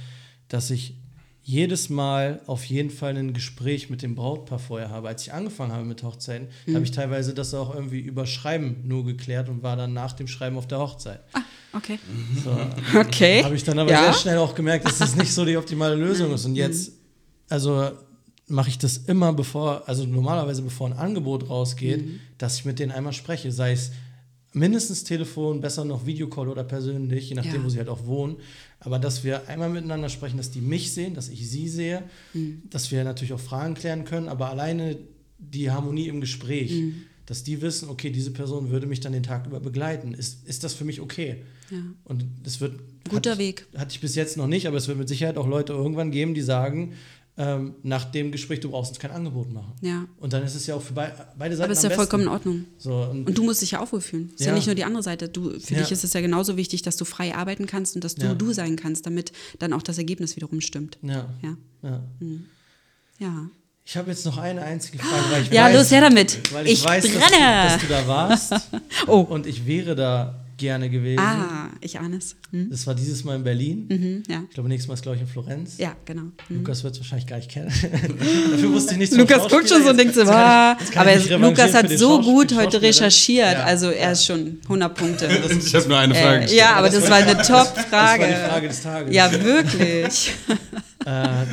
[0.50, 0.94] dass ich
[1.48, 5.10] jedes Mal auf jeden Fall ein Gespräch mit dem Brautpaar vorher habe.
[5.10, 6.74] Als ich angefangen habe mit Hochzeiten, Mhm.
[6.74, 10.28] habe ich teilweise das auch irgendwie über Schreiben nur geklärt und war dann nach dem
[10.28, 11.20] Schreiben auf der Hochzeit.
[11.72, 12.00] Okay.
[12.44, 12.50] So.
[13.00, 13.44] Okay.
[13.44, 14.06] Habe ich dann aber ja?
[14.06, 16.46] sehr schnell auch gemerkt, dass das nicht so die optimale Lösung ist.
[16.46, 16.94] Und jetzt,
[17.48, 17.92] also
[18.48, 22.04] mache ich das immer bevor, also normalerweise bevor ein Angebot rausgeht,
[22.40, 23.92] dass ich mit denen einmal spreche, sei es
[24.54, 27.64] mindestens Telefon, besser noch Videocall oder persönlich, je nachdem, Ja.
[27.66, 28.38] wo sie halt auch wohnen.
[28.86, 32.04] Aber dass wir einmal miteinander sprechen, dass die mich sehen, dass ich sie sehe,
[32.70, 34.98] dass wir natürlich auch Fragen klären können, aber alleine
[35.40, 36.72] die Harmonie im Gespräch,
[37.26, 40.14] dass die wissen, okay, diese Person würde mich dann den Tag über begleiten.
[40.14, 41.38] Ist, ist das für mich okay?
[41.72, 41.78] Ja.
[42.04, 42.80] Und es wird.
[43.10, 43.66] Guter hatte, Weg.
[43.76, 46.36] Hatte ich bis jetzt noch nicht, aber es wird mit Sicherheit auch Leute irgendwann geben,
[46.36, 46.94] die sagen,
[47.38, 49.74] ähm, nach dem Gespräch, du brauchst uns kein Angebot machen.
[49.82, 50.06] Ja.
[50.20, 51.66] Und dann ist es ja auch für bei, beide Seiten.
[51.66, 52.50] Aber ist am ja vollkommen in besten.
[52.50, 52.66] Ordnung.
[52.78, 54.30] So, und, Und du musst dich ja auch wohlfühlen.
[54.34, 54.54] Ist ja, Ja.
[54.54, 55.28] nicht nur die andere Seite.
[55.28, 55.82] Du, für Ja.
[55.82, 58.34] dich ist es ja genauso wichtig, dass du frei arbeiten kannst und dass du Ja.
[58.36, 60.98] du sein kannst, damit dann auch das Ergebnis wiederum stimmt.
[61.02, 61.58] ja, Ja.
[61.84, 62.04] ja.
[63.20, 63.50] Ja.
[63.88, 66.54] Ich habe jetzt noch eine einzige Frage, weil ich Ja, weiß, los her damit.
[66.54, 68.54] Weil ich, Ich weiß, dass du, dass du da warst.
[69.08, 69.20] Oh.
[69.20, 71.20] Und ich wäre da gerne gewesen.
[71.20, 72.36] Ah, ich ahne es.
[72.52, 72.70] Hm?
[72.70, 73.86] Das war dieses Mal in Berlin.
[73.90, 74.44] Mhm, ja.
[74.48, 75.78] Ich glaube, nächstes Mal ist, glaube ich, in Florenz.
[75.78, 76.24] Ja, genau.
[76.48, 76.58] Hm.
[76.58, 77.68] Lukas wird es wahrscheinlich gar nicht kennen.
[78.52, 81.74] Dafür wusste ich nichts vom Lukas guckt schon so und denkt so, ah, aber Lukas
[81.74, 83.54] hat so gut heute recherchiert.
[83.54, 83.64] Ja.
[83.64, 85.26] Also er ist schon 100 Punkte.
[85.66, 86.60] Ich habe nur eine Frage Äh, gestellt.
[86.62, 87.86] ja, aber das war eine Top-Frage.
[87.92, 89.16] Das war die Frage des Tages.
[89.16, 90.32] Ja, wirklich.
[91.06, 91.46] Äh,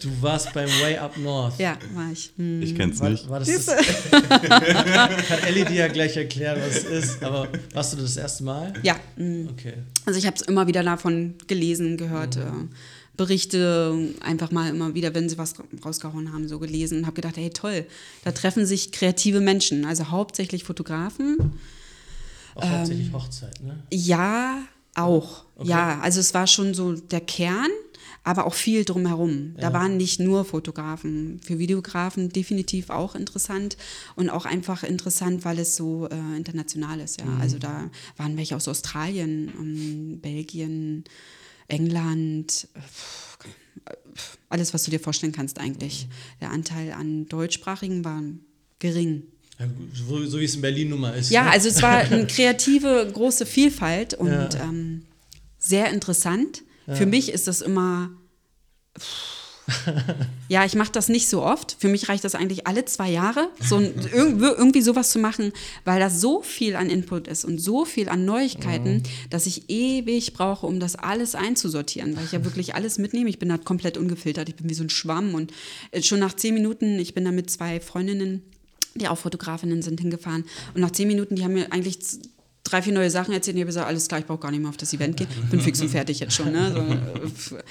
[0.00, 1.58] du warst beim Way Up North.
[1.58, 2.32] Ja, war ich.
[2.36, 2.62] Hm.
[2.62, 3.28] Ich kenn's War, nicht.
[3.28, 3.66] war das, das
[4.10, 7.24] Kann Ellie dir ja gleich erklären, was es ist.
[7.24, 8.72] Aber warst du das erste Mal?
[8.82, 9.48] Ja, hm.
[9.52, 9.74] Okay.
[10.04, 12.42] Also ich habe es immer wieder davon gelesen, gehört, äh,
[13.16, 17.14] Berichte, einfach mal immer wieder, wenn sie was ra- rausgehauen haben, so gelesen und habe
[17.14, 17.86] gedacht, hey toll,
[18.24, 21.54] da treffen sich kreative Menschen, also hauptsächlich Fotografen.
[22.54, 22.70] Auch Ähm.
[22.70, 23.78] hauptsächlich Hochzeit, ne?
[23.90, 24.58] Ja,
[24.94, 25.44] auch.
[25.56, 25.70] Okay.
[25.70, 27.68] Ja, also es war schon so der Kern,
[28.26, 29.54] aber auch viel drumherum.
[29.56, 29.72] Da Ja.
[29.72, 33.76] waren nicht nur Fotografen, für Videografen definitiv auch interessant
[34.16, 37.20] und auch einfach interessant, weil es so äh, international ist.
[37.20, 37.36] Ja.
[37.40, 41.04] Also da waren welche aus Australien, ähm, Belgien,
[41.68, 42.80] England, äh,
[44.48, 46.08] alles, was du dir vorstellen kannst eigentlich.
[46.40, 48.22] Der Anteil an Deutschsprachigen war
[48.80, 49.22] gering.
[49.94, 51.30] So, so wie es in Berlin nun mal ist.
[51.30, 51.50] Ja, ne?
[51.52, 54.48] also es war eine kreative, große Vielfalt und Ja.
[54.64, 55.02] ähm,
[55.58, 56.62] sehr interessant.
[56.86, 58.10] Für mich ist das immer.
[60.48, 61.76] Ja, ich mache das nicht so oft.
[61.80, 65.52] Für mich reicht das eigentlich alle zwei Jahre, so ein, irgendwie, sowas zu machen,
[65.84, 70.34] weil das so viel an Input ist und so viel an Neuigkeiten, dass ich ewig
[70.34, 73.28] brauche, um das alles einzusortieren, weil ich ja wirklich alles mitnehme.
[73.28, 75.52] Ich bin da komplett ungefiltert, ich bin wie so ein Schwamm und
[75.90, 78.42] äh, schon nach zehn Minuten, ich bin da mit zwei Freundinnen
[78.98, 80.44] die auch Fotografinnen sind, hingefahren.
[80.74, 81.98] Und nach zehn Minuten, die haben mir eigentlich
[82.70, 83.54] drei, vier neue Sachen erzählt.
[83.54, 85.28] Und ich habe gesagt, alles klar, ich brauche gar nicht mehr auf das Event gehen.
[85.50, 86.52] Bin fix und fertig jetzt schon.
[86.52, 86.72] Ne?
[86.72, 87.62] So, äh,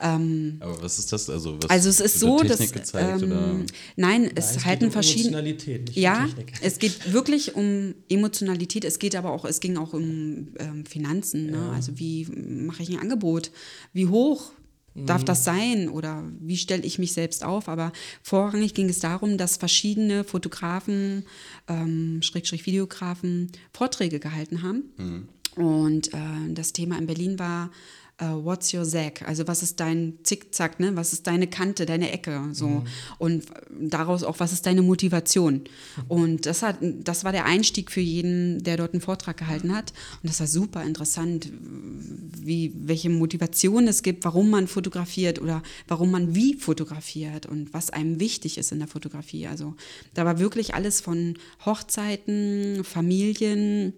[0.00, 1.28] ähm, Aber was ist das?
[1.30, 3.50] Also, was also es ist so, da dass Technik gezeigt, oder?
[3.50, 3.66] ähm,
[3.96, 6.52] nein, es Nein, es halten um verschiedene Emotionalität, nicht ja, um Technik.
[6.60, 8.84] es geht wirklich um Emotionalität.
[8.84, 11.50] Es geht aber auch, es ging auch um ähm, Finanzen.
[11.50, 11.70] Ne?
[11.74, 13.50] Also wie mache ich ein Angebot?
[13.92, 14.52] Wie hoch.
[14.94, 15.88] Darf das sein?
[15.88, 17.68] Oder wie stelle ich mich selbst auf?
[17.68, 17.92] Aber
[18.22, 21.24] vorrangig ging es darum, dass verschiedene Fotografen,
[21.68, 24.84] ähm, Schrägstrich Videografen Vorträge gehalten haben.
[24.96, 25.28] Mhm.
[25.54, 26.18] Und äh,
[26.50, 27.70] das Thema in Berlin war
[28.18, 29.26] äh, What's your Zack?
[29.26, 30.96] Also was ist dein Zickzack, ne?
[30.96, 32.48] Was ist deine Kante, deine Ecke?
[32.52, 32.68] So.
[32.68, 32.84] Mhm.
[33.18, 33.44] Und
[33.80, 35.62] daraus auch, was ist deine Motivation?
[36.08, 39.92] Und das hat, das war der Einstieg für jeden, der dort einen Vortrag gehalten hat.
[40.22, 46.10] Und das war super interessant, wie, welche Motivation es gibt, warum man fotografiert oder warum
[46.10, 49.46] man wie fotografiert und was einem wichtig ist in der Fotografie.
[49.46, 49.74] Also
[50.14, 53.94] da war wirklich alles von Hochzeiten, Familien,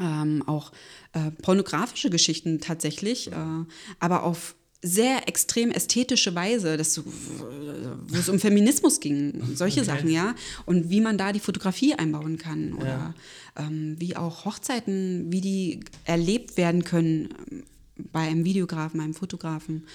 [0.00, 0.72] ähm, auch
[1.12, 3.34] äh, pornografische Geschichten tatsächlich, äh,
[3.98, 10.08] aber auf sehr extrem ästhetische Weise, dass so, wo es um Feminismus ging, solche Sachen,
[10.08, 13.14] ja, und wie man da die Fotografie einbauen kann oder
[13.56, 17.64] ähm, wie auch Hochzeiten, wie die erlebt werden können ähm,
[18.12, 19.86] bei einem Videografen, einem Fotografen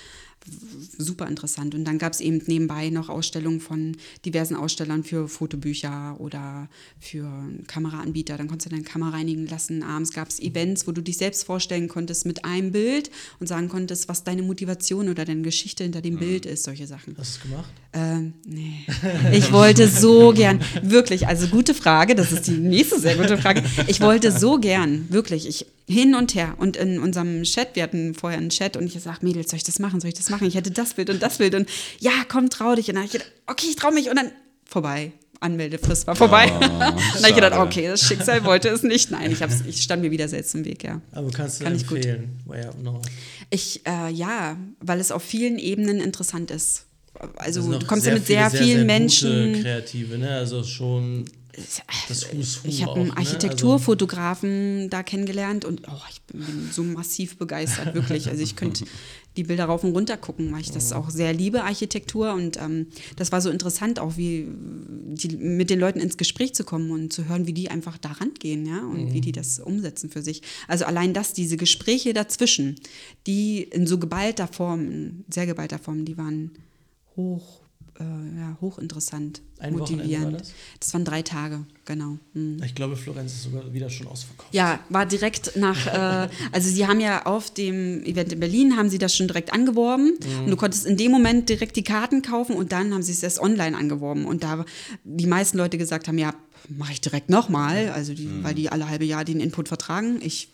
[0.97, 1.75] super interessant.
[1.75, 6.69] Und dann gab es eben nebenbei noch Ausstellungen von diversen Ausstellern für Fotobücher oder
[6.99, 7.27] für
[7.67, 8.37] Kameraanbieter.
[8.37, 9.83] Dann konntest du deine Kamera reinigen lassen.
[9.83, 13.09] Abends gab es Events, wo du dich selbst vorstellen konntest mit einem Bild
[13.39, 17.15] und sagen konntest, was deine Motivation oder deine Geschichte hinter dem Bild ist, solche Sachen.
[17.17, 17.73] Hast du es gemacht?
[17.93, 18.85] Ähm, nee.
[19.31, 23.63] Ich wollte so gern, wirklich, also gute Frage, das ist die nächste sehr gute Frage.
[23.87, 26.55] Ich wollte so gern, wirklich, ich hin und her.
[26.57, 29.63] Und in unserem Chat, wir hatten vorher einen Chat und ich sag, Mädels, soll ich
[29.63, 30.01] das machen?
[30.01, 30.34] Soll ich das machen?
[30.41, 32.89] Ich hätte das Bild und das Bild und ja, komm, trau dich.
[32.89, 34.31] Und dann hab ich gedacht, okay, ich trau mich und dann
[34.65, 35.11] vorbei.
[35.39, 36.51] Anmeldefrist war vorbei.
[36.55, 39.11] Oh, dann habe ich gedacht, okay, das Schicksal wollte es nicht.
[39.11, 41.01] Nein, ich, hab's, ich stand mir wieder selbst im Weg, ja.
[41.11, 41.97] Aber kannst du Kann ich gut.
[41.97, 42.39] empfehlen.
[42.45, 43.01] War ja noch.
[43.49, 46.85] Ich, äh, ja, weil es auf vielen Ebenen interessant ist.
[47.37, 49.61] Also Das du kommst ja mit sehr, viele, vielen Gute Menschen.
[49.61, 50.31] Kreative, ne?
[50.31, 51.25] Also schon
[52.07, 53.13] das Who's Who Ich habe auch, einen ne?
[53.15, 58.29] Also, Architekturfotografen da kennengelernt und oh, ich bin so massiv begeistert, wirklich.
[58.29, 58.85] Also ich könnte
[59.37, 62.33] die Bilder rauf und runter gucken, weil ich das auch sehr liebe, Architektur.
[62.33, 66.63] Und ähm, das war so interessant, auch wie die, mit den Leuten ins Gespräch zu
[66.63, 70.09] kommen und zu hören, wie die einfach da rangehen, ja, und wie die das umsetzen
[70.09, 70.41] für sich.
[70.67, 72.75] Also allein das, diese Gespräche dazwischen,
[73.27, 76.51] die in so geballter Form, in sehr geballter Form, die waren
[77.15, 77.64] hoch,
[77.99, 80.33] äh, ja, hochinteressant, Ein motivierend.
[80.33, 80.53] war das?
[80.79, 82.17] das waren drei Tage, genau.
[82.33, 82.61] Mhm.
[82.63, 84.53] Ich glaube, Florenz ist sogar wieder schon ausverkauft.
[84.53, 88.89] Ja, war direkt nach, äh, also sie haben ja auf dem Event in Berlin, haben
[88.89, 90.13] sie das schon direkt angeworben
[90.43, 93.23] und du konntest in dem Moment direkt die Karten kaufen und dann haben sie es
[93.23, 94.65] erst online angeworben und da
[95.03, 96.33] die meisten Leute gesagt haben, ja,
[96.67, 100.49] mache ich direkt nochmal, also die, weil die alle halbe Jahr den Input vertragen, ich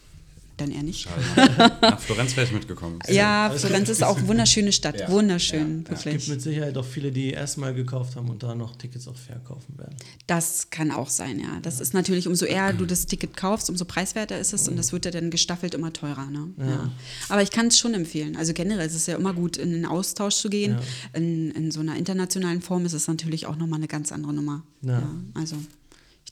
[0.61, 1.07] dann eher nicht.
[1.81, 2.99] Nach Florenz wäre ich mitgekommen.
[3.09, 5.09] Ja, Aber es Florenz ist auch eine wunderschöne Stadt, Ja.
[5.09, 9.07] wunderschön, Es gibt mit Sicherheit auch viele, die erstmal gekauft haben und da noch Tickets
[9.07, 9.95] auch verkaufen werden.
[10.27, 11.59] Das kann auch sein, ja.
[11.61, 14.91] Das ist natürlich, umso eher du das Ticket kaufst, umso preiswerter ist es und das
[14.93, 16.27] wird ja dann gestaffelt immer teurer.
[16.27, 16.47] Ne?
[16.57, 16.91] Ja.
[17.29, 18.35] Aber ich kann es schon empfehlen.
[18.37, 20.77] Also generell ist es ja immer gut, in den Austausch zu gehen.
[21.13, 24.63] In, in so einer internationalen Form ist es natürlich auch nochmal eine ganz andere Nummer.
[24.81, 24.91] Ja.
[24.99, 25.09] Ja.
[25.35, 25.55] also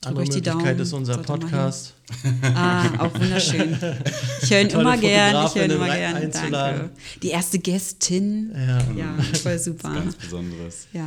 [0.05, 0.43] Andere Daumen.
[0.43, 1.27] Möglichkeit ist unser Sollte.
[1.27, 1.93] Podcast.
[2.55, 3.77] Ah, auch wunderschön.
[4.41, 6.15] Ich höre ihn immer gern, ich höre ihn immer gern.
[6.15, 6.79] einzuladen.
[6.79, 6.89] Danke.
[7.21, 8.51] Die erste Gästin.
[8.55, 8.77] Ja.
[8.95, 9.93] Ja, voll super.
[9.93, 10.87] Ganz Besonderes.
[10.93, 11.05] Ja.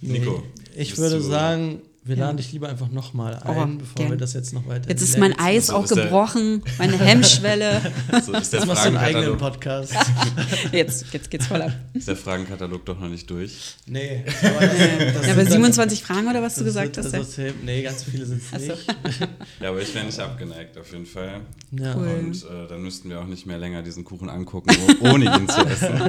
[0.00, 0.42] Nico.
[0.74, 2.24] Ich würde sagen, wir Ja.
[2.26, 4.10] laden dich lieber einfach nochmal Oh, ein, bevor gern.
[4.10, 4.88] wir das jetzt noch weiter.
[4.88, 7.80] Jetzt ist mein Eis So auch gebrochen, meine Hemmschwelle.
[8.24, 8.68] So ist der, ziehen.
[8.68, 9.92] Machst du einen eigenen Fragenkatalog, Podcast?
[10.72, 11.70] Jetzt, jetzt geht's voll ab.
[11.94, 13.76] ist der Fragenkatalog doch noch nicht durch.
[13.86, 14.24] nee.
[14.42, 17.12] Aber, das, das Ja, aber dann- 27 Fragen oder was du das gesagt hast?
[17.12, 17.18] Ja.
[17.20, 18.66] das ist- nee, ganz viele sind es Ach so.
[19.06, 19.20] nicht.
[19.60, 21.40] Ja, aber ich wäre nicht abgeneigt, auf jeden Fall.
[21.72, 21.94] Ja.
[21.96, 22.08] Cool.
[22.20, 24.70] Und äh, dann müssten wir auch nicht mehr länger diesen Kuchen angucken,
[25.00, 26.00] oh- ohne ihn zu essen.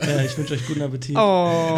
[0.00, 1.16] ja, ich wünsche euch guten Appetit.
[1.16, 1.76] Oh,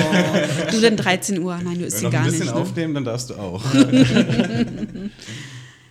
[0.70, 1.59] du denn 13 Uhr?
[1.62, 2.55] Nein, du isst Wenn ihn wir noch gar ein bisschen nicht.
[2.55, 2.61] Ne?
[2.61, 3.57] aufnehmen, dann darfst du auch.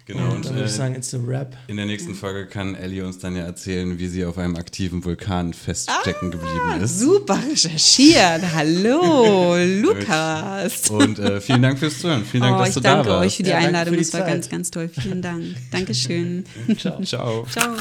[0.10, 1.58] Genau, und Dann würde ich äh, sagen, it's a rap.
[1.68, 5.04] in der nächsten Folge kann Ellie uns dann ja erzählen, wie sie auf einem aktiven
[5.04, 6.98] Vulkan feststecken geblieben ist.
[7.00, 8.42] Super recherchiert.
[8.56, 10.90] Hallo, Lukas.
[10.92, 12.24] Und äh, vielen Dank fürs Zuhören.
[12.24, 13.26] Vielen Dank, Oh, dass ich du da danke warst.
[13.26, 13.94] euch für die Ja, danke Einladung.
[13.96, 14.30] für die Das war Zeit.
[14.32, 14.88] ganz, ganz toll.
[14.98, 15.44] Vielen Dank.
[15.72, 16.46] Dankeschön.
[16.78, 17.02] Ciao.
[17.04, 17.46] Ciao.
[17.52, 17.76] Ciao.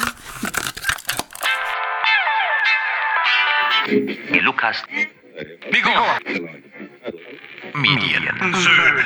[4.43, 4.77] Lukas.
[5.71, 5.89] Migo.
[7.73, 9.03] Mediensöhne.